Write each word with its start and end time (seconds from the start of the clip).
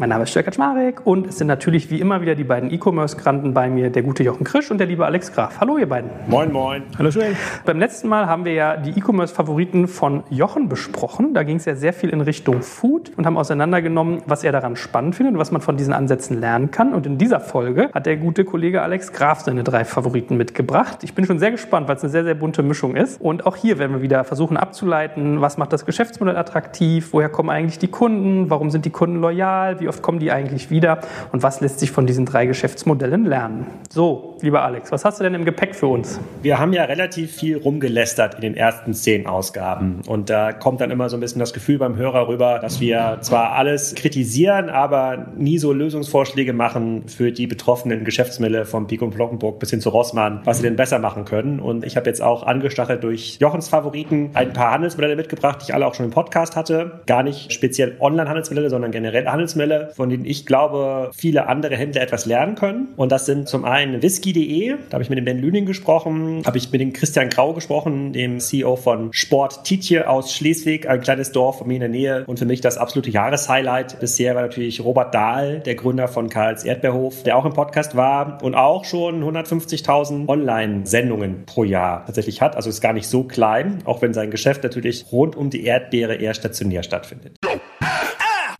Mein 0.00 0.10
Name 0.10 0.22
ist 0.22 0.30
Störk 0.30 0.44
Kaczmarek 0.44 1.04
und 1.06 1.26
es 1.26 1.38
sind 1.38 1.48
natürlich 1.48 1.90
wie 1.90 1.98
immer 1.98 2.20
wieder 2.20 2.36
die 2.36 2.44
beiden 2.44 2.72
E-Commerce-Granten 2.72 3.52
bei 3.52 3.68
mir, 3.68 3.90
der 3.90 4.04
gute 4.04 4.22
Jochen 4.22 4.44
Krisch 4.44 4.70
und 4.70 4.78
der 4.78 4.86
liebe 4.86 5.04
Alex 5.04 5.32
Graf. 5.32 5.58
Hallo 5.60 5.76
ihr 5.76 5.88
beiden. 5.88 6.08
Moin, 6.28 6.52
moin. 6.52 6.84
Hallo 6.96 7.10
schön. 7.10 7.36
Beim 7.64 7.80
letzten 7.80 8.06
Mal 8.06 8.28
haben 8.28 8.44
wir 8.44 8.52
ja 8.52 8.76
die 8.76 8.90
E-Commerce-Favoriten 8.96 9.88
von 9.88 10.22
Jochen 10.30 10.68
besprochen. 10.68 11.34
Da 11.34 11.42
ging 11.42 11.56
es 11.56 11.64
ja 11.64 11.74
sehr 11.74 11.92
viel 11.92 12.10
in 12.10 12.20
Richtung 12.20 12.62
Food 12.62 13.10
und 13.16 13.26
haben 13.26 13.36
auseinandergenommen, 13.36 14.22
was 14.24 14.44
er 14.44 14.52
daran 14.52 14.76
spannend 14.76 15.16
findet 15.16 15.34
und 15.34 15.40
was 15.40 15.50
man 15.50 15.62
von 15.62 15.76
diesen 15.76 15.92
Ansätzen 15.92 16.38
lernen 16.38 16.70
kann. 16.70 16.94
Und 16.94 17.04
in 17.04 17.18
dieser 17.18 17.40
Folge 17.40 17.90
hat 17.92 18.06
der 18.06 18.18
gute 18.18 18.44
Kollege 18.44 18.82
Alex 18.82 19.12
Graf 19.12 19.40
seine 19.40 19.64
drei 19.64 19.84
Favoriten 19.84 20.36
mitgebracht. 20.36 20.98
Ich 21.02 21.14
bin 21.14 21.24
schon 21.24 21.40
sehr 21.40 21.50
gespannt, 21.50 21.88
weil 21.88 21.96
es 21.96 22.04
eine 22.04 22.12
sehr, 22.12 22.22
sehr 22.22 22.36
bunte 22.36 22.62
Mischung 22.62 22.94
ist. 22.94 23.20
Und 23.20 23.46
auch 23.46 23.56
hier 23.56 23.80
werden 23.80 23.94
wir 23.94 24.02
wieder 24.02 24.22
versuchen 24.22 24.58
abzuleiten, 24.58 25.40
was 25.40 25.58
macht 25.58 25.72
das 25.72 25.84
Geschäftsmodell 25.84 26.36
attraktiv, 26.36 27.08
woher 27.10 27.30
kommen 27.30 27.50
eigentlich 27.50 27.80
die 27.80 27.88
Kunden, 27.88 28.48
warum 28.48 28.70
sind 28.70 28.84
die 28.84 28.90
Kunden 28.90 29.20
loyal, 29.20 29.80
wie 29.80 29.87
wie 29.88 29.90
oft 29.90 30.02
kommen 30.02 30.18
die 30.18 30.30
eigentlich 30.30 30.70
wieder 30.70 31.00
und 31.32 31.42
was 31.42 31.62
lässt 31.62 31.80
sich 31.80 31.90
von 31.90 32.06
diesen 32.06 32.26
drei 32.26 32.44
Geschäftsmodellen 32.44 33.24
lernen. 33.24 33.66
So, 33.88 34.36
lieber 34.42 34.62
Alex, 34.62 34.92
was 34.92 35.04
hast 35.04 35.18
du 35.18 35.24
denn 35.24 35.34
im 35.34 35.46
Gepäck 35.46 35.74
für 35.74 35.86
uns? 35.86 36.20
Wir 36.42 36.58
haben 36.58 36.74
ja 36.74 36.84
relativ 36.84 37.34
viel 37.34 37.56
rumgelästert 37.56 38.34
in 38.34 38.42
den 38.42 38.54
ersten 38.54 38.92
zehn 38.92 39.26
Ausgaben 39.26 40.02
und 40.06 40.28
da 40.28 40.52
kommt 40.52 40.82
dann 40.82 40.90
immer 40.90 41.08
so 41.08 41.16
ein 41.16 41.20
bisschen 41.20 41.38
das 41.38 41.54
Gefühl 41.54 41.78
beim 41.78 41.96
Hörer 41.96 42.28
rüber, 42.28 42.58
dass 42.58 42.80
wir 42.80 43.18
zwar 43.22 43.52
alles 43.52 43.94
kritisieren, 43.94 44.68
aber 44.68 45.28
nie 45.36 45.56
so 45.56 45.72
Lösungsvorschläge 45.72 46.52
machen 46.52 47.04
für 47.08 47.32
die 47.32 47.46
betroffenen 47.46 48.04
Geschäftsmodelle 48.04 48.66
von 48.66 48.86
Pico 48.88 49.06
und 49.06 49.14
Glockenburg 49.14 49.58
bis 49.58 49.70
hin 49.70 49.80
zu 49.80 49.88
Rossmann, 49.88 50.42
was 50.44 50.58
sie 50.58 50.64
denn 50.64 50.76
besser 50.76 50.98
machen 50.98 51.24
können. 51.24 51.60
Und 51.60 51.84
ich 51.84 51.96
habe 51.96 52.06
jetzt 52.06 52.20
auch 52.20 52.42
angestachelt 52.42 53.02
durch 53.02 53.38
Jochens 53.40 53.68
Favoriten 53.68 54.32
ein 54.34 54.52
paar 54.52 54.72
Handelsmodelle 54.72 55.16
mitgebracht, 55.16 55.60
die 55.62 55.70
ich 55.70 55.74
alle 55.74 55.86
auch 55.86 55.94
schon 55.94 56.04
im 56.04 56.10
Podcast 56.10 56.56
hatte. 56.56 57.00
Gar 57.06 57.22
nicht 57.22 57.54
speziell 57.54 57.96
Online-Handelsmodelle, 57.98 58.68
sondern 58.68 58.90
generell 58.90 59.26
Handelsmodelle 59.26 59.77
von 59.94 60.10
denen 60.10 60.24
ich 60.24 60.46
glaube, 60.46 61.10
viele 61.14 61.48
andere 61.48 61.76
Händler 61.76 62.02
etwas 62.02 62.26
lernen 62.26 62.54
können. 62.54 62.88
Und 62.96 63.12
das 63.12 63.26
sind 63.26 63.48
zum 63.48 63.64
einen 63.64 64.02
whisky.de, 64.02 64.76
da 64.88 64.94
habe 64.94 65.02
ich 65.02 65.10
mit 65.10 65.18
dem 65.18 65.24
Ben 65.24 65.38
Lüning 65.38 65.66
gesprochen, 65.66 66.42
habe 66.44 66.58
ich 66.58 66.70
mit 66.70 66.80
dem 66.80 66.92
Christian 66.92 67.28
Grau 67.28 67.52
gesprochen, 67.52 68.12
dem 68.12 68.40
CEO 68.40 68.76
von 68.76 69.12
Sport 69.12 69.64
Tietje 69.64 70.08
aus 70.08 70.32
Schleswig, 70.32 70.88
ein 70.88 71.00
kleines 71.00 71.32
Dorf 71.32 71.58
von 71.58 71.68
mir 71.68 71.74
in 71.74 71.80
der 71.80 71.88
Nähe. 71.88 72.24
Und 72.26 72.38
für 72.38 72.46
mich 72.46 72.60
das 72.60 72.78
absolute 72.78 73.10
Jahreshighlight 73.10 74.00
bisher 74.00 74.34
war 74.34 74.42
natürlich 74.42 74.82
Robert 74.82 75.14
Dahl, 75.14 75.60
der 75.60 75.74
Gründer 75.74 76.08
von 76.08 76.28
Karls 76.28 76.64
Erdbeerhof, 76.64 77.22
der 77.22 77.36
auch 77.36 77.44
im 77.44 77.52
Podcast 77.52 77.96
war 77.96 78.42
und 78.42 78.54
auch 78.54 78.84
schon 78.84 79.22
150.000 79.22 80.28
Online-Sendungen 80.28 81.44
pro 81.46 81.64
Jahr 81.64 82.04
tatsächlich 82.06 82.40
hat. 82.40 82.56
Also 82.56 82.68
ist 82.68 82.80
gar 82.80 82.92
nicht 82.92 83.08
so 83.08 83.24
klein, 83.24 83.78
auch 83.84 84.02
wenn 84.02 84.14
sein 84.14 84.30
Geschäft 84.30 84.62
natürlich 84.62 85.06
rund 85.12 85.36
um 85.36 85.50
die 85.50 85.64
Erdbeere 85.64 86.14
eher 86.14 86.34
stationär 86.34 86.82
stattfindet. 86.82 87.36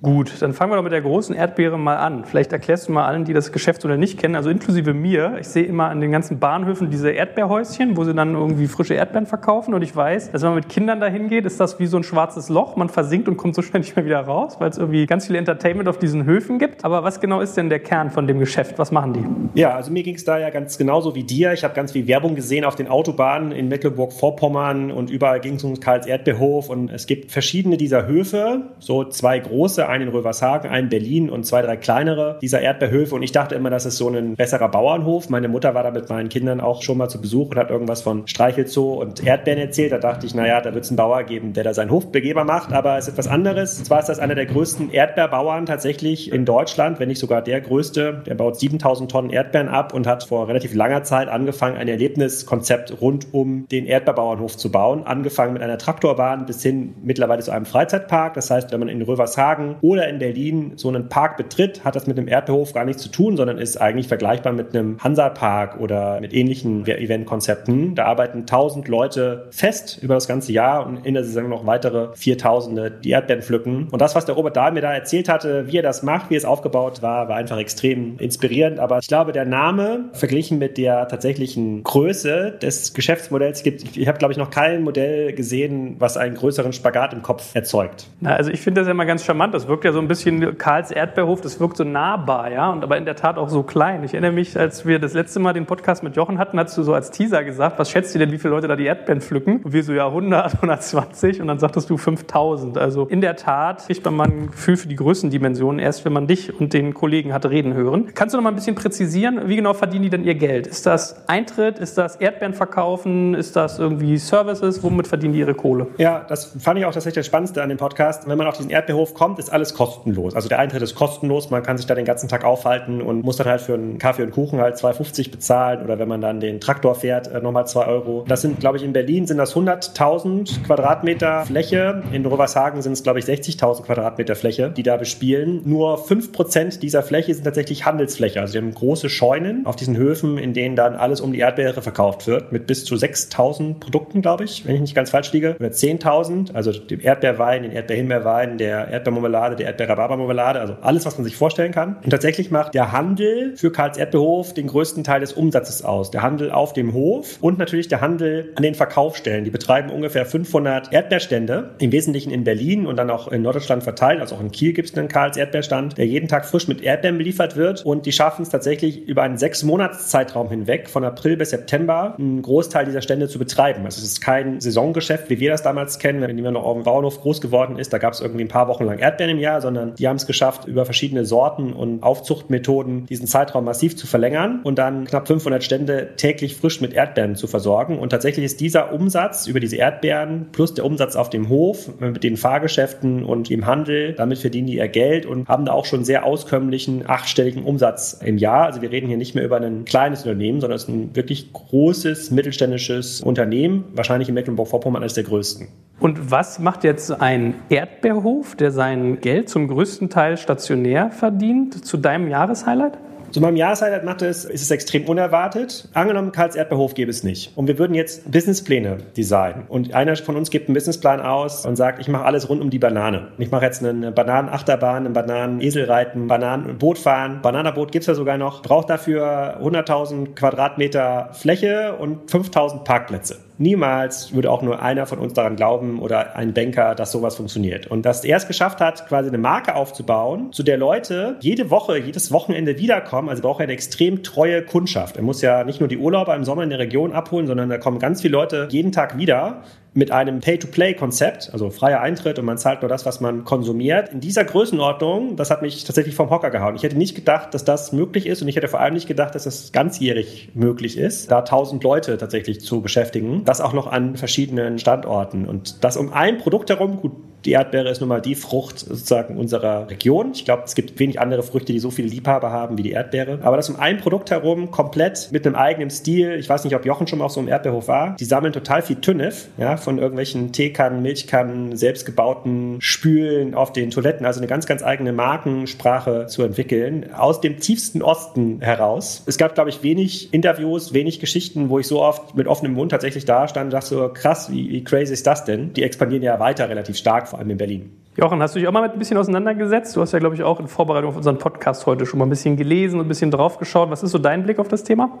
Gut, 0.00 0.40
dann 0.40 0.52
fangen 0.52 0.70
wir 0.70 0.76
doch 0.76 0.84
mit 0.84 0.92
der 0.92 1.02
großen 1.02 1.34
Erdbeere 1.34 1.76
mal 1.76 1.96
an. 1.96 2.24
Vielleicht 2.24 2.52
erklärst 2.52 2.86
du 2.86 2.92
mal 2.92 3.04
allen, 3.04 3.24
die 3.24 3.32
das 3.32 3.50
Geschäftsmodell 3.50 3.98
nicht 3.98 4.16
kennen, 4.16 4.36
also 4.36 4.48
inklusive 4.48 4.94
mir. 4.94 5.38
Ich 5.40 5.48
sehe 5.48 5.64
immer 5.64 5.88
an 5.88 6.00
den 6.00 6.12
ganzen 6.12 6.38
Bahnhöfen 6.38 6.88
diese 6.88 7.10
Erdbeerhäuschen, 7.10 7.96
wo 7.96 8.04
sie 8.04 8.14
dann 8.14 8.34
irgendwie 8.34 8.68
frische 8.68 8.94
Erdbeeren 8.94 9.26
verkaufen. 9.26 9.74
Und 9.74 9.82
ich 9.82 9.96
weiß, 9.96 10.30
dass 10.30 10.42
wenn 10.42 10.50
man 10.50 10.58
mit 10.60 10.68
Kindern 10.68 11.00
dahin 11.00 11.28
geht, 11.28 11.46
ist 11.46 11.58
das 11.58 11.80
wie 11.80 11.86
so 11.86 11.96
ein 11.96 12.04
schwarzes 12.04 12.48
Loch. 12.48 12.76
Man 12.76 12.90
versinkt 12.90 13.26
und 13.26 13.38
kommt 13.38 13.56
so 13.56 13.62
schnell 13.62 13.80
nicht 13.80 13.96
mehr 13.96 14.04
wieder 14.04 14.20
raus, 14.20 14.58
weil 14.60 14.70
es 14.70 14.78
irgendwie 14.78 15.04
ganz 15.04 15.26
viel 15.26 15.34
Entertainment 15.34 15.88
auf 15.88 15.98
diesen 15.98 16.26
Höfen 16.26 16.60
gibt. 16.60 16.84
Aber 16.84 17.02
was 17.02 17.20
genau 17.20 17.40
ist 17.40 17.56
denn 17.56 17.68
der 17.68 17.80
Kern 17.80 18.12
von 18.12 18.28
dem 18.28 18.38
Geschäft? 18.38 18.78
Was 18.78 18.92
machen 18.92 19.14
die? 19.14 19.60
Ja, 19.60 19.74
also 19.74 19.90
mir 19.90 20.04
ging 20.04 20.14
es 20.14 20.24
da 20.24 20.38
ja 20.38 20.50
ganz 20.50 20.78
genauso 20.78 21.16
wie 21.16 21.24
dir. 21.24 21.54
Ich 21.54 21.64
habe 21.64 21.74
ganz 21.74 21.90
viel 21.90 22.06
Werbung 22.06 22.36
gesehen 22.36 22.64
auf 22.64 22.76
den 22.76 22.86
Autobahnen 22.86 23.50
in 23.50 23.66
Mecklenburg-Vorpommern 23.66 24.92
und 24.92 25.10
überall 25.10 25.40
ging 25.40 25.56
es 25.56 25.64
um 25.64 25.80
Karls 25.80 26.06
Erdbeerhof. 26.06 26.70
Und 26.70 26.88
es 26.88 27.08
gibt 27.08 27.32
verschiedene 27.32 27.76
dieser 27.76 28.06
Höfe, 28.06 28.68
so 28.78 29.02
zwei 29.02 29.40
große 29.40 29.87
einen 29.88 30.08
in 30.08 30.08
Rövershagen, 30.08 30.70
einen 30.70 30.88
in 30.88 30.90
Berlin 30.90 31.30
und 31.30 31.44
zwei, 31.44 31.62
drei 31.62 31.76
kleinere 31.76 32.38
dieser 32.40 32.60
Erdbeerhöfe. 32.60 33.14
Und 33.14 33.22
ich 33.22 33.32
dachte 33.32 33.54
immer, 33.54 33.70
das 33.70 33.86
ist 33.86 33.96
so 33.96 34.08
ein 34.08 34.36
besserer 34.36 34.68
Bauernhof. 34.68 35.28
Meine 35.28 35.48
Mutter 35.48 35.74
war 35.74 35.82
da 35.82 35.90
mit 35.90 36.08
meinen 36.08 36.28
Kindern 36.28 36.60
auch 36.60 36.82
schon 36.82 36.98
mal 36.98 37.08
zu 37.08 37.20
Besuch 37.20 37.50
und 37.50 37.56
hat 37.58 37.70
irgendwas 37.70 38.02
von 38.02 38.26
Streichelzoo 38.26 38.94
und 38.94 39.24
Erdbeeren 39.24 39.60
erzählt. 39.60 39.92
Da 39.92 39.98
dachte 39.98 40.26
ich, 40.26 40.34
naja, 40.34 40.60
da 40.60 40.74
wird 40.74 40.84
es 40.84 40.90
einen 40.90 40.96
Bauer 40.96 41.22
geben, 41.24 41.52
der 41.52 41.64
da 41.64 41.74
seinen 41.74 41.90
Hofbegeber 41.90 42.44
macht. 42.44 42.72
Aber 42.72 42.96
es 42.96 43.06
ist 43.06 43.14
etwas 43.14 43.28
anderes. 43.28 43.78
Und 43.78 43.84
zwar 43.84 44.00
ist 44.00 44.08
das 44.08 44.18
einer 44.18 44.34
der 44.34 44.46
größten 44.46 44.90
Erdbeerbauern 44.90 45.66
tatsächlich 45.66 46.32
in 46.32 46.44
Deutschland, 46.44 47.00
wenn 47.00 47.08
nicht 47.08 47.20
sogar 47.20 47.42
der 47.42 47.60
größte. 47.60 48.22
Der 48.26 48.34
baut 48.34 48.58
7000 48.58 49.10
Tonnen 49.10 49.30
Erdbeeren 49.30 49.68
ab 49.68 49.92
und 49.94 50.06
hat 50.06 50.24
vor 50.24 50.48
relativ 50.48 50.74
langer 50.74 51.02
Zeit 51.02 51.28
angefangen, 51.28 51.76
ein 51.76 51.88
Erlebniskonzept 51.88 53.00
rund 53.00 53.28
um 53.32 53.66
den 53.68 53.86
Erdbeerbauernhof 53.86 54.56
zu 54.56 54.70
bauen. 54.70 55.04
Angefangen 55.04 55.52
mit 55.52 55.62
einer 55.62 55.78
Traktorbahn 55.78 56.46
bis 56.46 56.62
hin 56.62 56.94
mittlerweile 57.02 57.42
zu 57.42 57.50
einem 57.50 57.66
Freizeitpark. 57.66 58.34
Das 58.34 58.50
heißt, 58.50 58.72
wenn 58.72 58.80
man 58.80 58.88
in 58.88 59.02
Rövershagen 59.02 59.76
oder 59.80 60.08
in 60.08 60.18
Berlin 60.18 60.72
so 60.76 60.88
einen 60.88 61.08
Park 61.08 61.36
betritt, 61.36 61.84
hat 61.84 61.96
das 61.96 62.06
mit 62.06 62.18
einem 62.18 62.28
Erdbeerhof 62.28 62.72
gar 62.72 62.84
nichts 62.84 63.02
zu 63.02 63.10
tun, 63.10 63.36
sondern 63.36 63.58
ist 63.58 63.76
eigentlich 63.80 64.08
vergleichbar 64.08 64.52
mit 64.52 64.74
einem 64.74 64.98
Hansa-Park 64.98 65.80
oder 65.80 66.20
mit 66.20 66.32
ähnlichen 66.32 66.86
Eventkonzepten. 66.86 67.94
Da 67.94 68.04
arbeiten 68.04 68.40
1000 68.40 68.88
Leute 68.88 69.48
fest 69.50 69.98
über 70.02 70.14
das 70.14 70.28
ganze 70.28 70.52
Jahr 70.52 70.86
und 70.86 71.04
in 71.06 71.14
der 71.14 71.24
Saison 71.24 71.48
noch 71.48 71.66
weitere 71.66 72.08
4000, 72.14 73.04
die 73.04 73.10
Erdbeeren 73.10 73.42
pflücken. 73.42 73.88
Und 73.90 74.00
das, 74.00 74.14
was 74.14 74.24
der 74.24 74.34
Robert 74.34 74.56
Dahl 74.56 74.72
mir 74.72 74.80
da 74.80 74.92
erzählt 74.92 75.28
hatte, 75.28 75.66
wie 75.68 75.78
er 75.78 75.82
das 75.82 76.02
macht, 76.02 76.30
wie 76.30 76.36
es 76.36 76.44
aufgebaut 76.44 77.02
war, 77.02 77.28
war 77.28 77.36
einfach 77.36 77.58
extrem 77.58 78.18
inspirierend. 78.18 78.78
Aber 78.78 78.98
ich 78.98 79.08
glaube, 79.08 79.32
der 79.32 79.44
Name 79.44 80.06
verglichen 80.12 80.58
mit 80.58 80.78
der 80.78 81.08
tatsächlichen 81.08 81.82
Größe 81.82 82.58
des 82.60 82.94
Geschäftsmodells 82.94 83.62
gibt, 83.62 83.96
ich 83.96 84.08
habe, 84.08 84.18
glaube 84.18 84.32
ich, 84.32 84.38
noch 84.38 84.50
kein 84.50 84.82
Modell 84.82 85.32
gesehen, 85.32 85.96
was 85.98 86.16
einen 86.16 86.34
größeren 86.34 86.72
Spagat 86.72 87.12
im 87.12 87.22
Kopf 87.22 87.54
erzeugt. 87.54 88.06
Na, 88.20 88.34
also 88.34 88.50
ich 88.50 88.60
finde 88.60 88.80
das 88.80 88.88
ja 88.88 88.92
immer 88.92 89.06
ganz 89.06 89.24
charmant. 89.24 89.54
Das 89.68 89.72
wirkt 89.72 89.84
ja 89.84 89.92
so 89.92 89.98
ein 89.98 90.08
bisschen 90.08 90.56
Karls 90.56 90.90
Erdbeerhof, 90.90 91.42
das 91.42 91.60
wirkt 91.60 91.76
so 91.76 91.84
nahbar, 91.84 92.50
ja, 92.50 92.70
und 92.70 92.82
aber 92.82 92.96
in 92.96 93.04
der 93.04 93.16
Tat 93.16 93.36
auch 93.36 93.50
so 93.50 93.62
klein. 93.62 94.02
Ich 94.02 94.14
erinnere 94.14 94.32
mich, 94.32 94.58
als 94.58 94.86
wir 94.86 94.98
das 94.98 95.12
letzte 95.12 95.40
Mal 95.40 95.52
den 95.52 95.66
Podcast 95.66 96.02
mit 96.02 96.16
Jochen 96.16 96.38
hatten, 96.38 96.58
hast 96.58 96.78
du 96.78 96.82
so 96.82 96.94
als 96.94 97.10
Teaser 97.10 97.44
gesagt, 97.44 97.78
was 97.78 97.90
schätzt 97.90 98.14
du 98.14 98.18
denn, 98.18 98.32
wie 98.32 98.38
viele 98.38 98.54
Leute 98.54 98.66
da 98.66 98.76
die 98.76 98.86
Erdbeeren 98.86 99.20
pflücken? 99.20 99.60
Und 99.62 99.74
wir 99.74 99.84
so, 99.84 99.92
ja, 99.92 100.06
100, 100.06 100.54
120 100.54 101.42
und 101.42 101.48
dann 101.48 101.58
sagtest 101.58 101.90
du 101.90 101.98
5000. 101.98 102.78
Also 102.78 103.04
in 103.08 103.20
der 103.20 103.36
Tat 103.36 103.84
kriegt 103.84 104.02
man 104.06 104.16
mal 104.16 104.28
ein 104.28 104.46
Gefühl 104.46 104.78
für 104.78 104.88
die 104.88 104.96
Größendimensionen 104.96 105.80
erst, 105.80 106.06
wenn 106.06 106.14
man 106.14 106.26
dich 106.26 106.58
und 106.58 106.72
den 106.72 106.94
Kollegen 106.94 107.34
hat 107.34 107.44
reden 107.44 107.74
hören. 107.74 108.06
Kannst 108.14 108.32
du 108.32 108.38
noch 108.38 108.44
mal 108.44 108.52
ein 108.52 108.56
bisschen 108.56 108.74
präzisieren, 108.74 109.50
wie 109.50 109.56
genau 109.56 109.74
verdienen 109.74 110.04
die 110.04 110.10
denn 110.10 110.24
ihr 110.24 110.36
Geld? 110.36 110.66
Ist 110.66 110.86
das 110.86 111.28
Eintritt? 111.28 111.78
Ist 111.78 111.98
das 111.98 112.16
Erdbeeren 112.16 112.54
verkaufen? 112.54 113.34
Ist 113.34 113.54
das 113.54 113.78
irgendwie 113.78 114.16
Services? 114.16 114.82
Womit 114.82 115.08
verdienen 115.08 115.34
die 115.34 115.40
ihre 115.40 115.52
Kohle? 115.52 115.88
Ja, 115.98 116.24
das 116.26 116.56
fand 116.58 116.78
ich 116.78 116.86
auch 116.86 116.94
tatsächlich 116.94 117.16
das 117.20 117.26
Spannendste 117.26 117.62
an 117.62 117.68
dem 117.68 117.76
Podcast. 117.76 118.26
Wenn 118.26 118.38
man 118.38 118.46
auf 118.46 118.56
diesen 118.56 118.70
Erdbeerhof 118.70 119.12
kommt, 119.12 119.38
ist 119.38 119.57
alles 119.58 119.74
kostenlos. 119.74 120.36
Also 120.36 120.48
der 120.48 120.60
Eintritt 120.60 120.82
ist 120.82 120.94
kostenlos, 120.94 121.50
man 121.50 121.64
kann 121.64 121.76
sich 121.76 121.86
da 121.86 121.96
den 121.96 122.04
ganzen 122.04 122.28
Tag 122.28 122.44
aufhalten 122.44 123.02
und 123.02 123.24
muss 123.24 123.36
dann 123.36 123.48
halt 123.48 123.60
für 123.60 123.74
einen 123.74 123.98
Kaffee 123.98 124.22
und 124.22 124.30
Kuchen 124.30 124.60
halt 124.60 124.76
2,50 124.76 125.32
bezahlen 125.32 125.82
oder 125.82 125.98
wenn 125.98 126.06
man 126.06 126.20
dann 126.20 126.38
den 126.38 126.60
Traktor 126.60 126.94
fährt, 126.94 127.26
äh, 127.26 127.40
nochmal 127.40 127.66
2 127.66 127.86
Euro. 127.86 128.24
Das 128.28 128.40
sind, 128.40 128.60
glaube 128.60 128.76
ich, 128.76 128.84
in 128.84 128.92
Berlin 128.92 129.26
sind 129.26 129.36
das 129.36 129.56
100.000 129.56 130.62
Quadratmeter 130.64 131.44
Fläche. 131.44 132.04
In 132.12 132.24
Rövershagen 132.24 132.82
sind 132.82 132.92
es, 132.92 133.02
glaube 133.02 133.18
ich, 133.18 133.24
60.000 133.24 133.82
Quadratmeter 133.82 134.36
Fläche, 134.36 134.70
die 134.70 134.84
da 134.84 134.96
bespielen. 134.96 135.62
Nur 135.64 135.98
5% 135.98 136.78
dieser 136.78 137.02
Fläche 137.02 137.34
sind 137.34 137.44
tatsächlich 137.44 137.84
Handelsfläche. 137.84 138.40
Also 138.40 138.52
sie 138.52 138.58
haben 138.58 138.72
große 138.72 139.08
Scheunen 139.08 139.66
auf 139.66 139.74
diesen 139.74 139.96
Höfen, 139.96 140.38
in 140.38 140.54
denen 140.54 140.76
dann 140.76 140.94
alles 140.94 141.20
um 141.20 141.32
die 141.32 141.40
Erdbeere 141.40 141.82
verkauft 141.82 142.28
wird, 142.28 142.52
mit 142.52 142.68
bis 142.68 142.84
zu 142.84 142.94
6.000 142.94 143.80
Produkten, 143.80 144.22
glaube 144.22 144.44
ich, 144.44 144.66
wenn 144.66 144.76
ich 144.76 144.80
nicht 144.80 144.94
ganz 144.94 145.10
falsch 145.10 145.32
liege. 145.32 145.56
Oder 145.58 145.70
10.000, 145.70 146.54
also 146.54 146.72
dem 146.72 147.00
Erdbeerwein, 147.00 147.64
den 147.64 147.72
Erdbeerhimbeerwein, 147.72 148.58
der 148.58 148.88
Erdbeermarmelade, 148.88 149.47
der 149.56 149.66
Erdbeerrhabarbermarmelade, 149.66 150.60
also 150.60 150.76
alles, 150.82 151.06
was 151.06 151.16
man 151.18 151.24
sich 151.24 151.36
vorstellen 151.36 151.72
kann. 151.72 151.96
Und 152.02 152.10
tatsächlich 152.10 152.50
macht 152.50 152.74
der 152.74 152.92
Handel 152.92 153.56
für 153.56 153.72
Karls 153.72 153.98
Erdbeerhof 153.98 154.54
den 154.54 154.66
größten 154.66 155.04
Teil 155.04 155.20
des 155.20 155.32
Umsatzes 155.32 155.84
aus. 155.84 156.10
Der 156.10 156.22
Handel 156.22 156.50
auf 156.50 156.72
dem 156.72 156.92
Hof 156.92 157.38
und 157.40 157.58
natürlich 157.58 157.88
der 157.88 158.00
Handel 158.00 158.52
an 158.56 158.62
den 158.62 158.74
Verkaufsstellen. 158.74 159.44
Die 159.44 159.50
betreiben 159.50 159.90
ungefähr 159.90 160.26
500 160.26 160.92
Erdbeerstände, 160.92 161.70
im 161.78 161.92
Wesentlichen 161.92 162.30
in 162.30 162.44
Berlin 162.44 162.86
und 162.86 162.96
dann 162.96 163.10
auch 163.10 163.28
in 163.28 163.42
Norddeutschland 163.42 163.82
verteilt. 163.82 164.20
Also 164.20 164.36
auch 164.36 164.40
in 164.40 164.50
Kiel 164.50 164.72
gibt 164.72 164.90
es 164.90 164.96
einen 164.96 165.08
Karls 165.08 165.36
Erdbeerstand, 165.36 165.98
der 165.98 166.06
jeden 166.06 166.28
Tag 166.28 166.46
frisch 166.46 166.68
mit 166.68 166.82
Erdbeeren 166.82 167.18
beliefert 167.18 167.56
wird. 167.56 167.84
Und 167.84 168.06
die 168.06 168.12
schaffen 168.12 168.42
es 168.42 168.48
tatsächlich 168.48 169.06
über 169.08 169.22
einen 169.22 169.38
sechs 169.38 169.62
Monats 169.62 170.12
hinweg, 170.48 170.88
von 170.88 171.04
April 171.04 171.36
bis 171.36 171.50
September, 171.50 172.14
einen 172.18 172.42
Großteil 172.42 172.84
dieser 172.84 173.02
Stände 173.02 173.28
zu 173.28 173.38
betreiben. 173.38 173.84
Also 173.84 173.98
es 173.98 174.04
ist 174.04 174.20
kein 174.20 174.60
Saisongeschäft, 174.60 175.30
wie 175.30 175.40
wir 175.40 175.50
das 175.50 175.62
damals 175.62 175.98
kennen, 175.98 176.20
wenn 176.20 176.36
jemand 176.36 176.54
noch 176.54 176.64
auf 176.64 176.74
dem 176.74 176.84
Bauernhof 176.84 177.20
groß 177.20 177.40
geworden 177.40 177.78
ist. 177.78 177.92
Da 177.92 177.98
gab 177.98 178.12
es 178.12 178.20
irgendwie 178.20 178.44
ein 178.44 178.48
paar 178.48 178.68
Wochen 178.68 178.84
lang 178.84 178.98
Erdbeeren 178.98 179.37
im 179.38 179.42
Jahr, 179.42 179.60
sondern 179.60 179.94
die 179.94 180.08
haben 180.08 180.16
es 180.16 180.26
geschafft, 180.26 180.66
über 180.66 180.84
verschiedene 180.84 181.24
Sorten 181.24 181.72
und 181.72 182.02
Aufzuchtmethoden 182.02 183.06
diesen 183.06 183.26
Zeitraum 183.26 183.64
massiv 183.64 183.96
zu 183.96 184.06
verlängern 184.06 184.60
und 184.64 184.78
dann 184.78 185.04
knapp 185.04 185.28
500 185.28 185.62
Stände 185.62 186.10
täglich 186.16 186.56
frisch 186.56 186.80
mit 186.80 186.92
Erdbeeren 186.92 187.36
zu 187.36 187.46
versorgen. 187.46 187.98
Und 187.98 188.10
tatsächlich 188.10 188.44
ist 188.44 188.60
dieser 188.60 188.92
Umsatz 188.92 189.46
über 189.46 189.60
diese 189.60 189.76
Erdbeeren 189.76 190.48
plus 190.52 190.74
der 190.74 190.84
Umsatz 190.84 191.16
auf 191.16 191.30
dem 191.30 191.48
Hof 191.48 191.90
mit 192.00 192.24
den 192.24 192.36
Fahrgeschäften 192.36 193.24
und 193.24 193.50
im 193.50 193.66
Handel, 193.66 194.14
damit 194.14 194.38
verdienen 194.38 194.66
die 194.66 194.76
ihr 194.76 194.88
Geld 194.88 195.26
und 195.26 195.48
haben 195.48 195.64
da 195.64 195.72
auch 195.72 195.84
schon 195.84 196.04
sehr 196.04 196.24
auskömmlichen 196.24 197.08
achtstelligen 197.08 197.64
Umsatz 197.64 198.20
im 198.24 198.38
Jahr. 198.38 198.66
Also 198.66 198.82
wir 198.82 198.90
reden 198.90 199.06
hier 199.06 199.16
nicht 199.16 199.34
mehr 199.34 199.44
über 199.44 199.60
ein 199.60 199.84
kleines 199.84 200.22
Unternehmen, 200.22 200.60
sondern 200.60 200.76
es 200.76 200.84
ist 200.84 200.88
ein 200.88 201.14
wirklich 201.14 201.52
großes 201.52 202.30
mittelständisches 202.30 203.20
Unternehmen, 203.20 203.84
wahrscheinlich 203.94 204.28
in 204.28 204.34
Mecklenburg-Vorpommern 204.34 205.02
eines 205.02 205.14
der 205.14 205.24
größten. 205.24 205.68
Und 206.00 206.30
was 206.30 206.58
macht 206.60 206.84
jetzt 206.84 207.10
ein 207.20 207.54
Erdbeerhof, 207.68 208.54
der 208.54 208.70
sein 208.70 209.20
Geld 209.20 209.48
zum 209.48 209.66
größten 209.66 210.10
Teil 210.10 210.36
stationär 210.36 211.10
verdient, 211.10 211.84
zu 211.84 211.96
deinem 211.96 212.28
Jahreshighlight? 212.28 212.98
Zu 213.30 213.42
meinem 213.42 213.56
Jahreshighlight 213.56 214.04
macht 214.04 214.22
es, 214.22 214.46
ist 214.46 214.62
es 214.62 214.70
extrem 214.70 215.04
unerwartet. 215.04 215.88
Angenommen, 215.92 216.32
Karls 216.32 216.56
Erdbeerhof 216.56 216.94
gäbe 216.94 217.10
es 217.10 217.24
nicht. 217.24 217.52
Und 217.56 217.66
wir 217.66 217.78
würden 217.78 217.92
jetzt 217.94 218.30
Businesspläne 218.30 218.98
designen. 219.16 219.64
Und 219.68 219.92
einer 219.92 220.16
von 220.16 220.36
uns 220.36 220.48
gibt 220.48 220.68
einen 220.68 220.74
Businessplan 220.74 221.20
aus 221.20 221.66
und 221.66 221.76
sagt, 221.76 221.98
ich 221.98 222.08
mache 222.08 222.24
alles 222.24 222.48
rund 222.48 222.62
um 222.62 222.70
die 222.70 222.78
Banane. 222.78 223.28
Ich 223.36 223.50
mache 223.50 223.66
jetzt 223.66 223.84
eine 223.84 224.12
Bananenachterbahn, 224.12 225.04
ein 225.04 225.12
Bananeneselreiten, 225.12 226.26
Bananenboot 226.26 226.96
fahren. 226.96 227.40
Bananaboot 227.42 227.92
gibt 227.92 228.04
es 228.04 228.06
ja 228.06 228.14
sogar 228.14 228.38
noch. 228.38 228.62
Braucht 228.62 228.88
dafür 228.88 229.58
100.000 229.60 230.34
Quadratmeter 230.34 231.30
Fläche 231.32 231.96
und 231.98 232.30
5.000 232.30 232.84
Parkplätze. 232.84 233.47
Niemals 233.58 234.32
würde 234.32 234.50
auch 234.50 234.62
nur 234.62 234.80
einer 234.80 235.06
von 235.06 235.18
uns 235.18 235.34
daran 235.34 235.56
glauben 235.56 236.00
oder 236.00 236.36
ein 236.36 236.54
Banker, 236.54 236.94
dass 236.94 237.10
sowas 237.10 237.36
funktioniert. 237.36 237.88
Und 237.88 238.06
dass 238.06 238.24
er 238.24 238.36
es 238.36 238.46
geschafft 238.46 238.80
hat, 238.80 239.08
quasi 239.08 239.28
eine 239.28 239.38
Marke 239.38 239.74
aufzubauen, 239.74 240.52
zu 240.52 240.62
der 240.62 240.78
Leute 240.78 241.36
jede 241.40 241.70
Woche, 241.70 241.98
jedes 241.98 242.30
Wochenende 242.30 242.78
wiederkommen. 242.78 243.28
Also 243.28 243.42
braucht 243.42 243.60
er 243.60 243.64
eine 243.64 243.72
extrem 243.72 244.22
treue 244.22 244.62
Kundschaft. 244.62 245.16
Er 245.16 245.22
muss 245.22 245.42
ja 245.42 245.64
nicht 245.64 245.80
nur 245.80 245.88
die 245.88 245.98
Urlauber 245.98 246.36
im 246.36 246.44
Sommer 246.44 246.62
in 246.62 246.70
der 246.70 246.78
Region 246.78 247.12
abholen, 247.12 247.46
sondern 247.46 247.68
da 247.68 247.78
kommen 247.78 247.98
ganz 247.98 248.22
viele 248.22 248.32
Leute 248.32 248.68
jeden 248.70 248.92
Tag 248.92 249.18
wieder 249.18 249.62
mit 249.94 250.10
einem 250.10 250.40
Pay-to-Play-Konzept, 250.40 251.50
also 251.52 251.70
freier 251.70 252.00
Eintritt 252.00 252.38
und 252.38 252.44
man 252.44 252.58
zahlt 252.58 252.82
nur 252.82 252.88
das, 252.88 253.06
was 253.06 253.20
man 253.20 253.44
konsumiert. 253.44 254.10
In 254.10 254.20
dieser 254.20 254.44
Größenordnung, 254.44 255.36
das 255.36 255.50
hat 255.50 255.62
mich 255.62 255.84
tatsächlich 255.84 256.14
vom 256.14 256.30
Hocker 256.30 256.50
gehauen. 256.50 256.76
Ich 256.76 256.82
hätte 256.82 256.96
nicht 256.96 257.14
gedacht, 257.14 257.54
dass 257.54 257.64
das 257.64 257.92
möglich 257.92 258.26
ist 258.26 258.42
und 258.42 258.48
ich 258.48 258.56
hätte 258.56 258.68
vor 258.68 258.80
allem 258.80 258.94
nicht 258.94 259.08
gedacht, 259.08 259.34
dass 259.34 259.44
das 259.44 259.72
ganzjährig 259.72 260.50
möglich 260.54 260.96
ist, 260.98 261.30
da 261.30 261.42
tausend 261.42 261.82
Leute 261.82 262.18
tatsächlich 262.18 262.60
zu 262.60 262.80
beschäftigen. 262.80 263.44
Das 263.44 263.60
auch 263.60 263.72
noch 263.72 263.86
an 263.86 264.16
verschiedenen 264.16 264.78
Standorten 264.78 265.46
und 265.46 265.82
das 265.84 265.96
um 265.96 266.12
ein 266.12 266.38
Produkt 266.38 266.70
herum, 266.70 267.00
gut, 267.00 267.12
die 267.44 267.52
Erdbeere 267.52 267.88
ist 267.88 268.00
nun 268.00 268.08
mal 268.08 268.20
die 268.20 268.34
Frucht 268.34 268.80
sozusagen 268.80 269.36
unserer 269.36 269.88
Region. 269.88 270.32
Ich 270.34 270.44
glaube, 270.44 270.64
es 270.66 270.74
gibt 270.74 270.98
wenig 270.98 271.20
andere 271.20 271.42
Früchte, 271.42 271.72
die 271.72 271.78
so 271.78 271.90
viele 271.90 272.08
Liebhaber 272.08 272.50
haben 272.50 272.78
wie 272.78 272.82
die 272.82 272.92
Erdbeere. 272.92 273.38
Aber 273.42 273.56
das 273.56 273.68
um 273.70 273.76
ein 273.76 273.98
Produkt 273.98 274.30
herum, 274.30 274.70
komplett 274.70 275.28
mit 275.30 275.46
einem 275.46 275.56
eigenen 275.56 275.90
Stil. 275.90 276.32
Ich 276.38 276.48
weiß 276.48 276.64
nicht, 276.64 276.74
ob 276.74 276.84
Jochen 276.84 277.06
schon 277.06 277.20
mal 277.20 277.26
auf 277.26 277.32
so 277.32 277.40
einem 277.40 277.48
Erdbeerhof 277.48 277.88
war. 277.88 278.16
Die 278.16 278.24
sammeln 278.24 278.52
total 278.52 278.82
viel 278.82 278.96
Tünnef, 278.96 279.48
ja, 279.56 279.76
von 279.76 279.98
irgendwelchen 279.98 280.52
Teekannen, 280.52 281.02
Milchkannen, 281.02 281.76
selbstgebauten 281.76 282.78
Spülen 282.80 283.54
auf 283.54 283.72
den 283.72 283.90
Toiletten. 283.90 284.26
Also 284.26 284.40
eine 284.40 284.48
ganz, 284.48 284.66
ganz 284.66 284.82
eigene 284.82 285.12
Markensprache 285.12 286.26
zu 286.26 286.42
entwickeln. 286.42 287.12
Aus 287.14 287.40
dem 287.40 287.60
tiefsten 287.60 288.02
Osten 288.02 288.60
heraus. 288.60 289.22
Es 289.26 289.38
gab, 289.38 289.54
glaube 289.54 289.70
ich, 289.70 289.82
wenig 289.82 290.34
Interviews, 290.34 290.92
wenig 290.92 291.20
Geschichten, 291.20 291.68
wo 291.68 291.78
ich 291.78 291.86
so 291.86 292.02
oft 292.02 292.34
mit 292.34 292.48
offenem 292.48 292.72
Mund 292.72 292.90
tatsächlich 292.90 293.24
da 293.24 293.46
stand 293.46 293.66
und 293.66 293.72
dachte 293.72 293.88
so, 293.88 294.08
krass, 294.08 294.50
wie, 294.50 294.68
wie 294.70 294.82
crazy 294.82 295.12
ist 295.12 295.26
das 295.26 295.44
denn? 295.44 295.72
Die 295.72 295.82
expandieren 295.82 296.22
ja 296.22 296.40
weiter 296.40 296.68
relativ 296.68 296.96
stark 296.96 297.27
vor 297.28 297.38
allem 297.38 297.50
in 297.50 297.56
Berlin. 297.58 297.90
Jochen, 298.20 298.42
hast 298.42 298.56
du 298.56 298.58
dich 298.58 298.66
auch 298.66 298.72
mal 298.72 298.82
mit 298.82 298.94
ein 298.94 298.98
bisschen 298.98 299.16
auseinandergesetzt? 299.16 299.94
Du 299.94 300.00
hast 300.00 300.10
ja, 300.10 300.18
glaube 300.18 300.34
ich, 300.34 300.42
auch 300.42 300.58
in 300.58 300.66
Vorbereitung 300.66 301.10
auf 301.10 301.16
unseren 301.16 301.38
Podcast 301.38 301.86
heute 301.86 302.04
schon 302.04 302.18
mal 302.18 302.26
ein 302.26 302.30
bisschen 302.30 302.56
gelesen 302.56 302.98
und 302.98 303.06
ein 303.06 303.08
bisschen 303.08 303.30
drauf 303.30 303.58
geschaut. 303.58 303.92
Was 303.92 304.02
ist 304.02 304.10
so 304.10 304.18
dein 304.18 304.42
Blick 304.42 304.58
auf 304.58 304.66
das 304.66 304.82
Thema? 304.82 305.16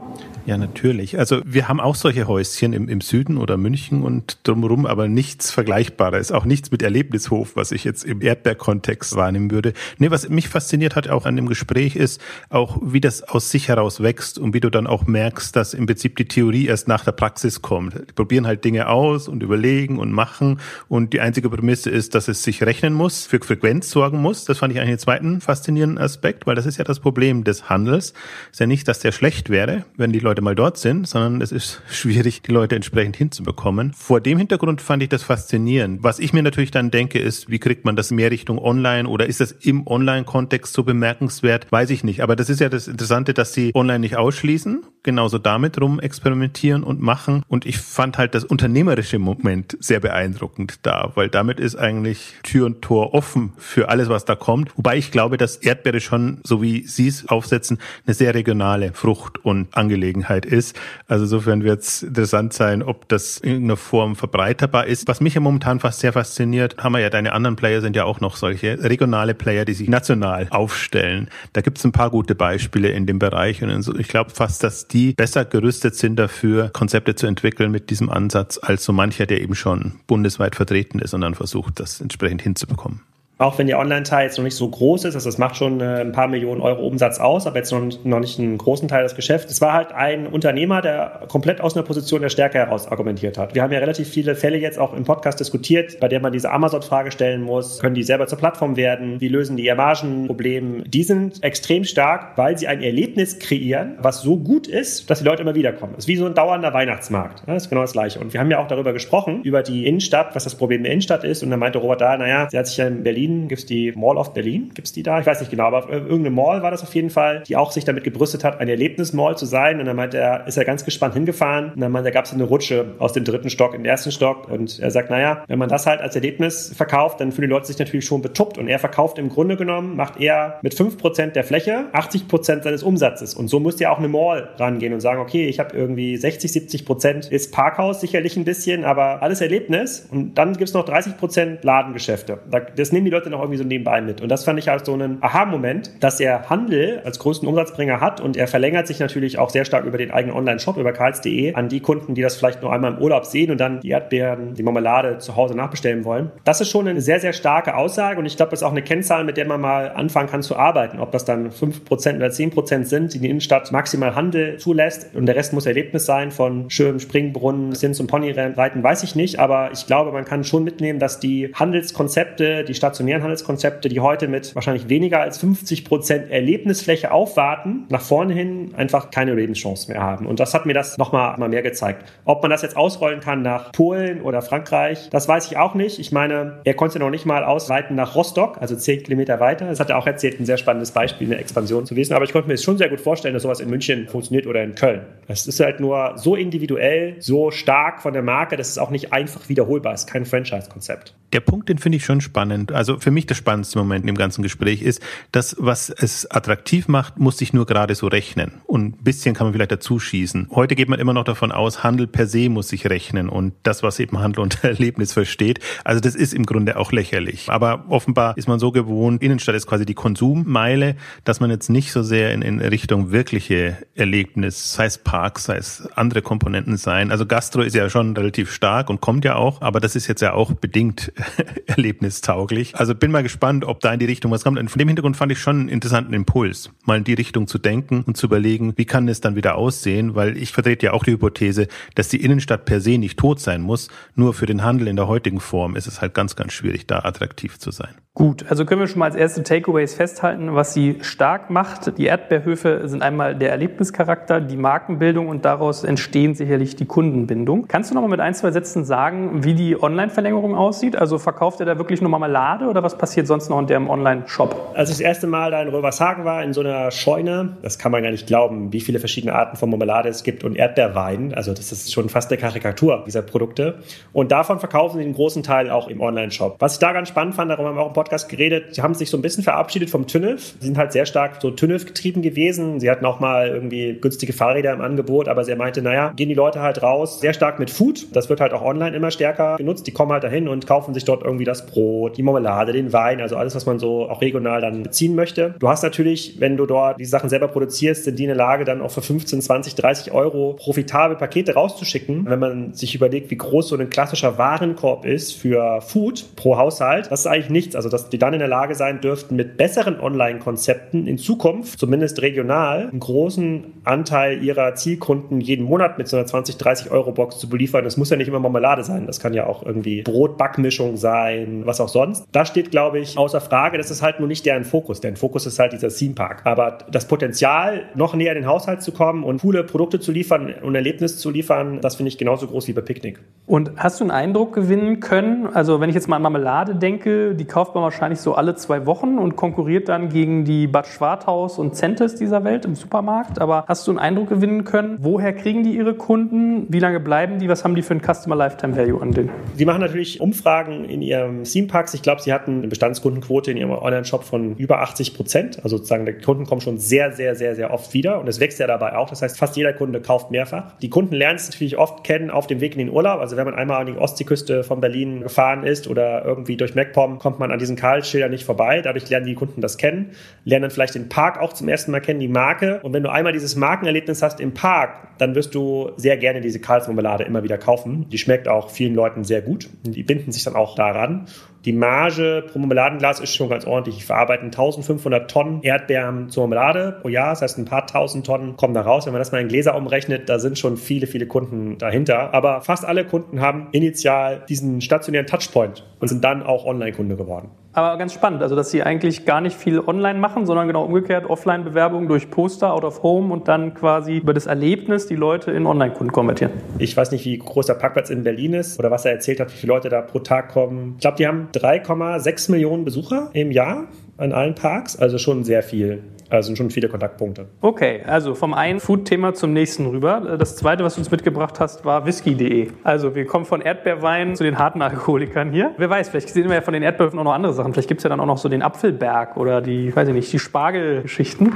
Ja, 0.46 0.58
natürlich. 0.58 1.16
Also 1.16 1.40
wir 1.44 1.68
haben 1.68 1.78
auch 1.78 1.94
solche 1.94 2.26
Häuschen 2.26 2.72
im, 2.72 2.88
im 2.88 3.00
Süden 3.00 3.38
oder 3.38 3.56
München 3.56 4.02
und 4.02 4.40
drumherum, 4.42 4.84
aber 4.84 5.06
nichts 5.06 5.52
Vergleichbares, 5.52 6.32
auch 6.32 6.44
nichts 6.44 6.72
mit 6.72 6.82
Erlebnishof, 6.82 7.54
was 7.54 7.70
ich 7.70 7.84
jetzt 7.84 8.02
im 8.02 8.20
Erdbeerkontext 8.20 9.14
wahrnehmen 9.14 9.52
würde. 9.52 9.74
Nee, 9.98 10.10
was 10.10 10.28
mich 10.28 10.48
fasziniert 10.48 10.96
hat 10.96 11.06
auch 11.06 11.24
an 11.24 11.36
dem 11.36 11.46
Gespräch 11.46 11.94
ist 11.94 12.20
auch, 12.50 12.78
wie 12.82 13.00
das 13.00 13.22
aus 13.22 13.48
sich 13.48 13.68
heraus 13.68 14.02
wächst 14.02 14.40
und 14.40 14.54
wie 14.54 14.60
du 14.60 14.70
dann 14.70 14.88
auch 14.88 15.06
merkst, 15.06 15.54
dass 15.54 15.72
im 15.72 15.86
Prinzip 15.86 16.16
die 16.16 16.26
Theorie 16.26 16.66
erst 16.66 16.88
nach 16.88 17.04
der 17.04 17.12
Praxis 17.12 17.62
kommt. 17.62 17.94
Die 17.94 18.12
probieren 18.12 18.48
halt 18.48 18.64
Dinge 18.64 18.88
aus 18.88 19.28
und 19.28 19.44
überlegen 19.44 20.00
und 20.00 20.10
machen 20.10 20.58
und 20.88 21.12
die 21.12 21.20
einzige 21.20 21.48
Prämisse 21.48 21.90
ist, 21.90 22.16
dass 22.16 22.26
es 22.26 22.42
sich 22.42 22.66
rechnen 22.88 22.94
muss, 22.94 23.26
für 23.26 23.38
Frequenz 23.40 23.90
sorgen 23.90 24.20
muss. 24.20 24.44
Das 24.44 24.58
fand 24.58 24.72
ich 24.72 24.78
eigentlich 24.78 24.96
den 24.96 24.98
zweiten 24.98 25.40
faszinierenden 25.40 25.98
Aspekt, 25.98 26.46
weil 26.46 26.54
das 26.54 26.66
ist 26.66 26.78
ja 26.78 26.84
das 26.84 27.00
Problem 27.00 27.44
des 27.44 27.68
Handels. 27.68 28.14
Ist 28.50 28.60
ja 28.60 28.66
nicht, 28.66 28.88
dass 28.88 29.00
der 29.00 29.12
schlecht 29.12 29.50
wäre, 29.50 29.84
wenn 29.96 30.12
die 30.12 30.20
Leute 30.20 30.42
mal 30.42 30.54
dort 30.54 30.78
sind, 30.78 31.06
sondern 31.06 31.42
es 31.42 31.52
ist 31.52 31.82
schwierig, 31.90 32.42
die 32.42 32.52
Leute 32.52 32.76
entsprechend 32.76 33.16
hinzubekommen. 33.16 33.92
Vor 33.92 34.20
dem 34.20 34.38
Hintergrund 34.38 34.80
fand 34.80 35.02
ich 35.02 35.08
das 35.08 35.22
faszinierend. 35.22 36.02
Was 36.02 36.18
ich 36.18 36.32
mir 36.32 36.42
natürlich 36.42 36.70
dann 36.70 36.90
denke, 36.90 37.18
ist, 37.18 37.50
wie 37.50 37.58
kriegt 37.58 37.84
man 37.84 37.96
das 37.96 38.10
mehr 38.10 38.30
Richtung 38.30 38.58
Online 38.58 39.08
oder 39.08 39.26
ist 39.26 39.40
das 39.40 39.52
im 39.52 39.86
Online-Kontext 39.86 40.72
so 40.72 40.82
bemerkenswert? 40.82 41.66
Weiß 41.70 41.90
ich 41.90 42.04
nicht. 42.04 42.22
Aber 42.22 42.36
das 42.36 42.48
ist 42.48 42.60
ja 42.60 42.68
das 42.68 42.88
Interessante, 42.88 43.34
dass 43.34 43.52
sie 43.52 43.72
online 43.74 44.00
nicht 44.00 44.16
ausschließen, 44.16 44.82
genauso 45.02 45.38
damit 45.38 45.80
rum 45.80 46.00
experimentieren 46.00 46.82
und 46.82 47.00
machen. 47.00 47.42
Und 47.48 47.66
ich 47.66 47.78
fand 47.78 48.18
halt 48.18 48.34
das 48.34 48.44
unternehmerische 48.44 49.18
Moment 49.18 49.76
sehr 49.80 50.00
beeindruckend 50.00 50.80
da, 50.82 51.12
weil 51.14 51.28
damit 51.28 51.60
ist 51.60 51.76
eigentlich 51.76 52.34
Tür 52.42 52.66
und 52.66 52.77
Tor 52.80 53.14
offen 53.14 53.52
für 53.58 53.88
alles, 53.88 54.08
was 54.08 54.24
da 54.24 54.34
kommt. 54.34 54.76
Wobei 54.76 54.96
ich 54.96 55.10
glaube, 55.10 55.36
dass 55.36 55.56
Erdbeere 55.56 56.00
schon, 56.00 56.38
so 56.44 56.62
wie 56.62 56.86
Sie 56.86 57.08
es 57.08 57.28
aufsetzen, 57.28 57.78
eine 58.06 58.14
sehr 58.14 58.34
regionale 58.34 58.92
Frucht 58.92 59.44
und 59.44 59.76
Angelegenheit 59.76 60.46
ist. 60.46 60.78
Also 61.06 61.24
insofern 61.24 61.64
wird 61.64 61.82
es 61.82 62.02
interessant 62.02 62.52
sein, 62.52 62.82
ob 62.82 63.08
das 63.08 63.38
in 63.38 63.50
irgendeiner 63.50 63.76
Form 63.76 64.16
verbreiterbar 64.16 64.86
ist. 64.86 65.08
Was 65.08 65.20
mich 65.20 65.34
ja 65.34 65.40
momentan 65.40 65.80
fast 65.80 66.00
sehr 66.00 66.12
fasziniert, 66.12 66.76
haben 66.78 66.92
wir 66.92 67.00
ja, 67.00 67.10
deine 67.10 67.32
anderen 67.32 67.56
Player 67.56 67.80
sind 67.80 67.96
ja 67.96 68.04
auch 68.04 68.20
noch 68.20 68.36
solche 68.36 68.82
regionale 68.82 69.34
Player, 69.34 69.64
die 69.64 69.74
sich 69.74 69.88
national 69.88 70.46
aufstellen. 70.50 71.28
Da 71.52 71.60
gibt 71.60 71.78
es 71.78 71.84
ein 71.84 71.92
paar 71.92 72.10
gute 72.10 72.34
Beispiele 72.34 72.90
in 72.90 73.06
dem 73.06 73.18
Bereich 73.18 73.62
und 73.62 73.98
ich 73.98 74.08
glaube 74.08 74.30
fast, 74.30 74.62
dass 74.64 74.88
die 74.88 75.12
besser 75.12 75.44
gerüstet 75.44 75.94
sind 75.94 76.16
dafür, 76.16 76.70
Konzepte 76.70 77.14
zu 77.14 77.26
entwickeln 77.26 77.70
mit 77.70 77.90
diesem 77.90 78.10
Ansatz, 78.10 78.58
als 78.60 78.84
so 78.84 78.92
mancher, 78.92 79.26
der 79.26 79.40
eben 79.40 79.54
schon 79.54 79.94
bundesweit 80.06 80.56
vertreten 80.56 80.98
ist 80.98 81.14
und 81.14 81.20
dann 81.20 81.34
versucht, 81.34 81.80
das 81.80 82.00
entsprechend 82.00 82.42
hinzubekommen 82.42 82.57
hinzubekommen. 82.58 83.00
Auch 83.40 83.56
wenn 83.56 83.68
der 83.68 83.78
Online-Teil 83.78 84.24
jetzt 84.24 84.36
noch 84.36 84.44
nicht 84.44 84.56
so 84.56 84.68
groß 84.68 85.04
ist, 85.04 85.14
also 85.14 85.28
das 85.28 85.38
macht 85.38 85.54
schon 85.54 85.80
äh, 85.80 86.00
ein 86.00 86.10
paar 86.10 86.26
Millionen 86.26 86.60
Euro 86.60 86.84
Umsatz 86.84 87.20
aus, 87.20 87.46
aber 87.46 87.58
jetzt 87.58 87.70
noch, 87.70 88.18
nicht 88.18 88.38
einen 88.40 88.58
großen 88.58 88.88
Teil 88.88 89.04
des 89.04 89.14
Geschäfts. 89.14 89.52
Es 89.52 89.60
war 89.60 89.74
halt 89.74 89.92
ein 89.92 90.26
Unternehmer, 90.26 90.82
der 90.82 91.22
komplett 91.28 91.60
aus 91.60 91.76
einer 91.76 91.84
Position 91.84 92.20
der 92.20 92.30
Stärke 92.30 92.58
heraus 92.58 92.88
argumentiert 92.88 93.38
hat. 93.38 93.54
Wir 93.54 93.62
haben 93.62 93.72
ja 93.72 93.78
relativ 93.78 94.08
viele 94.08 94.34
Fälle 94.34 94.58
jetzt 94.58 94.76
auch 94.76 94.92
im 94.92 95.04
Podcast 95.04 95.38
diskutiert, 95.38 96.00
bei 96.00 96.08
der 96.08 96.18
man 96.18 96.32
diese 96.32 96.50
Amazon-Frage 96.50 97.12
stellen 97.12 97.42
muss, 97.42 97.78
können 97.78 97.94
die 97.94 98.02
selber 98.02 98.26
zur 98.26 98.38
Plattform 98.38 98.76
werden, 98.76 99.20
wie 99.20 99.28
lösen 99.28 99.56
die 99.56 99.66
ihr 99.66 99.76
Margenproblem. 99.76 100.82
Die 100.90 101.04
sind 101.04 101.44
extrem 101.44 101.84
stark, 101.84 102.36
weil 102.36 102.58
sie 102.58 102.66
ein 102.66 102.82
Erlebnis 102.82 103.38
kreieren, 103.38 103.98
was 104.02 104.20
so 104.20 104.36
gut 104.36 104.66
ist, 104.66 105.08
dass 105.10 105.20
die 105.20 105.24
Leute 105.24 105.42
immer 105.42 105.54
wiederkommen. 105.54 105.92
Das 105.94 106.06
ist 106.06 106.08
wie 106.08 106.16
so 106.16 106.26
ein 106.26 106.34
dauernder 106.34 106.74
Weihnachtsmarkt. 106.74 107.44
Das 107.46 107.62
ist 107.62 107.68
genau 107.68 107.82
das 107.82 107.92
Gleiche. 107.92 108.18
Und 108.18 108.32
wir 108.32 108.40
haben 108.40 108.50
ja 108.50 108.58
auch 108.58 108.66
darüber 108.66 108.92
gesprochen, 108.92 109.42
über 109.44 109.62
die 109.62 109.86
Innenstadt, 109.86 110.34
was 110.34 110.42
das 110.42 110.56
Problem 110.56 110.82
der 110.82 110.90
Innenstadt 110.90 111.22
ist. 111.22 111.44
Und 111.44 111.50
da 111.50 111.56
meinte 111.56 111.78
Robert 111.78 112.00
da, 112.00 112.16
naja, 112.16 112.48
sie 112.50 112.58
hat 112.58 112.66
sich 112.66 112.78
ja 112.78 112.88
in 112.88 113.04
Berlin 113.04 113.27
Berlin 113.28 113.48
gibt 113.48 113.60
es 113.60 113.66
die 113.66 113.92
Mall 113.92 114.16
of 114.16 114.32
Berlin, 114.32 114.70
gibt 114.74 114.86
es 114.86 114.92
die 114.92 115.02
da? 115.02 115.20
Ich 115.20 115.26
weiß 115.26 115.40
nicht 115.40 115.50
genau, 115.50 115.64
aber 115.64 115.90
irgendeine 115.90 116.30
Mall 116.30 116.62
war 116.62 116.70
das 116.70 116.82
auf 116.82 116.94
jeden 116.94 117.10
Fall, 117.10 117.42
die 117.46 117.56
auch 117.56 117.72
sich 117.72 117.84
damit 117.84 118.04
gebrüstet 118.04 118.42
hat, 118.42 118.60
ein 118.60 118.68
Erlebnismall 118.68 119.36
zu 119.36 119.44
sein. 119.44 119.80
Und 119.80 119.86
dann 119.86 119.96
meinte 119.96 120.18
er, 120.18 120.46
ist 120.46 120.56
er 120.56 120.64
ganz 120.64 120.84
gespannt 120.84 121.14
hingefahren. 121.14 121.72
Und 121.74 121.80
dann 121.80 121.92
meinte 121.92 122.08
er, 122.08 122.12
gab 122.12 122.24
es 122.24 122.32
eine 122.32 122.44
Rutsche 122.44 122.94
aus 122.98 123.12
dem 123.12 123.24
dritten 123.24 123.50
Stock 123.50 123.74
in 123.74 123.82
den 123.82 123.90
ersten 123.90 124.12
Stock. 124.12 124.48
Und 124.48 124.78
er 124.78 124.90
sagt, 124.90 125.10
naja, 125.10 125.44
wenn 125.46 125.58
man 125.58 125.68
das 125.68 125.86
halt 125.86 126.00
als 126.00 126.14
Erlebnis 126.14 126.72
verkauft, 126.74 127.20
dann 127.20 127.32
fühlen 127.32 127.48
die 127.48 127.54
Leute 127.54 127.66
sich 127.66 127.78
natürlich 127.78 128.06
schon 128.06 128.22
betuppt. 128.22 128.56
Und 128.56 128.68
er 128.68 128.78
verkauft 128.78 129.18
im 129.18 129.28
Grunde 129.28 129.56
genommen, 129.56 129.96
macht 129.96 130.18
er 130.20 130.58
mit 130.62 130.74
5% 130.74 131.32
der 131.32 131.44
Fläche 131.44 131.86
80% 131.92 132.62
seines 132.62 132.82
Umsatzes. 132.82 133.34
Und 133.34 133.48
so 133.48 133.60
müsste 133.60 133.84
ja 133.84 133.92
auch 133.92 133.98
eine 133.98 134.08
Mall 134.08 134.48
rangehen 134.56 134.94
und 134.94 135.00
sagen, 135.00 135.20
okay, 135.20 135.48
ich 135.48 135.60
habe 135.60 135.76
irgendwie 135.76 136.16
60, 136.16 136.50
70% 136.50 137.30
ist 137.30 137.52
Parkhaus 137.52 138.00
sicherlich 138.00 138.36
ein 138.36 138.44
bisschen, 138.44 138.84
aber 138.84 139.22
alles 139.22 139.40
Erlebnis. 139.40 140.08
Und 140.10 140.36
dann 140.38 140.54
gibt 140.54 140.68
es 140.68 140.74
noch 140.74 140.88
30% 140.88 141.58
Ladengeschäfte. 141.62 142.38
Das 142.76 142.92
nehmen 142.92 143.04
die 143.04 143.10
Leute 143.10 143.17
noch 143.26 143.40
irgendwie 143.40 143.58
so 143.58 143.64
nebenbei 143.64 144.00
mit. 144.00 144.20
Und 144.20 144.28
das 144.28 144.44
fand 144.44 144.58
ich 144.58 144.68
halt 144.68 144.84
so 144.86 144.94
einen 144.94 145.22
Aha-Moment, 145.22 145.92
dass 146.00 146.20
er 146.20 146.48
Handel 146.48 147.02
als 147.04 147.18
größten 147.18 147.48
Umsatzbringer 147.48 148.00
hat 148.00 148.20
und 148.20 148.36
er 148.36 148.48
verlängert 148.48 148.86
sich 148.86 149.00
natürlich 149.00 149.38
auch 149.38 149.50
sehr 149.50 149.64
stark 149.64 149.84
über 149.84 149.98
den 149.98 150.10
eigenen 150.10 150.36
Online-Shop, 150.36 150.76
über 150.76 150.92
karls.de 150.92 151.54
an 151.54 151.68
die 151.68 151.80
Kunden, 151.80 152.14
die 152.14 152.22
das 152.22 152.36
vielleicht 152.36 152.62
nur 152.62 152.72
einmal 152.72 152.92
im 152.92 152.98
Urlaub 152.98 153.24
sehen 153.24 153.50
und 153.50 153.58
dann 153.58 153.80
die 153.80 153.90
Erdbeeren, 153.90 154.54
die 154.54 154.62
Marmelade 154.62 155.18
zu 155.18 155.36
Hause 155.36 155.54
nachbestellen 155.54 156.04
wollen. 156.04 156.30
Das 156.44 156.60
ist 156.60 156.70
schon 156.70 156.88
eine 156.88 157.00
sehr, 157.00 157.20
sehr 157.20 157.32
starke 157.32 157.76
Aussage 157.76 158.18
und 158.18 158.26
ich 158.26 158.36
glaube, 158.36 158.50
das 158.50 158.60
ist 158.60 158.66
auch 158.66 158.72
eine 158.72 158.82
Kennzahl, 158.82 159.24
mit 159.24 159.36
der 159.36 159.46
man 159.46 159.60
mal 159.60 159.90
anfangen 159.90 160.28
kann 160.28 160.42
zu 160.42 160.56
arbeiten. 160.56 161.00
Ob 161.00 161.12
das 161.12 161.24
dann 161.24 161.50
5% 161.50 162.16
oder 162.16 162.28
10% 162.28 162.84
sind, 162.84 163.14
die 163.14 163.18
die 163.18 163.28
Innenstadt 163.28 163.70
maximal 163.72 164.14
Handel 164.14 164.58
zulässt 164.58 165.14
und 165.14 165.26
der 165.26 165.36
Rest 165.36 165.52
muss 165.52 165.66
Erlebnis 165.66 166.06
sein, 166.06 166.30
von 166.30 166.70
schönem 166.70 167.00
Springbrunnen 167.00 167.70
bis 167.70 167.80
hin 167.80 167.94
zum 167.94 168.06
Ponyreiten, 168.06 168.82
weiß 168.82 169.02
ich 169.02 169.14
nicht, 169.14 169.38
aber 169.38 169.70
ich 169.72 169.86
glaube, 169.86 170.12
man 170.12 170.24
kann 170.24 170.44
schon 170.44 170.64
mitnehmen, 170.64 170.98
dass 170.98 171.20
die 171.20 171.52
Handelskonzepte, 171.54 172.64
die 172.64 172.74
stationären 172.74 172.98
Handelskonzepte, 173.14 173.88
die 173.88 174.00
heute 174.00 174.28
mit 174.28 174.54
wahrscheinlich 174.54 174.88
weniger 174.88 175.20
als 175.20 175.42
50% 175.42 176.28
Erlebnisfläche 176.28 177.10
aufwarten, 177.10 177.86
nach 177.88 178.02
vorne 178.02 178.34
hin 178.34 178.72
einfach 178.76 179.10
keine 179.10 179.34
Lebenschance 179.34 179.90
mehr 179.90 180.02
haben. 180.02 180.26
Und 180.26 180.40
das 180.40 180.54
hat 180.54 180.66
mir 180.66 180.74
das 180.74 180.98
nochmal 180.98 181.36
mal 181.38 181.48
mehr 181.48 181.62
gezeigt. 181.62 182.04
Ob 182.24 182.42
man 182.42 182.50
das 182.50 182.62
jetzt 182.62 182.76
ausrollen 182.76 183.20
kann 183.20 183.42
nach 183.42 183.72
Polen 183.72 184.20
oder 184.22 184.42
Frankreich, 184.42 185.08
das 185.10 185.28
weiß 185.28 185.46
ich 185.50 185.56
auch 185.56 185.74
nicht. 185.74 185.98
Ich 185.98 186.12
meine, 186.12 186.60
er 186.64 186.74
konnte 186.74 186.98
noch 186.98 187.10
nicht 187.10 187.26
mal 187.26 187.44
ausweiten 187.44 187.96
nach 187.96 188.14
Rostock, 188.14 188.58
also 188.60 188.76
zehn 188.76 189.02
Kilometer 189.02 189.40
weiter. 189.40 189.66
Das 189.66 189.80
hat 189.80 189.90
er 189.90 189.98
auch 189.98 190.06
erzählt, 190.06 190.40
ein 190.40 190.46
sehr 190.46 190.58
spannendes 190.58 190.92
Beispiel, 190.92 191.26
eine 191.26 191.38
Expansion 191.38 191.86
zu 191.86 191.96
wissen. 191.96 192.14
Aber 192.14 192.24
ich 192.24 192.32
konnte 192.32 192.48
mir 192.48 192.56
schon 192.58 192.78
sehr 192.78 192.88
gut 192.88 193.00
vorstellen, 193.00 193.34
dass 193.34 193.42
sowas 193.42 193.60
in 193.60 193.70
München 193.70 194.08
funktioniert 194.08 194.46
oder 194.46 194.62
in 194.62 194.74
Köln. 194.74 195.02
Es 195.26 195.46
ist 195.46 195.60
halt 195.60 195.80
nur 195.80 196.12
so 196.16 196.36
individuell, 196.36 197.16
so 197.18 197.50
stark 197.50 198.02
von 198.02 198.12
der 198.12 198.22
Marke, 198.22 198.56
dass 198.56 198.68
es 198.68 198.78
auch 198.78 198.90
nicht 198.90 199.12
einfach 199.12 199.48
wiederholbar 199.48 199.94
ist. 199.94 200.06
Kein 200.06 200.24
Franchise-Konzept. 200.24 201.14
Der 201.32 201.40
Punkt, 201.40 201.68
den 201.68 201.78
finde 201.78 201.96
ich 201.96 202.04
schon 202.04 202.20
spannend. 202.20 202.72
Also 202.72 202.97
für 202.98 203.10
mich 203.10 203.26
der 203.26 203.34
spannendste 203.34 203.78
Moment 203.78 204.08
im 204.08 204.16
ganzen 204.16 204.42
Gespräch 204.42 204.82
ist, 204.82 205.02
dass 205.32 205.56
was 205.58 205.90
es 205.90 206.30
attraktiv 206.30 206.88
macht, 206.88 207.18
muss 207.18 207.38
sich 207.38 207.52
nur 207.52 207.66
gerade 207.66 207.94
so 207.94 208.06
rechnen. 208.06 208.60
Und 208.66 208.86
ein 208.86 209.04
bisschen 209.04 209.34
kann 209.34 209.46
man 209.46 209.54
vielleicht 209.54 209.72
dazu 209.72 209.98
schießen. 209.98 210.48
Heute 210.50 210.74
geht 210.74 210.88
man 210.88 210.98
immer 210.98 211.12
noch 211.12 211.24
davon 211.24 211.52
aus, 211.52 211.82
Handel 211.84 212.06
per 212.06 212.26
se 212.26 212.48
muss 212.48 212.68
sich 212.68 212.88
rechnen 212.88 213.28
und 213.28 213.54
das, 213.62 213.82
was 213.82 213.98
eben 213.98 214.18
Handel 214.18 214.42
unter 214.42 214.68
Erlebnis 214.68 215.12
versteht. 215.12 215.60
Also 215.84 216.00
das 216.00 216.14
ist 216.14 216.34
im 216.34 216.46
Grunde 216.46 216.76
auch 216.76 216.92
lächerlich. 216.92 217.48
Aber 217.48 217.84
offenbar 217.88 218.36
ist 218.36 218.48
man 218.48 218.58
so 218.58 218.72
gewohnt, 218.72 219.22
Innenstadt 219.22 219.54
ist 219.54 219.66
quasi 219.66 219.86
die 219.86 219.94
Konsummeile, 219.94 220.96
dass 221.24 221.40
man 221.40 221.50
jetzt 221.50 221.68
nicht 221.68 221.92
so 221.92 222.02
sehr 222.02 222.32
in, 222.32 222.42
in 222.42 222.60
Richtung 222.60 223.10
wirkliche 223.12 223.76
Erlebnis, 223.94 224.74
sei 224.74 224.86
es 224.86 224.98
Parks, 224.98 225.44
sei 225.44 225.56
es 225.56 225.88
andere 225.94 226.22
Komponenten 226.22 226.76
sein. 226.76 227.10
Also 227.10 227.26
Gastro 227.26 227.62
ist 227.62 227.74
ja 227.74 227.88
schon 227.90 228.16
relativ 228.16 228.52
stark 228.52 228.90
und 228.90 229.00
kommt 229.00 229.24
ja 229.24 229.36
auch, 229.36 229.62
aber 229.62 229.80
das 229.80 229.96
ist 229.96 230.06
jetzt 230.06 230.22
ja 230.22 230.32
auch 230.32 230.52
bedingt 230.52 231.12
erlebnistauglich. 231.66 232.77
Also 232.78 232.94
bin 232.94 233.10
mal 233.10 233.24
gespannt, 233.24 233.64
ob 233.64 233.80
da 233.80 233.92
in 233.92 233.98
die 233.98 234.06
Richtung 234.06 234.30
was 234.30 234.44
kommt. 234.44 234.56
Und 234.56 234.68
von 234.68 234.78
dem 234.78 234.86
Hintergrund 234.86 235.16
fand 235.16 235.32
ich 235.32 235.40
schon 235.40 235.58
einen 235.58 235.68
interessanten 235.68 236.14
Impuls, 236.14 236.70
mal 236.84 236.98
in 236.98 237.02
die 237.02 237.14
Richtung 237.14 237.48
zu 237.48 237.58
denken 237.58 238.04
und 238.06 238.16
zu 238.16 238.26
überlegen, 238.26 238.72
wie 238.76 238.84
kann 238.84 239.08
es 239.08 239.20
dann 239.20 239.34
wieder 239.34 239.56
aussehen, 239.56 240.14
weil 240.14 240.36
ich 240.36 240.52
vertrete 240.52 240.86
ja 240.86 240.92
auch 240.92 241.02
die 241.02 241.10
Hypothese, 241.10 241.66
dass 241.96 242.06
die 242.06 242.22
Innenstadt 242.22 242.66
per 242.66 242.80
se 242.80 242.96
nicht 242.98 243.18
tot 243.18 243.40
sein 243.40 243.62
muss, 243.62 243.88
nur 244.14 244.32
für 244.32 244.46
den 244.46 244.62
Handel 244.62 244.86
in 244.86 244.94
der 244.94 245.08
heutigen 245.08 245.40
Form 245.40 245.74
ist 245.74 245.88
es 245.88 246.00
halt 246.00 246.14
ganz, 246.14 246.36
ganz 246.36 246.52
schwierig, 246.52 246.86
da 246.86 247.00
attraktiv 247.00 247.58
zu 247.58 247.72
sein. 247.72 247.96
Gut, 248.18 248.46
also 248.48 248.64
können 248.64 248.80
wir 248.80 248.88
schon 248.88 248.98
mal 248.98 249.04
als 249.04 249.14
erste 249.14 249.44
Takeaways 249.44 249.94
festhalten, 249.94 250.56
was 250.56 250.74
sie 250.74 250.96
stark 251.02 251.50
macht. 251.50 251.96
Die 251.98 252.06
Erdbeerhöfe 252.06 252.88
sind 252.88 253.00
einmal 253.00 253.36
der 253.36 253.52
Erlebnischarakter, 253.52 254.40
die 254.40 254.56
Markenbildung 254.56 255.28
und 255.28 255.44
daraus 255.44 255.84
entstehen 255.84 256.34
sicherlich 256.34 256.74
die 256.74 256.86
Kundenbindung. 256.86 257.68
Kannst 257.68 257.92
du 257.92 257.94
noch 257.94 258.02
mal 258.02 258.08
mit 258.08 258.18
ein, 258.18 258.34
zwei 258.34 258.50
Sätzen 258.50 258.84
sagen, 258.84 259.44
wie 259.44 259.54
die 259.54 259.80
Online-Verlängerung 259.80 260.56
aussieht? 260.56 260.96
Also 260.96 261.18
verkauft 261.18 261.60
er 261.60 261.66
da 261.66 261.78
wirklich 261.78 262.00
nur 262.00 262.10
Marmelade 262.10 262.64
oder 262.66 262.82
was 262.82 262.98
passiert 262.98 263.28
sonst 263.28 263.50
noch 263.50 263.60
in 263.60 263.68
dem 263.68 263.88
Online-Shop? 263.88 264.72
Als 264.74 264.90
ich 264.90 264.96
das 264.96 265.00
erste 265.00 265.28
Mal 265.28 265.52
da 265.52 265.62
in 265.62 265.68
Rövershagen 265.68 266.24
war, 266.24 266.42
in 266.42 266.52
so 266.52 266.62
einer 266.62 266.90
Scheune, 266.90 267.58
das 267.62 267.78
kann 267.78 267.92
man 267.92 268.02
gar 268.02 268.10
nicht 268.10 268.26
glauben, 268.26 268.72
wie 268.72 268.80
viele 268.80 268.98
verschiedene 268.98 269.32
Arten 269.32 269.56
von 269.56 269.70
Marmelade 269.70 270.08
es 270.08 270.24
gibt 270.24 270.42
und 270.42 270.56
Erdbeerwein. 270.56 271.34
Also 271.34 271.54
das 271.54 271.70
ist 271.70 271.92
schon 271.92 272.08
fast 272.08 272.32
eine 272.32 272.40
Karikatur 272.40 273.04
dieser 273.06 273.22
Produkte. 273.22 273.76
Und 274.12 274.32
davon 274.32 274.58
verkaufen 274.58 274.98
sie 274.98 275.04
einen 275.04 275.14
großen 275.14 275.44
Teil 275.44 275.70
auch 275.70 275.86
im 275.86 276.00
Online-Shop. 276.00 276.56
Was 276.58 276.72
ich 276.72 276.78
da 276.80 276.92
ganz 276.92 277.10
spannend 277.10 277.36
fand, 277.36 277.52
darum 277.52 277.64
haben 277.64 277.76
wir 277.76 277.82
auch 277.82 277.92
Podcast 277.92 278.07
Podcast 278.08 278.30
geredet, 278.30 278.74
sie 278.74 278.80
haben 278.80 278.94
sich 278.94 279.10
so 279.10 279.18
ein 279.18 279.22
bisschen 279.22 279.44
verabschiedet 279.44 279.90
vom 279.90 280.06
TÜNEF. 280.06 280.54
Sie 280.60 280.66
sind 280.66 280.78
halt 280.78 280.92
sehr 280.92 281.04
stark 281.04 281.42
so 281.42 281.50
TÜNEF 281.50 281.84
getrieben 281.84 282.22
gewesen. 282.22 282.80
Sie 282.80 282.90
hatten 282.90 283.04
auch 283.04 283.20
mal 283.20 283.48
irgendwie 283.48 283.98
günstige 284.00 284.32
Fahrräder 284.32 284.72
im 284.72 284.80
Angebot, 284.80 285.28
aber 285.28 285.44
sie 285.44 285.54
meinte, 285.54 285.82
naja, 285.82 286.14
gehen 286.16 286.30
die 286.30 286.34
Leute 286.34 286.62
halt 286.62 286.82
raus, 286.82 287.20
sehr 287.20 287.34
stark 287.34 287.58
mit 287.58 287.68
Food. 287.68 288.06
Das 288.14 288.30
wird 288.30 288.40
halt 288.40 288.54
auch 288.54 288.62
online 288.62 288.96
immer 288.96 289.10
stärker 289.10 289.56
genutzt. 289.58 289.86
Die 289.86 289.90
kommen 289.90 290.10
halt 290.10 290.24
dahin 290.24 290.48
und 290.48 290.66
kaufen 290.66 290.94
sich 290.94 291.04
dort 291.04 291.22
irgendwie 291.22 291.44
das 291.44 291.66
Brot, 291.66 292.16
die 292.16 292.22
Marmelade, 292.22 292.72
den 292.72 292.94
Wein, 292.94 293.20
also 293.20 293.36
alles, 293.36 293.54
was 293.54 293.66
man 293.66 293.78
so 293.78 294.08
auch 294.08 294.22
regional 294.22 294.62
dann 294.62 294.84
beziehen 294.84 295.14
möchte. 295.14 295.54
Du 295.58 295.68
hast 295.68 295.82
natürlich, 295.82 296.40
wenn 296.40 296.56
du 296.56 296.64
dort 296.64 296.98
die 296.98 297.04
Sachen 297.04 297.28
selber 297.28 297.48
produzierst, 297.48 298.04
sind 298.04 298.18
die 298.18 298.24
in 298.24 298.28
der 298.28 298.36
Lage, 298.36 298.64
dann 298.64 298.80
auch 298.80 298.90
für 298.90 299.02
15, 299.02 299.42
20, 299.42 299.74
30 299.74 300.12
Euro 300.12 300.54
profitabel 300.54 301.18
Pakete 301.18 301.52
rauszuschicken. 301.52 302.24
Wenn 302.24 302.38
man 302.38 302.72
sich 302.72 302.94
überlegt, 302.94 303.30
wie 303.30 303.36
groß 303.36 303.68
so 303.68 303.76
ein 303.76 303.90
klassischer 303.90 304.38
Warenkorb 304.38 305.04
ist 305.04 305.34
für 305.34 305.82
Food 305.82 306.24
pro 306.36 306.56
Haushalt, 306.56 307.10
das 307.10 307.20
ist 307.20 307.26
eigentlich 307.26 307.50
nichts. 307.50 307.76
Also 307.76 307.90
das, 307.90 307.97
die 308.08 308.18
dann 308.18 308.32
in 308.32 308.38
der 308.38 308.48
Lage 308.48 308.74
sein 308.74 309.00
dürften, 309.00 309.36
mit 309.36 309.56
besseren 309.56 310.00
Online-Konzepten 310.00 311.06
in 311.06 311.18
Zukunft, 311.18 311.78
zumindest 311.78 312.22
regional, 312.22 312.88
einen 312.88 313.00
großen 313.00 313.64
Anteil 313.84 314.42
ihrer 314.42 314.74
Zielkunden 314.74 315.40
jeden 315.40 315.64
Monat 315.64 315.98
mit 315.98 316.08
so 316.08 316.16
einer 316.16 316.26
20, 316.26 316.56
30 316.56 316.90
Euro 316.90 317.12
Box 317.12 317.38
zu 317.38 317.48
beliefern. 317.48 317.84
Das 317.84 317.96
muss 317.96 318.10
ja 318.10 318.16
nicht 318.16 318.28
immer 318.28 318.40
Marmelade 318.40 318.84
sein. 318.84 319.06
Das 319.06 319.20
kann 319.20 319.34
ja 319.34 319.46
auch 319.46 319.64
irgendwie 319.64 320.02
Brotbackmischung 320.02 320.96
sein, 320.96 321.62
was 321.64 321.80
auch 321.80 321.88
sonst. 321.88 322.26
Da 322.32 322.44
steht, 322.44 322.70
glaube 322.70 322.98
ich, 322.98 323.16
außer 323.18 323.40
Frage. 323.40 323.78
Das 323.78 323.90
ist 323.90 324.02
halt 324.02 324.18
nur 324.20 324.28
nicht 324.28 324.44
deren 324.46 324.64
Fokus. 324.64 325.00
Deren 325.00 325.16
Fokus 325.16 325.46
ist 325.46 325.58
halt 325.58 325.72
dieser 325.72 325.88
Theme 325.88 326.14
Park. 326.14 326.42
Aber 326.44 326.78
das 326.90 327.08
Potenzial, 327.08 327.84
noch 327.94 328.14
näher 328.14 328.32
in 328.32 328.42
den 328.42 328.46
Haushalt 328.46 328.82
zu 328.82 328.92
kommen 328.92 329.24
und 329.24 329.40
coole 329.40 329.64
Produkte 329.64 330.00
zu 330.00 330.12
liefern 330.12 330.54
und 330.62 330.74
Erlebnis 330.74 331.18
zu 331.18 331.30
liefern, 331.30 331.80
das 331.80 331.96
finde 331.96 332.08
ich 332.08 332.18
genauso 332.18 332.46
groß 332.46 332.68
wie 332.68 332.72
bei 332.72 332.80
Picknick. 332.80 333.20
Und 333.46 333.72
hast 333.76 334.00
du 334.00 334.04
einen 334.04 334.10
Eindruck 334.10 334.54
gewinnen 334.54 335.00
können? 335.00 335.46
Also 335.46 335.80
wenn 335.80 335.88
ich 335.88 335.94
jetzt 335.94 336.08
mal 336.08 336.16
an 336.16 336.22
Marmelade 336.22 336.74
denke, 336.74 337.34
die 337.34 337.44
kauft 337.44 337.74
man 337.78 337.84
wahrscheinlich 337.84 338.20
so 338.20 338.34
alle 338.34 338.54
zwei 338.54 338.86
Wochen 338.86 339.18
und 339.18 339.36
konkurriert 339.36 339.88
dann 339.88 340.08
gegen 340.08 340.44
die 340.44 340.66
Bad 340.66 340.86
Schwarthaus 340.86 341.58
und 341.58 341.76
Centes 341.76 342.14
dieser 342.14 342.44
Welt 342.44 342.64
im 342.64 342.74
Supermarkt. 342.74 343.40
Aber 343.40 343.64
hast 343.66 343.86
du 343.86 343.92
einen 343.92 343.98
Eindruck 343.98 344.28
gewinnen 344.28 344.64
können? 344.64 344.98
Woher 345.00 345.32
kriegen 345.32 345.62
die 345.62 345.76
ihre 345.76 345.94
Kunden? 345.94 346.66
Wie 346.68 346.78
lange 346.78 347.00
bleiben 347.00 347.38
die? 347.38 347.48
Was 347.48 347.64
haben 347.64 347.74
die 347.74 347.82
für 347.82 347.94
ein 347.94 348.02
Customer 348.02 348.36
Lifetime 348.36 348.76
Value 348.76 349.00
an 349.00 349.12
denen? 349.12 349.30
Sie 349.54 349.64
machen 349.64 349.80
natürlich 349.80 350.20
Umfragen 350.20 350.84
in 350.84 351.02
ihrem 351.02 351.44
Theme 351.44 351.68
Parks. 351.68 351.94
Ich 351.94 352.02
glaube, 352.02 352.22
sie 352.22 352.32
hatten 352.32 352.58
eine 352.58 352.68
Bestandskundenquote 352.68 353.50
in 353.50 353.56
ihrem 353.56 353.70
Online-Shop 353.70 354.24
von 354.24 354.56
über 354.56 354.80
80 354.80 355.14
Prozent. 355.14 355.64
Also 355.64 355.76
sozusagen, 355.76 356.06
die 356.06 356.12
Kunden 356.12 356.44
kommen 356.44 356.60
schon 356.60 356.78
sehr, 356.78 357.12
sehr, 357.12 357.34
sehr, 357.34 357.54
sehr 357.54 357.72
oft 357.72 357.94
wieder. 357.94 358.20
Und 358.20 358.28
es 358.28 358.40
wächst 358.40 358.58
ja 358.58 358.66
dabei 358.66 358.96
auch. 358.96 359.08
Das 359.08 359.22
heißt, 359.22 359.38
fast 359.38 359.56
jeder 359.56 359.72
Kunde 359.72 360.00
kauft 360.00 360.30
mehrfach. 360.30 360.72
Die 360.82 360.90
Kunden 360.90 361.14
lernen 361.14 361.36
es 361.36 361.48
natürlich 361.48 361.78
oft 361.78 362.04
kennen 362.04 362.30
auf 362.30 362.46
dem 362.46 362.60
Weg 362.60 362.72
in 362.72 362.78
den 362.78 362.90
Urlaub. 362.90 363.20
Also 363.20 363.36
wenn 363.36 363.44
man 363.44 363.54
einmal 363.54 363.80
an 363.80 363.86
die 363.86 363.96
Ostseeküste 363.96 364.64
von 364.64 364.80
Berlin 364.80 365.22
gefahren 365.22 365.64
ist 365.64 365.88
oder 365.88 366.24
irgendwie 366.24 366.56
durch 366.56 366.74
MacPom, 366.74 367.18
kommt 367.18 367.38
man 367.38 367.50
an 367.50 367.58
diesen 367.68 367.76
Karlsschildern 367.76 368.30
nicht 368.30 368.44
vorbei. 368.44 368.80
Dadurch 368.80 369.08
lernen 369.10 369.26
die 369.26 369.34
Kunden 369.34 369.60
das 369.60 369.76
kennen, 369.76 370.12
lernen 370.44 370.62
dann 370.62 370.70
vielleicht 370.70 370.94
den 370.94 371.08
Park 371.08 371.40
auch 371.40 371.52
zum 371.52 371.68
ersten 371.68 371.90
Mal 371.90 372.00
kennen, 372.00 372.20
die 372.20 372.28
Marke. 372.28 372.80
Und 372.82 372.92
wenn 372.94 373.02
du 373.02 373.10
einmal 373.10 373.32
dieses 373.32 373.56
Markenerlebnis 373.56 374.22
hast 374.22 374.40
im 374.40 374.54
Park, 374.54 375.08
dann 375.18 375.34
wirst 375.34 375.54
du 375.54 375.90
sehr 375.96 376.16
gerne 376.16 376.40
diese 376.40 376.60
Karlsmarmelade 376.60 377.24
immer 377.24 377.42
wieder 377.42 377.58
kaufen. 377.58 378.08
Die 378.10 378.18
schmeckt 378.18 378.48
auch 378.48 378.70
vielen 378.70 378.94
Leuten 378.94 379.24
sehr 379.24 379.42
gut. 379.42 379.68
Die 379.84 380.02
binden 380.02 380.32
sich 380.32 380.44
dann 380.44 380.56
auch 380.56 380.74
daran. 380.74 381.26
Die 381.64 381.72
Marge 381.72 382.44
pro 382.50 382.60
Marmeladenglas 382.60 383.18
ist 383.20 383.34
schon 383.34 383.50
ganz 383.50 383.66
ordentlich. 383.66 383.98
Ich 383.98 384.04
verarbeite 384.06 384.44
1500 384.44 385.30
Tonnen 385.30 385.62
Erdbeeren 385.62 386.30
zur 386.30 386.44
Marmelade 386.44 386.98
pro 387.02 387.08
Jahr. 387.08 387.30
Das 387.30 387.42
heißt, 387.42 387.58
ein 387.58 387.64
paar 387.64 387.86
tausend 387.86 388.24
Tonnen 388.24 388.56
kommen 388.56 388.74
da 388.74 388.82
raus. 388.82 389.06
Wenn 389.06 389.12
man 389.12 389.20
das 389.20 389.32
mal 389.32 389.40
in 389.40 389.48
Gläser 389.48 389.76
umrechnet, 389.76 390.28
da 390.28 390.38
sind 390.38 390.58
schon 390.58 390.76
viele, 390.76 391.06
viele 391.06 391.26
Kunden 391.26 391.76
dahinter. 391.76 392.32
Aber 392.32 392.62
fast 392.62 392.84
alle 392.84 393.04
Kunden 393.04 393.40
haben 393.40 393.68
initial 393.72 394.44
diesen 394.48 394.80
stationären 394.80 395.26
Touchpoint 395.26 395.84
und 395.98 396.08
sind 396.08 396.22
dann 396.22 396.42
auch 396.42 396.64
Online-Kunde 396.64 397.16
geworden. 397.16 397.50
Aber 397.78 397.96
ganz 397.96 398.12
spannend, 398.12 398.42
also 398.42 398.56
dass 398.56 398.72
Sie 398.72 398.82
eigentlich 398.82 399.24
gar 399.24 399.40
nicht 399.40 399.56
viel 399.56 399.78
online 399.78 400.18
machen, 400.18 400.46
sondern 400.46 400.66
genau 400.66 400.82
umgekehrt 400.84 401.30
Offline-Bewerbung 401.30 402.08
durch 402.08 402.28
Poster, 402.28 402.74
Out 402.74 402.82
of 402.82 403.04
Home 403.04 403.32
und 403.32 403.46
dann 403.46 403.72
quasi 403.74 404.16
über 404.16 404.34
das 404.34 404.46
Erlebnis 404.46 405.06
die 405.06 405.14
Leute 405.14 405.52
in 405.52 405.64
Online-Kunden 405.64 406.12
konvertieren. 406.12 406.50
Ich 406.78 406.96
weiß 406.96 407.12
nicht, 407.12 407.24
wie 407.24 407.38
groß 407.38 407.66
der 407.66 407.74
Parkplatz 407.74 408.10
in 408.10 408.24
Berlin 408.24 408.54
ist 408.54 408.80
oder 408.80 408.90
was 408.90 409.04
er 409.04 409.12
erzählt 409.12 409.38
hat, 409.38 409.52
wie 409.52 409.56
viele 409.56 409.74
Leute 409.74 409.90
da 409.90 410.00
pro 410.00 410.18
Tag 410.18 410.48
kommen. 410.48 410.94
Ich 410.96 411.02
glaube, 411.02 411.18
die 411.18 411.28
haben 411.28 411.50
3,6 411.52 412.50
Millionen 412.50 412.84
Besucher 412.84 413.30
im 413.32 413.52
Jahr 413.52 413.84
an 414.16 414.32
allen 414.32 414.56
Parks, 414.56 414.98
also 414.98 415.16
schon 415.16 415.44
sehr 415.44 415.62
viel. 415.62 416.02
Also 416.30 416.54
schon 416.56 416.70
viele 416.70 416.88
Kontaktpunkte. 416.88 417.46
Okay, 417.62 418.02
also 418.06 418.34
vom 418.34 418.52
einen 418.52 418.80
Food-Thema 418.80 419.32
zum 419.34 419.52
nächsten 419.54 419.86
rüber. 419.86 420.36
Das 420.38 420.56
zweite, 420.56 420.84
was 420.84 420.94
du 420.94 421.00
uns 421.00 421.10
mitgebracht 421.10 421.58
hast, 421.58 421.84
war 421.86 422.04
whisky.de. 422.04 422.68
Also 422.84 423.14
wir 423.14 423.24
kommen 423.26 423.46
von 423.46 423.62
Erdbeerwein 423.62 424.36
zu 424.36 424.44
den 424.44 424.58
harten 424.58 424.82
Alkoholikern 424.82 425.50
hier. 425.52 425.72
Wer 425.78 425.88
weiß, 425.88 426.10
vielleicht 426.10 426.28
sehen 426.28 426.48
wir 426.48 426.56
ja 426.56 426.60
von 426.60 426.74
den 426.74 426.82
Erdbeeren 426.82 427.18
auch 427.18 427.24
noch 427.24 427.32
andere 427.32 427.54
Sachen. 427.54 427.72
Vielleicht 427.72 427.88
gibt 427.88 428.00
es 428.00 428.04
ja 428.04 428.10
dann 428.10 428.20
auch 428.20 428.26
noch 428.26 428.36
so 428.36 428.50
den 428.50 428.60
Apfelberg 428.62 429.36
oder 429.38 429.62
die, 429.62 429.94
weiß 429.96 430.08
ich 430.08 430.14
nicht, 430.14 430.30
die 430.32 430.38
Spargelgeschichten. 430.38 431.54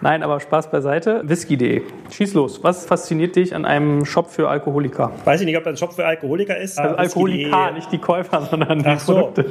Nein, 0.00 0.22
aber 0.22 0.40
Spaß 0.40 0.70
beiseite. 0.70 1.20
Whisky.de. 1.24 1.82
Schieß 2.10 2.32
los. 2.32 2.64
Was 2.64 2.86
fasziniert 2.86 3.36
dich 3.36 3.54
an 3.54 3.66
einem 3.66 4.06
Shop 4.06 4.30
für 4.30 4.48
Alkoholiker? 4.48 5.12
Weiß 5.24 5.40
ich 5.40 5.46
nicht, 5.46 5.58
ob 5.58 5.64
das 5.64 5.74
ein 5.74 5.76
Shop 5.76 5.92
für 5.92 6.06
Alkoholiker 6.06 6.56
ist. 6.56 6.78
Also 6.78 6.96
Alkoholiker, 6.96 7.72
nicht 7.72 7.92
die 7.92 7.98
Käufer, 7.98 8.40
sondern 8.50 8.78
die 8.78 8.86
Ach 8.86 8.98
so. 9.00 9.12
Produkte. 9.14 9.42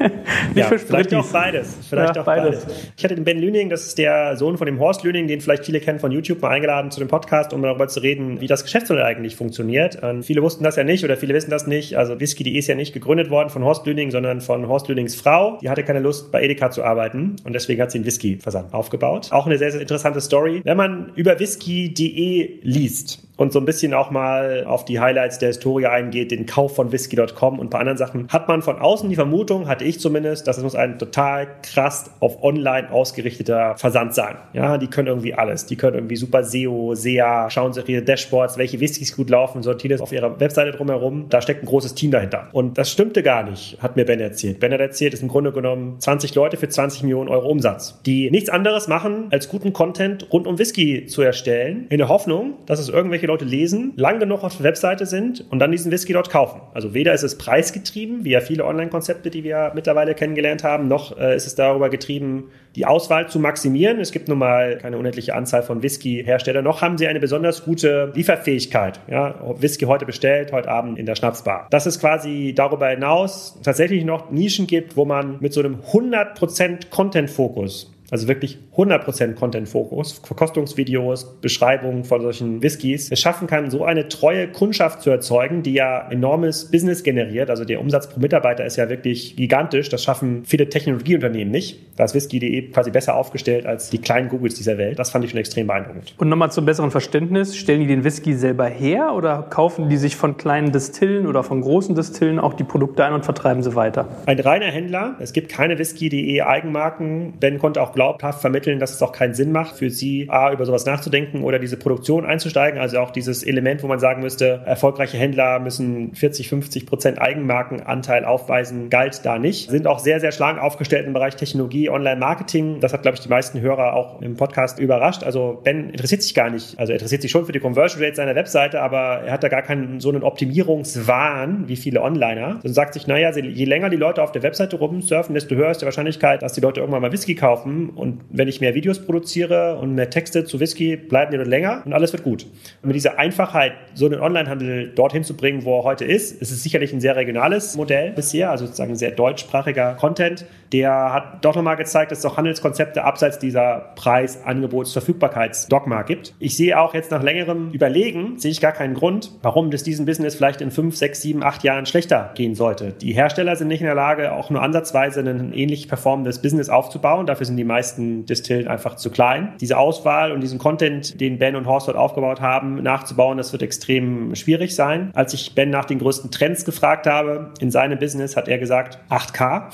nicht 0.00 0.56
Ja, 0.56 0.64
für 0.66 0.78
vielleicht 0.78 1.10
Sprittis. 1.10 1.28
auch 1.28 1.32
beides. 1.32 1.76
Vielleicht 1.88 2.16
Ja, 2.16 2.22
auch 2.22 2.26
beides. 2.26 2.64
beides. 2.64 2.90
Ich 2.96 3.04
hatte 3.04 3.14
den 3.14 3.24
Ben 3.24 3.38
Lüning, 3.38 3.70
das 3.70 3.83
ist 3.86 3.98
der 3.98 4.36
Sohn 4.36 4.56
von 4.58 4.66
dem 4.66 4.78
Horst 4.78 5.04
Lüning, 5.04 5.26
den 5.26 5.40
vielleicht 5.40 5.64
viele 5.64 5.80
kennen 5.80 5.98
von 5.98 6.10
YouTube, 6.10 6.40
mal 6.42 6.50
eingeladen 6.50 6.90
zu 6.90 7.00
dem 7.00 7.08
Podcast, 7.08 7.52
um 7.52 7.62
darüber 7.62 7.88
zu 7.88 8.00
reden, 8.00 8.40
wie 8.40 8.46
das 8.46 8.64
Geschäftsmodell 8.64 9.04
eigentlich 9.04 9.36
funktioniert. 9.36 10.02
Und 10.02 10.24
viele 10.24 10.42
wussten 10.42 10.64
das 10.64 10.76
ja 10.76 10.84
nicht 10.84 11.04
oder 11.04 11.16
viele 11.16 11.34
wissen 11.34 11.50
das 11.50 11.66
nicht. 11.66 11.96
Also 11.96 12.18
Whisky.de 12.20 12.52
ist 12.52 12.66
ja 12.66 12.74
nicht 12.74 12.92
gegründet 12.92 13.30
worden 13.30 13.50
von 13.50 13.64
Horst 13.64 13.86
Lüning, 13.86 14.10
sondern 14.10 14.40
von 14.40 14.68
Horst 14.68 14.88
Lünings 14.88 15.14
Frau. 15.14 15.58
Die 15.62 15.68
hatte 15.68 15.84
keine 15.84 16.00
Lust, 16.00 16.32
bei 16.32 16.42
Edeka 16.42 16.70
zu 16.70 16.82
arbeiten 16.82 17.36
und 17.44 17.52
deswegen 17.52 17.80
hat 17.82 17.90
sie 17.90 17.98
einen 17.98 18.06
Whisky-Versand 18.06 18.72
aufgebaut. 18.72 19.28
Auch 19.30 19.46
eine 19.46 19.58
sehr, 19.58 19.70
sehr 19.70 19.80
interessante 19.80 20.20
Story. 20.20 20.60
Wenn 20.64 20.76
man 20.76 21.12
über 21.14 21.38
Whisky.de 21.38 22.60
liest, 22.62 23.22
und 23.36 23.52
so 23.52 23.58
ein 23.58 23.64
bisschen 23.64 23.94
auch 23.94 24.10
mal 24.10 24.64
auf 24.66 24.84
die 24.84 25.00
Highlights 25.00 25.38
der 25.38 25.48
Historie 25.48 25.86
eingeht, 25.86 26.30
den 26.30 26.46
Kauf 26.46 26.74
von 26.74 26.92
whisky.com 26.92 27.58
und 27.58 27.66
ein 27.66 27.70
paar 27.70 27.80
anderen 27.80 27.98
Sachen, 27.98 28.28
hat 28.28 28.48
man 28.48 28.62
von 28.62 28.78
außen 28.78 29.08
die 29.08 29.16
Vermutung, 29.16 29.68
hatte 29.68 29.84
ich 29.84 30.00
zumindest, 30.00 30.46
dass 30.46 30.58
es 30.58 30.74
ein 30.74 30.98
total 30.98 31.48
krass 31.62 32.10
auf 32.20 32.42
online 32.42 32.90
ausgerichteter 32.90 33.76
Versand 33.76 34.14
sein. 34.14 34.36
Ja, 34.52 34.78
die 34.78 34.86
können 34.86 35.08
irgendwie 35.08 35.34
alles. 35.34 35.66
Die 35.66 35.76
können 35.76 35.96
irgendwie 35.96 36.16
super 36.16 36.44
SEO, 36.44 36.94
SEA, 36.94 37.50
schauen 37.50 37.72
sich 37.72 37.88
ihre 37.88 38.02
Dashboards, 38.02 38.58
welche 38.58 38.80
Whiskys 38.80 39.16
gut 39.16 39.30
laufen, 39.30 39.62
sortieren 39.62 39.92
das 39.92 40.00
auf 40.00 40.12
ihrer 40.12 40.38
Webseite 40.40 40.72
drumherum. 40.72 41.26
Da 41.28 41.42
steckt 41.42 41.62
ein 41.62 41.66
großes 41.66 41.94
Team 41.94 42.10
dahinter. 42.10 42.48
Und 42.52 42.78
das 42.78 42.90
stimmte 42.90 43.22
gar 43.22 43.42
nicht, 43.42 43.78
hat 43.80 43.96
mir 43.96 44.04
Ben 44.04 44.20
erzählt. 44.20 44.60
Ben 44.60 44.72
hat 44.72 44.80
erzählt, 44.80 45.12
es 45.12 45.20
ist 45.20 45.22
im 45.22 45.28
Grunde 45.28 45.52
genommen 45.52 45.96
20 45.98 46.34
Leute 46.34 46.56
für 46.56 46.68
20 46.68 47.02
Millionen 47.02 47.28
Euro 47.28 47.48
Umsatz, 47.48 48.00
die 48.06 48.30
nichts 48.30 48.48
anderes 48.48 48.88
machen, 48.88 49.26
als 49.30 49.48
guten 49.48 49.72
Content 49.72 50.32
rund 50.32 50.46
um 50.46 50.58
Whisky 50.58 51.06
zu 51.06 51.22
erstellen, 51.22 51.86
in 51.90 51.98
der 51.98 52.08
Hoffnung, 52.08 52.54
dass 52.66 52.78
es 52.78 52.88
irgendwelche 52.88 53.23
Leute 53.26 53.44
lesen, 53.44 53.92
lang 53.96 54.18
genug 54.18 54.42
auf 54.44 54.56
der 54.56 54.64
Webseite 54.64 55.06
sind 55.06 55.44
und 55.50 55.58
dann 55.58 55.70
diesen 55.72 55.90
Whisky 55.92 56.12
dort 56.12 56.30
kaufen. 56.30 56.60
Also 56.74 56.94
weder 56.94 57.12
ist 57.12 57.22
es 57.22 57.38
preisgetrieben, 57.38 58.24
wie 58.24 58.30
ja 58.30 58.40
viele 58.40 58.64
Online-Konzepte, 58.64 59.30
die 59.30 59.44
wir 59.44 59.72
mittlerweile 59.74 60.14
kennengelernt 60.14 60.64
haben, 60.64 60.88
noch 60.88 61.18
äh, 61.18 61.36
ist 61.36 61.46
es 61.46 61.54
darüber 61.54 61.90
getrieben, 61.90 62.50
die 62.76 62.86
Auswahl 62.86 63.28
zu 63.28 63.38
maximieren. 63.38 64.00
Es 64.00 64.12
gibt 64.12 64.28
nun 64.28 64.38
mal 64.38 64.78
keine 64.78 64.98
unendliche 64.98 65.34
Anzahl 65.34 65.62
von 65.62 65.82
Whisky-Herstellern, 65.82 66.64
noch 66.64 66.82
haben 66.82 66.98
sie 66.98 67.06
eine 67.06 67.20
besonders 67.20 67.64
gute 67.64 68.12
Lieferfähigkeit. 68.14 69.00
Ja, 69.08 69.34
Whisky 69.58 69.84
heute 69.84 70.06
bestellt, 70.06 70.52
heute 70.52 70.68
Abend 70.68 70.98
in 70.98 71.06
der 71.06 71.14
Schnapsbar. 71.14 71.68
Dass 71.70 71.86
es 71.86 72.00
quasi 72.00 72.52
darüber 72.54 72.88
hinaus 72.88 73.58
tatsächlich 73.62 74.04
noch 74.04 74.30
Nischen 74.30 74.66
gibt, 74.66 74.96
wo 74.96 75.04
man 75.04 75.38
mit 75.40 75.52
so 75.52 75.60
einem 75.60 75.80
100% 75.92 76.90
Content-Fokus 76.90 77.94
also 78.10 78.28
wirklich 78.28 78.58
100% 78.76 79.34
Content-Fokus, 79.34 80.20
Verkostungsvideos, 80.24 81.40
Beschreibungen 81.40 82.04
von 82.04 82.22
solchen 82.22 82.62
Whiskys, 82.62 83.10
es 83.10 83.20
schaffen 83.20 83.46
kann, 83.46 83.70
so 83.70 83.84
eine 83.84 84.08
treue 84.08 84.48
Kundschaft 84.48 85.02
zu 85.02 85.10
erzeugen, 85.10 85.62
die 85.62 85.74
ja 85.74 86.08
enormes 86.10 86.70
Business 86.70 87.02
generiert. 87.02 87.50
Also 87.50 87.64
der 87.64 87.80
Umsatz 87.80 88.08
pro 88.08 88.20
Mitarbeiter 88.20 88.64
ist 88.64 88.76
ja 88.76 88.88
wirklich 88.88 89.36
gigantisch. 89.36 89.88
Das 89.88 90.02
schaffen 90.02 90.42
viele 90.44 90.68
Technologieunternehmen 90.68 91.52
nicht. 91.52 91.78
Da 91.96 92.04
ist 92.04 92.14
Whisky.de 92.14 92.70
quasi 92.70 92.90
besser 92.90 93.14
aufgestellt 93.14 93.66
als 93.66 93.90
die 93.90 93.98
kleinen 93.98 94.28
Googles 94.28 94.54
dieser 94.54 94.76
Welt. 94.78 94.98
Das 94.98 95.10
fand 95.10 95.24
ich 95.24 95.30
schon 95.30 95.40
extrem 95.40 95.68
beeindruckend. 95.68 96.14
Und 96.18 96.28
nochmal 96.28 96.50
zum 96.50 96.64
besseren 96.64 96.90
Verständnis, 96.90 97.56
stellen 97.56 97.80
die 97.80 97.86
den 97.86 98.02
Whisky 98.02 98.34
selber 98.34 98.66
her 98.66 99.14
oder 99.14 99.46
kaufen 99.48 99.88
die 99.88 99.96
sich 99.96 100.16
von 100.16 100.36
kleinen 100.36 100.72
Distillen 100.72 101.26
oder 101.26 101.44
von 101.44 101.60
großen 101.60 101.94
Distillen 101.94 102.40
auch 102.40 102.54
die 102.54 102.64
Produkte 102.64 103.04
ein 103.04 103.12
und 103.12 103.24
vertreiben 103.24 103.62
sie 103.62 103.76
weiter? 103.76 104.08
Ein 104.26 104.40
reiner 104.40 104.66
Händler. 104.66 105.16
Es 105.20 105.32
gibt 105.32 105.48
keine 105.48 105.78
Whisky.de 105.78 106.40
Eigenmarken. 106.40 107.34
Ben 107.38 107.58
konnte 107.58 107.80
auch 107.80 107.92
glaubhaft 107.92 108.40
vermitteln, 108.40 108.63
dass 108.64 108.94
es 108.94 109.02
auch 109.02 109.12
keinen 109.12 109.34
Sinn 109.34 109.52
macht, 109.52 109.76
für 109.76 109.90
sie 109.90 110.28
A, 110.30 110.52
über 110.52 110.64
sowas 110.64 110.86
nachzudenken 110.86 111.42
oder 111.42 111.58
diese 111.58 111.76
Produktion 111.76 112.24
einzusteigen. 112.24 112.80
Also 112.80 112.98
auch 112.98 113.10
dieses 113.10 113.42
Element, 113.42 113.82
wo 113.82 113.86
man 113.86 113.98
sagen 113.98 114.22
müsste, 114.22 114.62
erfolgreiche 114.64 115.16
Händler 115.16 115.58
müssen 115.58 116.14
40, 116.14 116.48
50 116.48 116.86
Prozent 116.86 117.20
Eigenmarkenanteil 117.20 118.24
aufweisen, 118.24 118.90
galt 118.90 119.24
da 119.24 119.38
nicht. 119.38 119.70
Sind 119.70 119.86
auch 119.86 119.98
sehr, 119.98 120.20
sehr 120.20 120.32
schlank 120.32 120.60
aufgestellt 120.60 121.06
im 121.06 121.12
Bereich 121.12 121.36
Technologie, 121.36 121.90
Online-Marketing. 121.90 122.80
Das 122.80 122.92
hat, 122.92 123.02
glaube 123.02 123.16
ich, 123.16 123.22
die 123.22 123.28
meisten 123.28 123.60
Hörer 123.60 123.94
auch 123.94 124.20
im 124.22 124.36
Podcast 124.36 124.78
überrascht. 124.78 125.22
Also 125.22 125.60
Ben 125.62 125.90
interessiert 125.90 126.22
sich 126.22 126.34
gar 126.34 126.50
nicht. 126.50 126.78
Also 126.78 126.92
er 126.92 126.96
interessiert 126.96 127.22
sich 127.22 127.30
schon 127.30 127.46
für 127.46 127.52
die 127.52 127.60
Conversion 127.60 128.02
Rate 128.02 128.16
seiner 128.16 128.34
Webseite, 128.34 128.80
aber 128.80 129.22
er 129.26 129.32
hat 129.32 129.42
da 129.42 129.48
gar 129.48 129.62
keinen 129.62 130.00
so 130.00 130.08
einen 130.08 130.22
Optimierungswahn 130.22 131.68
wie 131.68 131.76
viele 131.76 132.02
Onliner. 132.02 132.60
Und 132.62 132.72
sagt 132.72 132.94
sich, 132.94 133.06
naja, 133.06 133.30
je 133.36 133.64
länger 133.64 133.90
die 133.90 133.96
Leute 133.96 134.22
auf 134.22 134.32
der 134.32 134.42
Webseite 134.42 134.76
rumsurfen, 134.76 135.34
desto 135.34 135.54
höher 135.54 135.70
ist 135.70 135.80
die 135.80 135.84
Wahrscheinlichkeit, 135.84 136.42
dass 136.42 136.52
die 136.52 136.60
Leute 136.60 136.80
irgendwann 136.80 137.02
mal 137.02 137.12
Whisky 137.12 137.34
kaufen. 137.34 137.90
Und 137.90 138.22
wenn 138.30 138.48
ich 138.48 138.53
mehr 138.60 138.74
Videos 138.74 139.04
produziere 139.04 139.76
und 139.76 139.94
mehr 139.94 140.10
Texte 140.10 140.44
zu 140.44 140.60
Whisky, 140.60 140.96
bleiben 140.96 141.32
die 141.32 141.36
dort 141.36 141.48
länger 141.48 141.82
und 141.84 141.92
alles 141.92 142.12
wird 142.12 142.22
gut. 142.22 142.44
Und 142.82 142.88
mit 142.88 142.96
dieser 142.96 143.18
Einfachheit, 143.18 143.72
so 143.94 144.06
einen 144.06 144.20
Onlinehandel 144.20 144.92
dorthin 144.94 145.24
zu 145.24 145.36
bringen, 145.36 145.64
wo 145.64 145.78
er 145.78 145.84
heute 145.84 146.04
ist, 146.04 146.40
ist 146.40 146.50
es 146.50 146.62
sicherlich 146.62 146.92
ein 146.92 147.00
sehr 147.00 147.16
regionales 147.16 147.76
Modell 147.76 148.12
bisher, 148.12 148.50
also 148.50 148.66
sozusagen 148.66 148.96
sehr 148.96 149.10
deutschsprachiger 149.10 149.94
Content. 149.94 150.44
Der 150.72 151.12
hat 151.12 151.44
doch 151.44 151.54
nochmal 151.54 151.76
gezeigt, 151.76 152.10
dass 152.10 152.18
es 152.18 152.24
auch 152.24 152.36
Handelskonzepte 152.36 153.04
abseits 153.04 153.38
dieser 153.38 153.92
Preis-, 153.96 154.44
Angebots-, 154.44 154.92
Verfügbarkeitsdogma 154.92 156.02
gibt. 156.02 156.34
Ich 156.38 156.56
sehe 156.56 156.78
auch 156.78 156.94
jetzt 156.94 157.10
nach 157.10 157.22
längerem 157.22 157.70
Überlegen, 157.72 158.38
sehe 158.38 158.50
ich 158.50 158.60
gar 158.60 158.72
keinen 158.72 158.94
Grund, 158.94 159.30
warum 159.42 159.70
das 159.70 159.82
diesen 159.82 160.06
Business 160.06 160.34
vielleicht 160.34 160.60
in 160.60 160.70
fünf, 160.70 160.96
sechs, 160.96 161.22
sieben, 161.22 161.42
acht 161.42 161.64
Jahren 161.64 161.86
schlechter 161.86 162.32
gehen 162.34 162.54
sollte. 162.54 162.92
Die 162.92 163.12
Hersteller 163.12 163.56
sind 163.56 163.68
nicht 163.68 163.80
in 163.80 163.86
der 163.86 163.94
Lage, 163.94 164.32
auch 164.32 164.50
nur 164.50 164.62
ansatzweise 164.62 165.20
ein 165.20 165.52
ähnlich 165.52 165.88
performendes 165.88 166.40
Business 166.40 166.68
aufzubauen. 166.68 167.26
Dafür 167.26 167.46
sind 167.46 167.56
die 167.56 167.64
meisten 167.64 168.26
Distillen 168.44 168.68
einfach 168.68 168.96
zu 168.96 169.10
klein. 169.10 169.54
Diese 169.60 169.78
Auswahl 169.78 170.32
und 170.32 170.40
diesen 170.40 170.58
Content, 170.58 171.20
den 171.20 171.38
Ben 171.38 171.56
und 171.56 171.66
Horst 171.66 171.88
dort 171.88 171.96
aufgebaut 171.96 172.40
haben, 172.40 172.82
nachzubauen, 172.82 173.38
das 173.38 173.52
wird 173.52 173.62
extrem 173.62 174.34
schwierig 174.34 174.74
sein. 174.74 175.10
Als 175.14 175.32
ich 175.32 175.54
Ben 175.54 175.70
nach 175.70 175.86
den 175.86 175.98
größten 175.98 176.30
Trends 176.30 176.64
gefragt 176.64 177.06
habe 177.06 177.52
in 177.60 177.70
seinem 177.70 177.98
Business, 177.98 178.36
hat 178.36 178.48
er 178.48 178.58
gesagt 178.58 178.98
8K. 179.10 179.72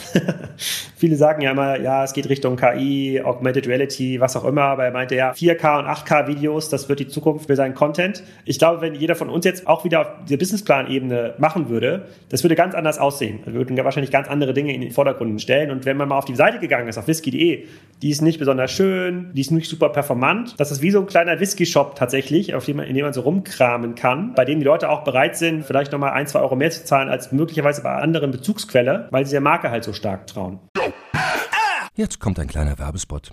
Viele 0.97 1.17
sagen 1.17 1.43
ja 1.43 1.51
immer, 1.51 1.81
ja, 1.81 2.05
es 2.05 2.13
geht 2.13 2.29
Richtung 2.29 2.57
KI, 2.57 3.21
Augmented 3.25 3.67
Reality, 3.67 4.21
was 4.21 4.37
auch 4.37 4.45
immer, 4.45 4.63
aber 4.63 4.85
er 4.85 4.93
meinte 4.93 5.17
ja, 5.17 5.33
4K 5.33 5.81
und 5.81 5.87
8K 5.87 6.29
Videos, 6.29 6.69
das 6.69 6.89
wird 6.89 7.01
die 7.01 7.09
Zukunft 7.09 7.47
für 7.47 7.57
seinen 7.57 7.75
Content. 7.75 8.23
Ich 8.45 8.59
glaube, 8.59 8.81
wenn 8.81 8.95
jeder 8.95 9.17
von 9.17 9.29
uns 9.29 9.45
jetzt 9.45 9.67
auch 9.67 9.85
wieder 9.85 10.01
auf 10.01 10.07
der 10.29 10.37
Businessplan-Ebene 10.37 11.35
machen 11.39 11.69
würde, 11.69 12.07
das 12.29 12.45
würde 12.45 12.55
ganz 12.55 12.75
anders 12.75 12.99
aussehen. 12.99 13.41
Wir 13.45 13.55
würden 13.55 13.77
wahrscheinlich 13.83 14.11
ganz 14.11 14.29
andere 14.29 14.53
Dinge 14.55 14.75
in 14.75 14.81
den 14.81 14.91
Vordergrund 14.91 15.41
stellen. 15.41 15.71
Und 15.71 15.87
wenn 15.87 15.97
man 15.97 16.09
mal 16.09 16.19
auf 16.19 16.25
die 16.25 16.35
Seite 16.35 16.59
gegangen 16.59 16.89
ist, 16.89 16.99
auf 16.99 17.09
whisky.de, 17.09 17.65
die 18.03 18.11
ist 18.11 18.21
nicht 18.21 18.39
besonders 18.39 18.60
schön, 18.69 19.33
die 19.35 19.41
ist 19.41 19.51
nicht 19.51 19.69
super 19.69 19.89
performant. 19.89 20.55
Das 20.59 20.71
ist 20.71 20.83
wie 20.83 20.91
so 20.91 21.01
ein 21.01 21.07
kleiner 21.07 21.41
Whisky-Shop 21.41 21.95
tatsächlich, 21.97 22.55
auf 22.55 22.65
dem 22.65 22.79
man, 22.79 22.87
in 22.87 22.95
dem 22.95 23.05
man 23.05 23.13
so 23.13 23.23
rumkramen 23.23 23.95
kann, 23.95 24.35
bei 24.35 24.45
dem 24.45 24.59
die 24.59 24.65
Leute 24.65 24.89
auch 24.89 25.05
bereit 25.05 25.37
sind, 25.37 25.65
vielleicht 25.65 25.93
nochmal 25.93 26.13
ein, 26.13 26.27
zwei 26.27 26.41
Euro 26.41 26.57
mehr 26.57 26.71
zu 26.71 26.85
zahlen 26.85 27.09
als 27.09 27.33
möglicherweise 27.33 27.83
bei 27.83 27.95
anderen 27.95 28.31
Bezugsquelle, 28.31 29.09
weil 29.11 29.27
sie 29.27 29.33
der 29.33 29.41
Marke 29.41 29.71
halt 29.71 29.85
so 29.85 29.93
stark 29.93 30.27
trauen. 30.27 30.61
Jetzt 31.95 32.21
kommt 32.21 32.39
ein 32.39 32.49
kleiner 32.49 32.79
Werbespot. 32.79 33.33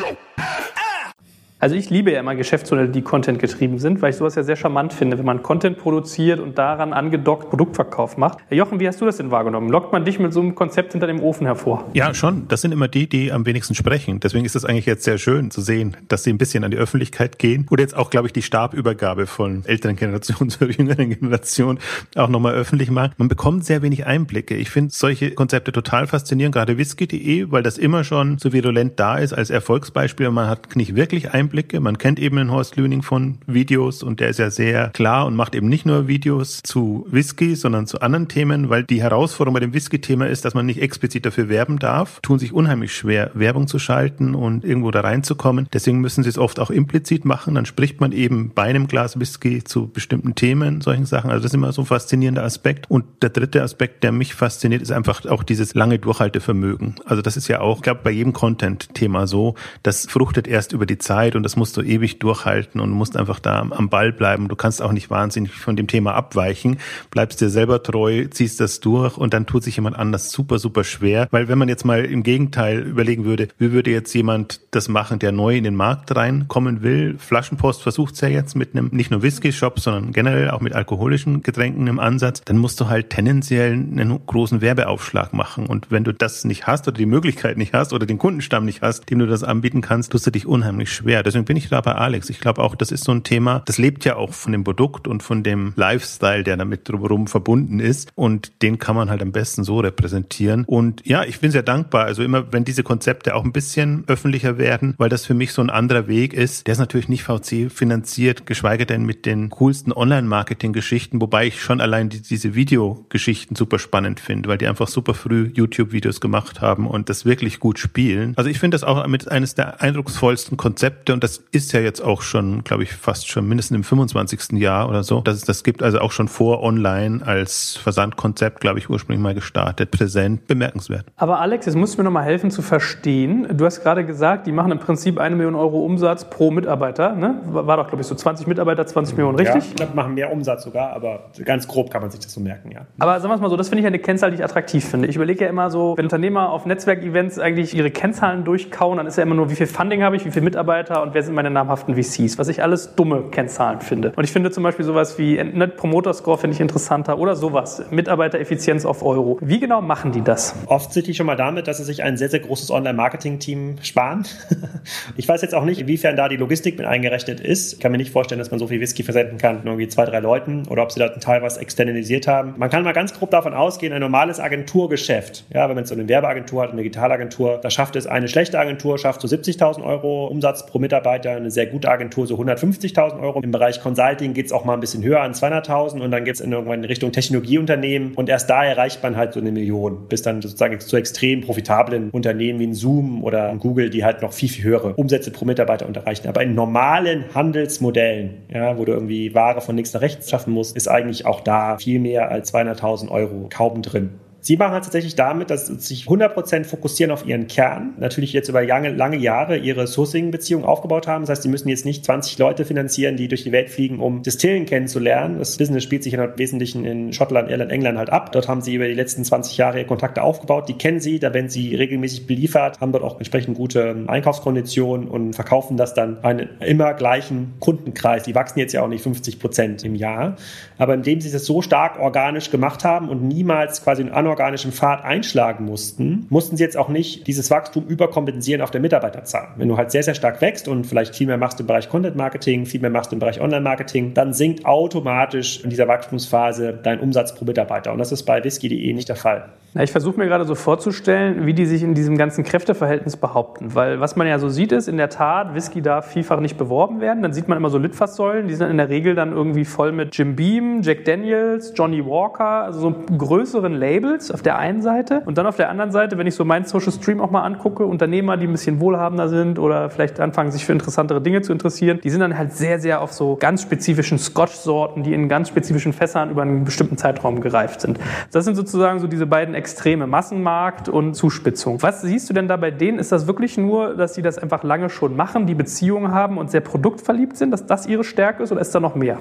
Also 1.61 1.75
ich 1.75 1.91
liebe 1.91 2.11
ja 2.11 2.19
immer 2.19 2.33
Geschäftsmodelle, 2.33 2.89
die 2.89 3.03
Content-getrieben 3.03 3.77
sind, 3.77 4.01
weil 4.01 4.09
ich 4.09 4.15
sowas 4.15 4.33
ja 4.33 4.41
sehr 4.41 4.55
charmant 4.55 4.93
finde, 4.93 5.19
wenn 5.19 5.25
man 5.27 5.43
Content 5.43 5.77
produziert 5.77 6.39
und 6.39 6.57
daran 6.57 6.91
angedockt 6.91 7.51
Produktverkauf 7.51 8.17
macht. 8.17 8.39
Herr 8.47 8.57
Jochen, 8.57 8.79
wie 8.79 8.87
hast 8.87 8.99
du 8.99 9.05
das 9.05 9.17
denn 9.17 9.29
wahrgenommen? 9.29 9.69
Lockt 9.69 9.93
man 9.93 10.03
dich 10.03 10.17
mit 10.17 10.33
so 10.33 10.39
einem 10.39 10.55
Konzept 10.55 10.93
hinter 10.93 11.05
dem 11.05 11.21
Ofen 11.21 11.45
hervor? 11.45 11.85
Ja, 11.93 12.15
schon. 12.15 12.47
Das 12.47 12.61
sind 12.61 12.71
immer 12.71 12.87
die, 12.87 13.07
die 13.07 13.31
am 13.31 13.45
wenigsten 13.45 13.75
sprechen. 13.75 14.19
Deswegen 14.19 14.43
ist 14.43 14.55
es 14.55 14.65
eigentlich 14.65 14.87
jetzt 14.87 15.03
sehr 15.03 15.19
schön 15.19 15.51
zu 15.51 15.61
sehen, 15.61 15.95
dass 16.07 16.23
sie 16.23 16.31
ein 16.31 16.39
bisschen 16.39 16.63
an 16.63 16.71
die 16.71 16.77
Öffentlichkeit 16.77 17.37
gehen. 17.37 17.67
Oder 17.69 17.83
jetzt 17.83 17.95
auch, 17.95 18.09
glaube 18.09 18.25
ich, 18.25 18.33
die 18.33 18.41
Stabübergabe 18.41 19.27
von 19.27 19.63
älteren 19.63 19.95
Generationen 19.95 20.49
zur 20.49 20.67
jüngeren 20.67 21.11
Generation 21.11 21.77
auch 22.15 22.29
nochmal 22.29 22.55
öffentlich 22.55 22.89
machen. 22.89 23.13
Man 23.17 23.27
bekommt 23.27 23.65
sehr 23.65 23.83
wenig 23.83 24.07
Einblicke. 24.07 24.55
Ich 24.55 24.71
finde 24.71 24.91
solche 24.95 25.29
Konzepte 25.29 25.71
total 25.71 26.07
faszinierend, 26.07 26.55
gerade 26.55 26.79
whisky.de, 26.79 27.51
weil 27.51 27.61
das 27.61 27.77
immer 27.77 28.03
schon 28.03 28.39
so 28.39 28.51
virulent 28.51 28.99
da 28.99 29.19
ist 29.19 29.33
als 29.33 29.51
Erfolgsbeispiel. 29.51 30.31
Man 30.31 30.49
hat 30.49 30.75
nicht 30.75 30.95
wirklich 30.95 31.31
Einblicke 31.31 31.50
Einblicke. 31.51 31.81
Man 31.81 31.97
kennt 31.97 32.17
eben 32.17 32.37
den 32.37 32.49
Horst 32.49 32.77
Lüning 32.77 33.01
von 33.01 33.37
Videos 33.45 34.03
und 34.03 34.21
der 34.21 34.29
ist 34.29 34.39
ja 34.39 34.49
sehr 34.49 34.89
klar 34.89 35.25
und 35.25 35.35
macht 35.35 35.53
eben 35.53 35.67
nicht 35.67 35.85
nur 35.85 36.07
Videos 36.07 36.61
zu 36.63 37.05
Whisky, 37.11 37.55
sondern 37.55 37.87
zu 37.87 37.99
anderen 37.99 38.29
Themen, 38.29 38.69
weil 38.69 38.83
die 38.83 39.01
Herausforderung 39.01 39.55
bei 39.55 39.59
dem 39.59 39.73
Whisky-Thema 39.73 40.27
ist, 40.27 40.45
dass 40.45 40.53
man 40.53 40.65
nicht 40.65 40.81
explizit 40.81 41.25
dafür 41.25 41.49
werben 41.49 41.77
darf. 41.77 42.21
Tun 42.21 42.39
sich 42.39 42.53
unheimlich 42.53 42.95
schwer, 42.95 43.31
Werbung 43.33 43.67
zu 43.67 43.79
schalten 43.79 44.33
und 44.33 44.63
irgendwo 44.63 44.91
da 44.91 45.01
reinzukommen. 45.01 45.67
Deswegen 45.73 45.99
müssen 45.99 46.23
sie 46.23 46.29
es 46.29 46.37
oft 46.37 46.57
auch 46.59 46.71
implizit 46.71 47.25
machen. 47.25 47.55
Dann 47.55 47.65
spricht 47.65 47.99
man 47.99 48.13
eben 48.13 48.51
bei 48.55 48.63
einem 48.63 48.87
Glas 48.87 49.19
Whisky 49.19 49.61
zu 49.61 49.87
bestimmten 49.87 50.35
Themen, 50.35 50.79
solchen 50.79 51.05
Sachen. 51.05 51.31
Also 51.31 51.43
das 51.43 51.51
ist 51.51 51.55
immer 51.55 51.73
so 51.73 51.81
ein 51.81 51.87
faszinierender 51.87 52.43
Aspekt. 52.43 52.89
Und 52.89 53.03
der 53.21 53.29
dritte 53.29 53.61
Aspekt, 53.61 54.03
der 54.03 54.13
mich 54.13 54.35
fasziniert, 54.35 54.81
ist 54.81 54.91
einfach 54.91 55.25
auch 55.25 55.43
dieses 55.43 55.73
lange 55.73 55.99
Durchhaltevermögen. 55.99 56.95
Also 57.05 57.21
das 57.21 57.35
ist 57.35 57.49
ja 57.49 57.59
auch, 57.59 57.77
ich 57.77 57.83
glaube, 57.83 58.01
bei 58.03 58.11
jedem 58.11 58.31
Content-Thema 58.31 59.27
so, 59.27 59.55
das 59.83 60.05
fruchtet 60.05 60.47
erst 60.47 60.71
über 60.71 60.85
die 60.85 60.97
Zeit 60.97 61.35
und 61.35 61.40
das 61.43 61.55
musst 61.55 61.77
du 61.77 61.81
ewig 61.81 62.19
durchhalten 62.19 62.79
und 62.81 62.91
musst 62.91 63.17
einfach 63.17 63.39
da 63.39 63.59
am 63.69 63.89
Ball 63.89 64.11
bleiben. 64.11 64.47
Du 64.47 64.55
kannst 64.55 64.81
auch 64.81 64.91
nicht 64.91 65.09
wahnsinnig 65.09 65.53
von 65.53 65.75
dem 65.75 65.87
Thema 65.87 66.13
abweichen, 66.13 66.77
bleibst 67.09 67.41
dir 67.41 67.49
selber 67.49 67.83
treu, 67.83 68.25
ziehst 68.29 68.59
das 68.59 68.79
durch 68.79 69.17
und 69.17 69.33
dann 69.33 69.45
tut 69.45 69.63
sich 69.63 69.75
jemand 69.75 69.97
anders 69.97 70.31
super, 70.31 70.59
super 70.59 70.83
schwer. 70.83 71.27
Weil 71.31 71.47
wenn 71.47 71.57
man 71.57 71.69
jetzt 71.69 71.85
mal 71.85 72.05
im 72.05 72.23
Gegenteil 72.23 72.79
überlegen 72.79 73.25
würde, 73.25 73.47
wie 73.57 73.71
würde 73.71 73.91
jetzt 73.91 74.13
jemand 74.13 74.61
das 74.71 74.89
machen, 74.89 75.19
der 75.19 75.31
neu 75.31 75.57
in 75.57 75.63
den 75.63 75.75
Markt 75.75 76.15
reinkommen 76.15 76.81
will? 76.81 77.15
Flaschenpost 77.17 77.81
versucht 77.81 78.15
es 78.15 78.21
ja 78.21 78.27
jetzt 78.27 78.55
mit 78.55 78.75
einem 78.75 78.89
nicht 78.91 79.11
nur 79.11 79.21
Whisky-Shop, 79.21 79.79
sondern 79.79 80.11
generell 80.11 80.49
auch 80.49 80.61
mit 80.61 80.73
alkoholischen 80.73 81.43
Getränken 81.43 81.87
im 81.87 81.99
Ansatz. 81.99 82.41
Dann 82.45 82.57
musst 82.57 82.79
du 82.79 82.87
halt 82.87 83.09
tendenziell 83.09 83.73
einen 83.73 84.19
großen 84.25 84.61
Werbeaufschlag 84.61 85.33
machen. 85.33 85.65
Und 85.65 85.91
wenn 85.91 86.03
du 86.03 86.13
das 86.13 86.45
nicht 86.45 86.67
hast 86.67 86.87
oder 86.87 86.97
die 86.97 87.05
Möglichkeit 87.05 87.57
nicht 87.57 87.73
hast 87.73 87.93
oder 87.93 88.05
den 88.05 88.17
Kundenstamm 88.17 88.65
nicht 88.65 88.81
hast, 88.81 89.09
dem 89.09 89.19
du 89.19 89.27
das 89.27 89.43
anbieten 89.43 89.81
kannst, 89.81 90.11
tust 90.11 90.27
du 90.27 90.31
dich 90.31 90.45
unheimlich 90.45 90.91
schwer 90.91 91.23
deswegen 91.31 91.45
bin 91.45 91.57
ich 91.57 91.69
da 91.69 91.81
bei 91.81 91.93
Alex. 91.93 92.29
Ich 92.29 92.39
glaube 92.39 92.61
auch, 92.61 92.75
das 92.75 92.91
ist 92.91 93.05
so 93.05 93.11
ein 93.11 93.23
Thema, 93.23 93.63
das 93.65 93.77
lebt 93.77 94.05
ja 94.05 94.15
auch 94.15 94.33
von 94.33 94.51
dem 94.51 94.63
Produkt 94.63 95.07
und 95.07 95.23
von 95.23 95.43
dem 95.43 95.73
Lifestyle, 95.75 96.43
der 96.43 96.57
damit 96.57 96.87
drumherum 96.89 97.27
verbunden 97.27 97.79
ist. 97.79 98.11
Und 98.15 98.61
den 98.61 98.79
kann 98.79 98.95
man 98.95 99.09
halt 99.09 99.21
am 99.21 99.31
besten 99.31 99.63
so 99.63 99.79
repräsentieren. 99.79 100.65
Und 100.65 101.05
ja, 101.05 101.23
ich 101.23 101.39
bin 101.39 101.51
sehr 101.51 101.63
dankbar. 101.63 102.05
Also 102.05 102.23
immer, 102.23 102.51
wenn 102.51 102.65
diese 102.65 102.83
Konzepte 102.83 103.35
auch 103.35 103.45
ein 103.45 103.51
bisschen 103.51 104.03
öffentlicher 104.07 104.57
werden, 104.57 104.95
weil 104.97 105.09
das 105.09 105.25
für 105.25 105.33
mich 105.33 105.53
so 105.53 105.61
ein 105.61 105.69
anderer 105.69 106.07
Weg 106.07 106.33
ist. 106.33 106.67
Der 106.67 106.73
ist 106.73 106.79
natürlich 106.79 107.09
nicht 107.09 107.23
VC 107.23 107.71
finanziert, 107.71 108.45
geschweige 108.45 108.85
denn 108.85 109.05
mit 109.05 109.25
den 109.25 109.49
coolsten 109.49 109.93
Online-Marketing-Geschichten, 109.93 111.21
wobei 111.21 111.47
ich 111.47 111.61
schon 111.61 111.81
allein 111.81 112.09
die, 112.09 112.21
diese 112.21 112.55
Videogeschichten 112.55 113.55
super 113.55 113.79
spannend 113.79 114.19
finde, 114.19 114.49
weil 114.49 114.57
die 114.57 114.67
einfach 114.67 114.87
super 114.87 115.13
früh 115.13 115.51
YouTube-Videos 115.53 116.21
gemacht 116.21 116.61
haben 116.61 116.87
und 116.87 117.09
das 117.09 117.25
wirklich 117.25 117.59
gut 117.59 117.79
spielen. 117.79 118.33
Also 118.35 118.49
ich 118.49 118.59
finde 118.59 118.75
das 118.75 118.83
auch 118.83 119.05
mit 119.07 119.29
eines 119.29 119.55
der 119.55 119.81
eindrucksvollsten 119.81 120.57
Konzepte 120.57 121.13
und 121.13 121.20
und 121.21 121.23
das 121.23 121.37
ist 121.51 121.71
ja 121.71 121.79
jetzt 121.79 122.01
auch 122.01 122.23
schon, 122.23 122.63
glaube 122.63 122.81
ich, 122.81 122.93
fast 122.93 123.29
schon 123.29 123.47
mindestens 123.47 123.75
im 123.75 123.83
25. 123.83 124.59
Jahr 124.59 124.89
oder 124.89 125.03
so, 125.03 125.21
dass 125.21 125.35
es 125.35 125.43
das 125.43 125.63
gibt, 125.63 125.83
also 125.83 125.99
auch 125.99 126.11
schon 126.11 126.27
vor 126.27 126.63
online 126.63 127.21
als 127.23 127.75
Versandkonzept, 127.77 128.59
glaube 128.59 128.79
ich, 128.79 128.89
ursprünglich 128.89 129.21
mal 129.21 129.35
gestartet, 129.35 129.91
präsent, 129.91 130.47
bemerkenswert. 130.47 131.05
Aber 131.17 131.39
Alex, 131.39 131.67
jetzt 131.67 131.75
musst 131.75 131.93
du 131.93 131.99
mir 131.99 132.05
nochmal 132.05 132.23
helfen 132.23 132.49
zu 132.49 132.63
verstehen. 132.63 133.47
Du 133.55 133.65
hast 133.65 133.83
gerade 133.83 134.03
gesagt, 134.03 134.47
die 134.47 134.51
machen 134.51 134.71
im 134.71 134.79
Prinzip 134.79 135.19
eine 135.19 135.35
Million 135.35 135.53
Euro 135.53 135.85
Umsatz 135.85 136.27
pro 136.27 136.49
Mitarbeiter. 136.49 137.13
Ne? 137.13 137.39
War 137.45 137.77
doch, 137.77 137.87
glaube 137.87 138.01
ich, 138.01 138.07
so 138.07 138.15
20 138.15 138.47
Mitarbeiter, 138.47 138.87
20 138.87 139.15
Millionen, 139.15 139.37
richtig? 139.37 139.63
Ja, 139.63 139.69
ich 139.69 139.75
glaube, 139.75 139.95
machen 139.95 140.15
mehr 140.15 140.31
Umsatz 140.31 140.63
sogar, 140.63 140.93
aber 140.93 141.29
ganz 141.45 141.67
grob 141.67 141.91
kann 141.91 142.01
man 142.01 142.09
sich 142.09 142.19
das 142.19 142.33
so 142.33 142.41
merken, 142.41 142.71
ja. 142.71 142.87
Aber 142.97 143.19
sagen 143.19 143.29
wir 143.31 143.35
es 143.35 143.41
mal 143.41 143.49
so, 143.49 143.57
das 143.57 143.69
finde 143.69 143.81
ich 143.81 143.87
eine 143.87 143.99
Kennzahl, 143.99 144.31
die 144.31 144.37
ich 144.37 144.43
attraktiv 144.43 144.83
finde. 144.83 145.07
Ich 145.07 145.17
überlege 145.17 145.43
ja 145.43 145.49
immer 145.51 145.69
so, 145.69 145.93
wenn 145.97 146.05
Unternehmer 146.05 146.49
auf 146.49 146.65
Netzwerkevents 146.65 147.37
eigentlich 147.37 147.75
ihre 147.75 147.91
Kennzahlen 147.91 148.43
durchkauen, 148.43 148.97
dann 148.97 149.05
ist 149.05 149.17
ja 149.17 149.23
immer 149.23 149.35
nur, 149.35 149.51
wie 149.51 149.55
viel 149.55 149.67
Funding 149.67 150.01
habe 150.01 150.15
ich, 150.15 150.25
wie 150.25 150.31
viele 150.31 150.45
Mitarbeiter 150.45 151.00
und 151.01 151.13
wer 151.13 151.23
sind 151.23 151.33
meine 151.33 151.49
namhaften 151.49 151.95
VCs, 151.95 152.37
was 152.37 152.47
ich 152.47 152.61
alles 152.63 152.95
dumme 152.95 153.23
Kennzahlen 153.31 153.81
finde. 153.81 154.13
Und 154.15 154.23
ich 154.23 154.31
finde 154.31 154.51
zum 154.51 154.63
Beispiel 154.63 154.85
sowas 154.85 155.17
wie 155.17 155.41
Net 155.43 155.77
Promoter 155.77 156.13
Score 156.13 156.37
finde 156.37 156.55
ich 156.55 156.61
interessanter 156.61 157.17
oder 157.17 157.35
sowas, 157.35 157.83
Mitarbeitereffizienz 157.91 158.85
auf 158.85 159.03
Euro. 159.03 159.37
Wie 159.41 159.59
genau 159.59 159.81
machen 159.81 160.11
die 160.11 160.21
das? 160.21 160.55
Offensichtlich 160.67 161.17
schon 161.17 161.25
mal 161.25 161.35
damit, 161.35 161.67
dass 161.67 161.77
sie 161.77 161.83
sich 161.83 162.03
ein 162.03 162.17
sehr, 162.17 162.29
sehr 162.29 162.39
großes 162.39 162.71
Online-Marketing-Team 162.71 163.77
sparen. 163.81 164.25
ich 165.17 165.27
weiß 165.27 165.41
jetzt 165.41 165.55
auch 165.55 165.65
nicht, 165.65 165.81
inwiefern 165.81 166.15
da 166.15 166.29
die 166.29 166.37
Logistik 166.37 166.77
mit 166.77 166.87
eingerechnet 166.87 167.39
ist. 167.39 167.73
Ich 167.73 167.79
kann 167.79 167.91
mir 167.91 167.97
nicht 167.97 168.11
vorstellen, 168.11 168.39
dass 168.39 168.51
man 168.51 168.59
so 168.59 168.67
viel 168.67 168.79
Whisky 168.79 169.03
versenden 169.03 169.37
kann 169.37 169.57
mit 169.57 169.65
irgendwie 169.65 169.87
zwei, 169.87 170.05
drei 170.05 170.19
Leuten 170.19 170.67
oder 170.69 170.83
ob 170.83 170.91
sie 170.91 170.99
da 170.99 171.07
einen 171.07 171.21
Teil 171.21 171.41
was 171.41 171.57
externalisiert 171.57 172.27
haben. 172.27 172.53
Man 172.57 172.69
kann 172.69 172.83
mal 172.83 172.93
ganz 172.93 173.13
grob 173.13 173.31
davon 173.31 173.53
ausgehen, 173.53 173.93
ein 173.93 174.01
normales 174.01 174.39
Agenturgeschäft, 174.39 175.45
ja, 175.53 175.67
wenn 175.67 175.75
man 175.75 175.85
so 175.85 175.95
eine 175.95 176.07
Werbeagentur 176.07 176.63
hat, 176.63 176.71
eine 176.71 176.81
Digitalagentur, 176.81 177.59
da 177.61 177.69
schafft 177.69 177.95
es 177.95 178.07
eine 178.07 178.27
schlechte 178.27 178.59
Agentur, 178.59 178.97
schafft 178.97 179.21
so 179.21 179.27
70.000 179.27 179.83
Euro 179.83 180.27
Umsatz 180.27 180.65
pro 180.65 180.79
Mitarbeiter 180.79 180.90
Mitarbeiter, 180.91 181.31
eine 181.31 181.49
sehr 181.51 181.67
gute 181.67 181.89
Agentur 181.89 182.27
so 182.27 182.35
150.000 182.35 183.21
Euro. 183.21 183.39
Im 183.39 183.51
Bereich 183.51 183.79
Consulting 183.79 184.33
geht 184.33 184.47
es 184.47 184.51
auch 184.51 184.65
mal 184.65 184.73
ein 184.73 184.81
bisschen 184.81 185.03
höher 185.03 185.21
an 185.21 185.31
200.000 185.31 186.01
und 186.01 186.11
dann 186.11 186.25
geht 186.25 186.35
es 186.35 186.41
in 186.41 186.51
irgendwann 186.51 186.79
in 186.79 186.85
Richtung 186.85 187.13
Technologieunternehmen 187.13 188.13
und 188.15 188.27
erst 188.27 188.49
da 188.49 188.65
erreicht 188.65 189.01
man 189.01 189.15
halt 189.15 189.31
so 189.31 189.39
eine 189.39 189.53
Million, 189.53 190.09
bis 190.09 190.21
dann 190.21 190.41
sozusagen 190.41 190.77
zu 190.81 190.97
extrem 190.97 191.39
profitablen 191.41 192.09
Unternehmen 192.09 192.59
wie 192.59 192.67
ein 192.67 192.73
Zoom 192.73 193.23
oder 193.23 193.55
Google, 193.55 193.89
die 193.89 194.03
halt 194.03 194.21
noch 194.21 194.33
viel, 194.33 194.49
viel 194.49 194.65
höhere 194.65 194.93
Umsätze 194.95 195.31
pro 195.31 195.45
Mitarbeiter 195.45 195.85
unterreichen. 195.85 196.27
Aber 196.27 196.43
in 196.43 196.55
normalen 196.55 197.23
Handelsmodellen, 197.33 198.43
ja, 198.53 198.77
wo 198.77 198.83
du 198.83 198.91
irgendwie 198.91 199.33
Ware 199.33 199.61
von 199.61 199.77
links 199.77 199.93
nach 199.93 200.01
rechts 200.01 200.29
schaffen 200.29 200.51
musst, 200.51 200.75
ist 200.75 200.89
eigentlich 200.89 201.25
auch 201.25 201.39
da 201.39 201.77
viel 201.77 201.99
mehr 201.99 202.29
als 202.31 202.53
200.000 202.53 203.07
Euro 203.09 203.47
kaum 203.49 203.81
drin. 203.81 204.09
Sie 204.43 204.57
machen 204.57 204.73
halt 204.73 204.83
tatsächlich 204.85 205.13
damit, 205.13 205.51
dass 205.51 205.67
sie 205.67 205.75
sich 205.75 206.05
100% 206.05 206.63
fokussieren 206.63 207.11
auf 207.11 207.27
ihren 207.27 207.45
Kern. 207.45 207.93
Natürlich 207.99 208.33
jetzt 208.33 208.49
über 208.49 208.63
lange, 208.63 208.89
lange 208.89 209.17
Jahre 209.17 209.57
ihre 209.57 209.85
Sourcing-Beziehung 209.85 210.65
aufgebaut 210.65 211.07
haben. 211.07 211.21
Das 211.21 211.29
heißt, 211.29 211.43
sie 211.43 211.49
müssen 211.49 211.69
jetzt 211.69 211.85
nicht 211.85 212.03
20 212.03 212.39
Leute 212.39 212.65
finanzieren, 212.65 213.17
die 213.17 213.27
durch 213.27 213.43
die 213.43 213.51
Welt 213.51 213.69
fliegen, 213.69 213.99
um 213.99 214.23
Distillen 214.23 214.65
kennenzulernen. 214.65 215.37
Das 215.37 215.57
Business 215.57 215.83
spielt 215.83 216.01
sich 216.01 216.15
im 216.15 216.21
Wesentlichen 216.37 216.85
in 216.85 217.13
Schottland, 217.13 217.51
Irland, 217.51 217.71
England 217.71 217.99
halt 217.99 218.09
ab. 218.09 218.31
Dort 218.31 218.47
haben 218.47 218.61
sie 218.61 218.73
über 218.73 218.87
die 218.87 218.95
letzten 218.95 219.23
20 219.23 219.57
Jahre 219.57 219.77
ihre 219.77 219.85
Kontakte 219.85 220.23
aufgebaut. 220.23 220.67
Die 220.67 220.73
kennen 220.73 220.99
sie, 220.99 221.19
da 221.19 221.35
werden 221.35 221.49
sie 221.49 221.75
regelmäßig 221.75 222.25
beliefert, 222.25 222.81
haben 222.81 222.93
dort 222.93 223.03
auch 223.03 223.17
entsprechend 223.17 223.55
gute 223.55 224.05
Einkaufskonditionen 224.07 225.07
und 225.07 225.33
verkaufen 225.33 225.77
das 225.77 225.93
dann 225.93 226.23
einen 226.23 226.49
immer 226.61 226.95
gleichen 226.95 227.53
Kundenkreis. 227.59 228.23
Die 228.23 228.33
wachsen 228.33 228.57
jetzt 228.57 228.73
ja 228.73 228.81
auch 228.81 228.87
nicht 228.87 229.05
50% 229.05 229.85
im 229.85 229.93
Jahr. 229.93 230.35
Aber 230.79 230.95
indem 230.95 231.21
sie 231.21 231.31
das 231.31 231.45
so 231.45 231.61
stark 231.61 231.99
organisch 231.99 232.49
gemacht 232.49 232.83
haben 232.83 233.07
und 233.07 233.21
niemals 233.21 233.83
quasi 233.83 234.01
einen 234.01 234.11
anorganischen 234.31 234.71
Pfad 234.71 235.03
einschlagen 235.03 235.65
mussten, 235.65 236.25
mussten 236.29 236.55
sie 236.55 236.63
jetzt 236.63 236.77
auch 236.77 236.87
nicht 236.87 237.27
dieses 237.27 237.51
Wachstum 237.51 237.85
überkompensieren 237.85 238.61
auf 238.61 238.71
der 238.71 238.79
Mitarbeiterzahl. 238.79 239.49
Wenn 239.57 239.67
du 239.67 239.77
halt 239.77 239.91
sehr, 239.91 240.03
sehr 240.03 240.15
stark 240.15 240.41
wächst 240.41 240.69
und 240.69 240.87
vielleicht 240.87 241.15
viel 241.15 241.27
mehr 241.27 241.37
machst 241.37 241.59
im 241.59 241.67
Bereich 241.67 241.89
Content 241.89 242.15
Marketing, 242.15 242.65
viel 242.65 242.79
mehr 242.79 242.89
machst 242.89 243.11
im 243.11 243.19
Bereich 243.19 243.41
Online 243.41 243.61
Marketing, 243.61 244.13
dann 244.13 244.33
sinkt 244.33 244.65
automatisch 244.65 245.63
in 245.63 245.69
dieser 245.69 245.87
Wachstumsphase 245.87 246.79
dein 246.81 247.01
Umsatz 247.01 247.35
pro 247.35 247.43
Mitarbeiter. 247.43 247.91
Und 247.91 247.99
das 247.99 248.11
ist 248.11 248.23
bei 248.23 248.41
whisky.de 248.43 248.93
nicht 248.93 249.09
der 249.09 249.17
Fall. 249.17 249.49
Na, 249.73 249.83
ich 249.83 249.91
versuche 249.91 250.19
mir 250.19 250.25
gerade 250.25 250.43
so 250.43 250.53
vorzustellen, 250.53 251.45
wie 251.45 251.53
die 251.53 251.65
sich 251.65 251.81
in 251.81 251.93
diesem 251.93 252.17
ganzen 252.17 252.43
Kräfteverhältnis 252.43 253.15
behaupten. 253.15 253.73
Weil 253.73 254.01
was 254.01 254.17
man 254.17 254.27
ja 254.27 254.37
so 254.37 254.49
sieht, 254.49 254.73
ist 254.73 254.89
in 254.89 254.97
der 254.97 255.07
Tat, 255.09 255.55
Whisky 255.55 255.81
darf 255.81 256.11
vielfach 256.11 256.41
nicht 256.41 256.57
beworben 256.57 256.99
werden. 256.99 257.23
Dann 257.23 257.31
sieht 257.31 257.47
man 257.47 257.57
immer 257.57 257.69
so 257.69 257.77
Litfaßsäulen, 257.77 258.49
die 258.49 258.55
sind 258.55 258.69
in 258.69 258.75
der 258.75 258.89
Regel 258.89 259.15
dann 259.15 259.31
irgendwie 259.31 259.63
voll 259.63 259.93
mit 259.93 260.15
Jim 260.17 260.35
Beam, 260.35 260.81
Jack 260.81 261.05
Daniels, 261.05 261.71
Johnny 261.73 262.05
Walker, 262.05 262.63
also 262.63 262.81
so 262.81 262.95
größeren 263.17 263.73
Labels 263.73 264.20
auf 264.29 264.41
der 264.41 264.59
einen 264.59 264.81
Seite. 264.81 265.21
Und 265.25 265.37
dann 265.37 265.47
auf 265.47 265.55
der 265.55 265.69
anderen 265.69 265.91
Seite, 265.91 266.17
wenn 266.17 266.27
ich 266.27 266.35
so 266.35 266.45
meinen 266.45 266.65
Social 266.65 266.91
Stream 266.91 267.21
auch 267.21 267.31
mal 267.31 267.43
angucke, 267.43 267.85
Unternehmer, 267.85 268.37
die 268.37 268.45
ein 268.45 268.51
bisschen 268.51 268.79
wohlhabender 268.79 269.29
sind 269.29 269.57
oder 269.57 269.89
vielleicht 269.89 270.19
anfangen, 270.19 270.51
sich 270.51 270.65
für 270.65 270.73
interessantere 270.73 271.21
Dinge 271.21 271.41
zu 271.41 271.51
interessieren, 271.51 271.99
die 272.03 272.09
sind 272.09 272.19
dann 272.19 272.37
halt 272.37 272.53
sehr, 272.53 272.79
sehr 272.79 273.01
auf 273.01 273.13
so 273.13 273.37
ganz 273.37 273.61
spezifischen 273.63 274.19
Scotch-Sorten, 274.19 275.03
die 275.03 275.13
in 275.13 275.29
ganz 275.29 275.47
spezifischen 275.47 275.93
Fässern 275.93 276.29
über 276.29 276.41
einen 276.41 276.65
bestimmten 276.65 276.97
Zeitraum 276.97 277.41
gereift 277.41 277.81
sind. 277.81 277.99
Das 278.31 278.45
sind 278.45 278.55
sozusagen 278.55 278.99
so 278.99 279.07
diese 279.07 279.25
beiden 279.25 279.55
Extreme, 279.55 280.05
Massenmarkt 280.05 280.89
und 280.89 281.15
Zuspitzung. 281.15 281.81
Was 281.81 282.01
siehst 282.01 282.29
du 282.29 282.33
denn 282.33 282.47
da 282.47 282.57
bei 282.57 282.69
denen? 282.69 282.99
Ist 282.99 283.11
das 283.11 283.27
wirklich 283.27 283.57
nur, 283.57 283.95
dass 283.95 284.13
sie 284.13 284.21
das 284.21 284.37
einfach 284.37 284.63
lange 284.63 284.89
schon 284.89 285.15
machen, 285.15 285.47
die 285.47 285.55
Beziehungen 285.55 286.11
haben 286.11 286.37
und 286.37 286.51
sehr 286.51 286.61
produktverliebt 286.61 287.37
sind, 287.37 287.51
dass 287.51 287.65
das 287.65 287.87
ihre 287.87 288.03
Stärke 288.03 288.43
ist 288.43 288.51
oder 288.51 288.61
ist 288.61 288.75
da 288.75 288.79
noch 288.81 288.95
mehr? 288.95 289.17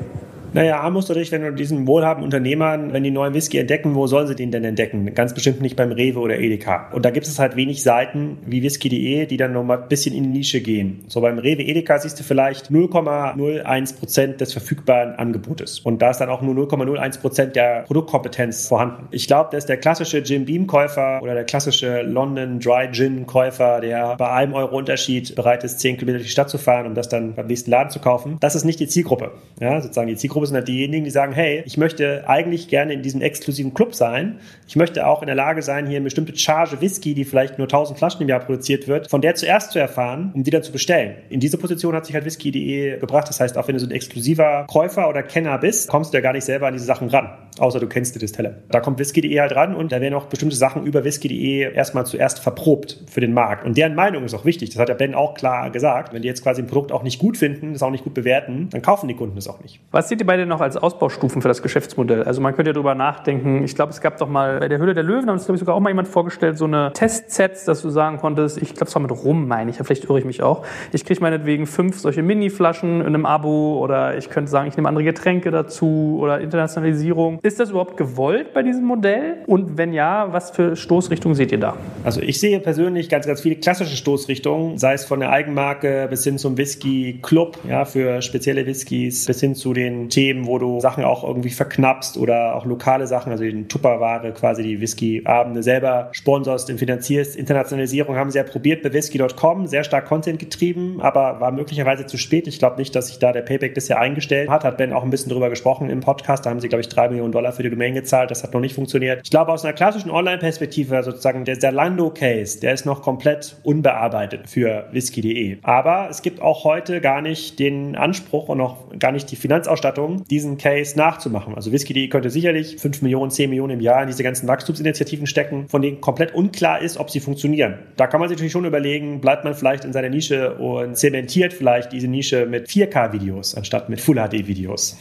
Naja, 0.52 0.80
A 0.80 0.90
musst 0.90 1.08
du 1.08 1.14
dich, 1.14 1.30
wenn 1.30 1.42
du 1.42 1.52
diesen 1.52 1.86
wohlhabenden 1.86 2.24
Unternehmern, 2.24 2.92
wenn 2.92 3.04
die 3.04 3.12
neuen 3.12 3.34
Whisky 3.34 3.58
entdecken, 3.58 3.94
wo 3.94 4.08
sollen 4.08 4.26
sie 4.26 4.34
den 4.34 4.50
denn 4.50 4.64
entdecken? 4.64 4.89
Ganz 5.14 5.34
bestimmt 5.34 5.60
nicht 5.60 5.76
beim 5.76 5.92
Rewe 5.92 6.18
oder 6.18 6.38
Edeka. 6.38 6.90
Und 6.92 7.04
da 7.04 7.10
gibt 7.10 7.26
es 7.26 7.38
halt 7.38 7.56
wenig 7.56 7.82
Seiten 7.82 8.38
wie 8.46 8.62
whisky.de, 8.62 9.26
die 9.26 9.36
dann 9.36 9.52
nochmal 9.52 9.82
ein 9.82 9.88
bisschen 9.88 10.14
in 10.14 10.24
die 10.24 10.30
Nische 10.30 10.60
gehen. 10.60 11.04
So 11.08 11.20
beim 11.20 11.38
Rewe 11.38 11.62
Edeka 11.62 11.98
siehst 11.98 12.18
du 12.18 12.24
vielleicht 12.24 12.70
0,01 12.70 13.98
Prozent 13.98 14.40
des 14.40 14.52
verfügbaren 14.52 15.14
Angebotes. 15.14 15.80
Und 15.80 16.00
da 16.02 16.10
ist 16.10 16.18
dann 16.18 16.30
auch 16.30 16.42
nur 16.42 16.54
0,01 16.54 17.20
Prozent 17.20 17.56
der 17.56 17.82
Produktkompetenz 17.82 18.66
vorhanden. 18.66 19.08
Ich 19.10 19.26
glaube, 19.26 19.50
dass 19.52 19.66
der 19.66 19.76
klassische 19.76 20.18
Jim 20.18 20.46
Beam 20.46 20.66
Käufer 20.66 21.20
oder 21.22 21.34
der 21.34 21.44
klassische 21.44 22.02
London 22.02 22.58
Dry 22.58 22.88
Gin 22.90 23.26
Käufer, 23.26 23.80
der 23.80 24.16
bei 24.16 24.30
einem 24.30 24.54
Euro 24.54 24.78
Unterschied 24.78 25.34
bereit 25.34 25.64
ist, 25.64 25.80
10 25.80 25.98
Kilometer 25.98 26.18
durch 26.18 26.28
die 26.28 26.32
Stadt 26.32 26.50
zu 26.50 26.58
fahren, 26.58 26.86
um 26.86 26.94
das 26.94 27.08
dann 27.08 27.34
beim 27.34 27.46
nächsten 27.46 27.70
Laden 27.70 27.90
zu 27.90 28.00
kaufen, 28.00 28.38
das 28.40 28.54
ist 28.54 28.64
nicht 28.64 28.80
die 28.80 28.88
Zielgruppe. 28.88 29.32
Ja, 29.60 29.80
sozusagen 29.80 30.08
die 30.08 30.16
Zielgruppe 30.16 30.30
Zielgruppe 30.30 30.46
sind 30.46 30.56
halt 30.56 30.68
diejenigen, 30.68 31.04
die 31.04 31.10
sagen, 31.10 31.32
hey, 31.32 31.62
ich 31.66 31.76
möchte 31.76 32.28
eigentlich 32.28 32.68
gerne 32.68 32.92
in 32.92 33.02
diesem 33.02 33.20
exklusiven 33.20 33.74
Club 33.74 33.94
sein. 33.94 34.38
Ich 34.68 34.76
möchte 34.80 35.06
auch 35.06 35.20
in 35.20 35.26
der 35.26 35.36
Lage 35.36 35.62
sein, 35.62 35.86
hier 35.86 35.96
eine 35.96 36.04
bestimmte 36.04 36.36
Charge 36.36 36.80
Whisky, 36.80 37.14
die 37.14 37.24
vielleicht 37.24 37.58
nur 37.58 37.66
1000 37.66 37.98
Flaschen 37.98 38.22
im 38.22 38.28
Jahr 38.28 38.40
produziert 38.40 38.88
wird, 38.88 39.10
von 39.10 39.20
der 39.20 39.34
zuerst 39.34 39.72
zu 39.72 39.78
erfahren, 39.78 40.32
um 40.34 40.42
die 40.42 40.50
dann 40.50 40.62
zu 40.62 40.72
bestellen. 40.72 41.16
In 41.28 41.38
diese 41.38 41.58
Position 41.58 41.94
hat 41.94 42.06
sich 42.06 42.14
halt 42.14 42.24
whisky.de 42.24 42.98
gebracht. 42.98 43.28
Das 43.28 43.38
heißt, 43.40 43.58
auch 43.58 43.68
wenn 43.68 43.74
du 43.74 43.80
so 43.80 43.86
ein 43.86 43.92
exklusiver 43.92 44.66
Käufer 44.68 45.08
oder 45.08 45.22
Kenner 45.22 45.58
bist, 45.58 45.88
kommst 45.88 46.12
du 46.12 46.16
ja 46.16 46.22
gar 46.22 46.32
nicht 46.32 46.44
selber 46.44 46.66
an 46.66 46.72
diese 46.72 46.86
Sachen 46.86 47.08
ran. 47.08 47.28
Außer 47.58 47.78
du 47.78 47.88
kennst 47.88 48.14
die 48.14 48.18
Distille. 48.18 48.62
Da 48.70 48.80
kommt 48.80 48.98
whisky.de 48.98 49.38
halt 49.38 49.54
ran 49.54 49.74
und 49.74 49.92
da 49.92 50.00
werden 50.00 50.14
auch 50.14 50.26
bestimmte 50.26 50.56
Sachen 50.56 50.84
über 50.84 51.04
whisky.de 51.04 51.74
erstmal 51.74 52.06
zuerst 52.06 52.38
verprobt 52.38 53.04
für 53.10 53.20
den 53.20 53.34
Markt. 53.34 53.66
Und 53.66 53.76
deren 53.76 53.94
Meinung 53.94 54.24
ist 54.24 54.32
auch 54.32 54.46
wichtig. 54.46 54.70
Das 54.70 54.78
hat 54.78 54.88
ja 54.88 54.94
Ben 54.94 55.14
auch 55.14 55.34
klar 55.34 55.70
gesagt. 55.70 56.14
Wenn 56.14 56.22
die 56.22 56.28
jetzt 56.28 56.42
quasi 56.42 56.62
ein 56.62 56.66
Produkt 56.66 56.90
auch 56.90 57.02
nicht 57.02 57.18
gut 57.18 57.36
finden, 57.36 57.74
das 57.74 57.82
auch 57.82 57.90
nicht 57.90 58.04
gut 58.04 58.14
bewerten, 58.14 58.68
dann 58.70 58.80
kaufen 58.80 59.08
die 59.08 59.14
Kunden 59.14 59.36
es 59.36 59.46
auch 59.46 59.60
nicht. 59.60 59.78
Was 59.90 60.08
seht 60.08 60.20
ihr 60.20 60.26
beide 60.26 60.46
noch 60.46 60.62
als 60.62 60.78
Ausbaustufen 60.78 61.42
für 61.42 61.48
das 61.48 61.60
Geschäftsmodell? 61.60 62.22
Also 62.22 62.40
man 62.40 62.54
könnte 62.54 62.70
ja 62.70 62.72
darüber 62.72 62.94
nachdenken. 62.94 63.62
Ich 63.62 63.74
glaube, 63.74 63.92
es 63.92 64.00
gab 64.00 64.16
doch 64.16 64.28
mal 64.28 64.69
der 64.70 64.78
Höhle 64.78 64.94
der 64.94 65.02
Löwen, 65.02 65.28
haben 65.28 65.36
es 65.36 65.44
glaube 65.44 65.56
ich 65.56 65.60
sogar 65.60 65.74
auch 65.74 65.80
mal 65.80 65.90
jemand 65.90 66.08
vorgestellt, 66.08 66.56
so 66.56 66.64
eine 66.64 66.92
Testsets, 66.92 67.64
dass 67.64 67.82
du 67.82 67.90
sagen 67.90 68.18
konntest, 68.18 68.60
ich 68.60 68.74
glaube, 68.74 68.86
es 68.86 68.94
war 68.94 69.02
mit 69.02 69.10
Rum, 69.10 69.46
meine 69.46 69.70
ich, 69.70 69.76
vielleicht 69.76 70.04
irre 70.04 70.18
ich 70.18 70.24
mich 70.24 70.42
auch. 70.42 70.64
Ich 70.92 71.04
kriege 71.04 71.20
meinetwegen 71.20 71.66
fünf 71.66 71.98
solche 71.98 72.22
Mini-Flaschen 72.22 73.00
in 73.00 73.06
einem 73.06 73.26
Abo 73.26 73.78
oder 73.78 74.16
ich 74.16 74.30
könnte 74.30 74.50
sagen, 74.50 74.68
ich 74.68 74.76
nehme 74.76 74.88
andere 74.88 75.04
Getränke 75.04 75.50
dazu 75.50 76.18
oder 76.20 76.40
Internationalisierung. 76.40 77.38
Ist 77.42 77.60
das 77.60 77.70
überhaupt 77.70 77.96
gewollt 77.96 78.52
bei 78.54 78.62
diesem 78.62 78.84
Modell? 78.84 79.38
Und 79.46 79.76
wenn 79.76 79.92
ja, 79.92 80.32
was 80.32 80.50
für 80.50 80.76
Stoßrichtungen 80.76 81.34
seht 81.34 81.52
ihr 81.52 81.58
da? 81.58 81.76
Also 82.04 82.20
ich 82.20 82.40
sehe 82.40 82.60
persönlich 82.60 83.08
ganz, 83.08 83.26
ganz 83.26 83.40
viele 83.40 83.56
klassische 83.56 83.96
Stoßrichtungen, 83.96 84.78
sei 84.78 84.94
es 84.94 85.04
von 85.04 85.20
der 85.20 85.30
Eigenmarke 85.30 86.06
bis 86.08 86.24
hin 86.24 86.38
zum 86.38 86.56
Whisky-Club, 86.56 87.58
ja, 87.68 87.84
für 87.84 88.22
spezielle 88.22 88.66
Whiskys, 88.66 89.26
bis 89.26 89.40
hin 89.40 89.54
zu 89.54 89.72
den 89.72 90.08
Themen, 90.08 90.46
wo 90.46 90.58
du 90.58 90.80
Sachen 90.80 91.04
auch 91.04 91.24
irgendwie 91.24 91.50
verknappst 91.50 92.16
oder 92.16 92.54
auch 92.56 92.64
lokale 92.64 93.06
Sachen, 93.06 93.32
also 93.32 93.44
die 93.44 93.64
Tupperware, 93.64 94.32
quasi 94.32 94.59
die 94.62 94.80
Whisky-Abende 94.80 95.62
selber 95.62 96.08
sponsorst 96.12 96.70
und 96.70 96.78
finanzierst. 96.78 97.36
Internationalisierung 97.36 98.16
haben 98.16 98.30
sie 98.30 98.38
ja 98.38 98.44
probiert 98.44 98.82
bei 98.82 98.92
whisky.com, 98.92 99.66
sehr 99.66 99.84
stark 99.84 100.06
Content 100.06 100.38
getrieben, 100.38 101.00
aber 101.00 101.40
war 101.40 101.52
möglicherweise 101.52 102.06
zu 102.06 102.16
spät. 102.16 102.46
Ich 102.46 102.58
glaube 102.58 102.76
nicht, 102.76 102.94
dass 102.94 103.08
sich 103.08 103.18
da 103.18 103.32
der 103.32 103.42
Payback 103.42 103.74
bisher 103.74 104.00
eingestellt 104.00 104.48
hat. 104.48 104.64
Hat 104.64 104.76
Ben 104.78 104.92
auch 104.92 105.02
ein 105.02 105.10
bisschen 105.10 105.30
drüber 105.30 105.50
gesprochen 105.50 105.90
im 105.90 106.00
Podcast. 106.00 106.46
Da 106.46 106.50
haben 106.50 106.60
sie, 106.60 106.68
glaube 106.68 106.80
ich, 106.80 106.88
drei 106.88 107.08
Millionen 107.08 107.32
Dollar 107.32 107.52
für 107.52 107.62
die 107.62 107.70
Domain 107.70 107.94
gezahlt. 107.94 108.30
Das 108.30 108.42
hat 108.42 108.52
noch 108.54 108.60
nicht 108.60 108.74
funktioniert. 108.74 109.20
Ich 109.24 109.30
glaube, 109.30 109.52
aus 109.52 109.64
einer 109.64 109.74
klassischen 109.74 110.10
Online-Perspektive, 110.10 111.02
sozusagen 111.02 111.44
der 111.44 111.58
Zalando-Case, 111.58 112.60
der 112.60 112.74
ist 112.74 112.86
noch 112.86 113.02
komplett 113.02 113.56
unbearbeitet 113.62 114.48
für 114.48 114.86
whisky.de. 114.92 115.58
Aber 115.62 116.08
es 116.10 116.22
gibt 116.22 116.40
auch 116.40 116.64
heute 116.64 117.00
gar 117.00 117.22
nicht 117.22 117.58
den 117.58 117.96
Anspruch 117.96 118.48
und 118.48 118.60
auch 118.60 118.76
gar 118.98 119.12
nicht 119.12 119.30
die 119.30 119.36
Finanzausstattung, 119.36 120.24
diesen 120.24 120.58
Case 120.58 120.96
nachzumachen. 120.96 121.54
Also 121.54 121.72
Whisky.de 121.72 122.08
könnte 122.08 122.30
sicherlich 122.30 122.76
5 122.78 123.02
Millionen, 123.02 123.30
10 123.30 123.50
Millionen 123.50 123.74
im 123.74 123.80
Jahr 123.80 124.02
in 124.02 124.08
diese 124.08 124.22
ganzen 124.22 124.46
Wachstumsinitiativen 124.50 125.26
stecken, 125.26 125.68
von 125.68 125.80
denen 125.80 126.00
komplett 126.00 126.34
unklar 126.34 126.80
ist, 126.80 126.98
ob 126.98 127.10
sie 127.10 127.20
funktionieren. 127.20 127.78
Da 127.96 128.06
kann 128.06 128.20
man 128.20 128.28
sich 128.28 128.36
natürlich 128.36 128.52
schon 128.52 128.64
überlegen, 128.64 129.20
bleibt 129.20 129.44
man 129.44 129.54
vielleicht 129.54 129.84
in 129.84 129.92
seiner 129.92 130.08
Nische 130.08 130.54
und 130.54 130.96
zementiert 130.96 131.52
vielleicht 131.52 131.92
diese 131.92 132.08
Nische 132.08 132.46
mit 132.46 132.68
4K-Videos 132.68 133.54
anstatt 133.54 133.88
mit 133.88 134.00
Full-HD-Videos. 134.00 134.98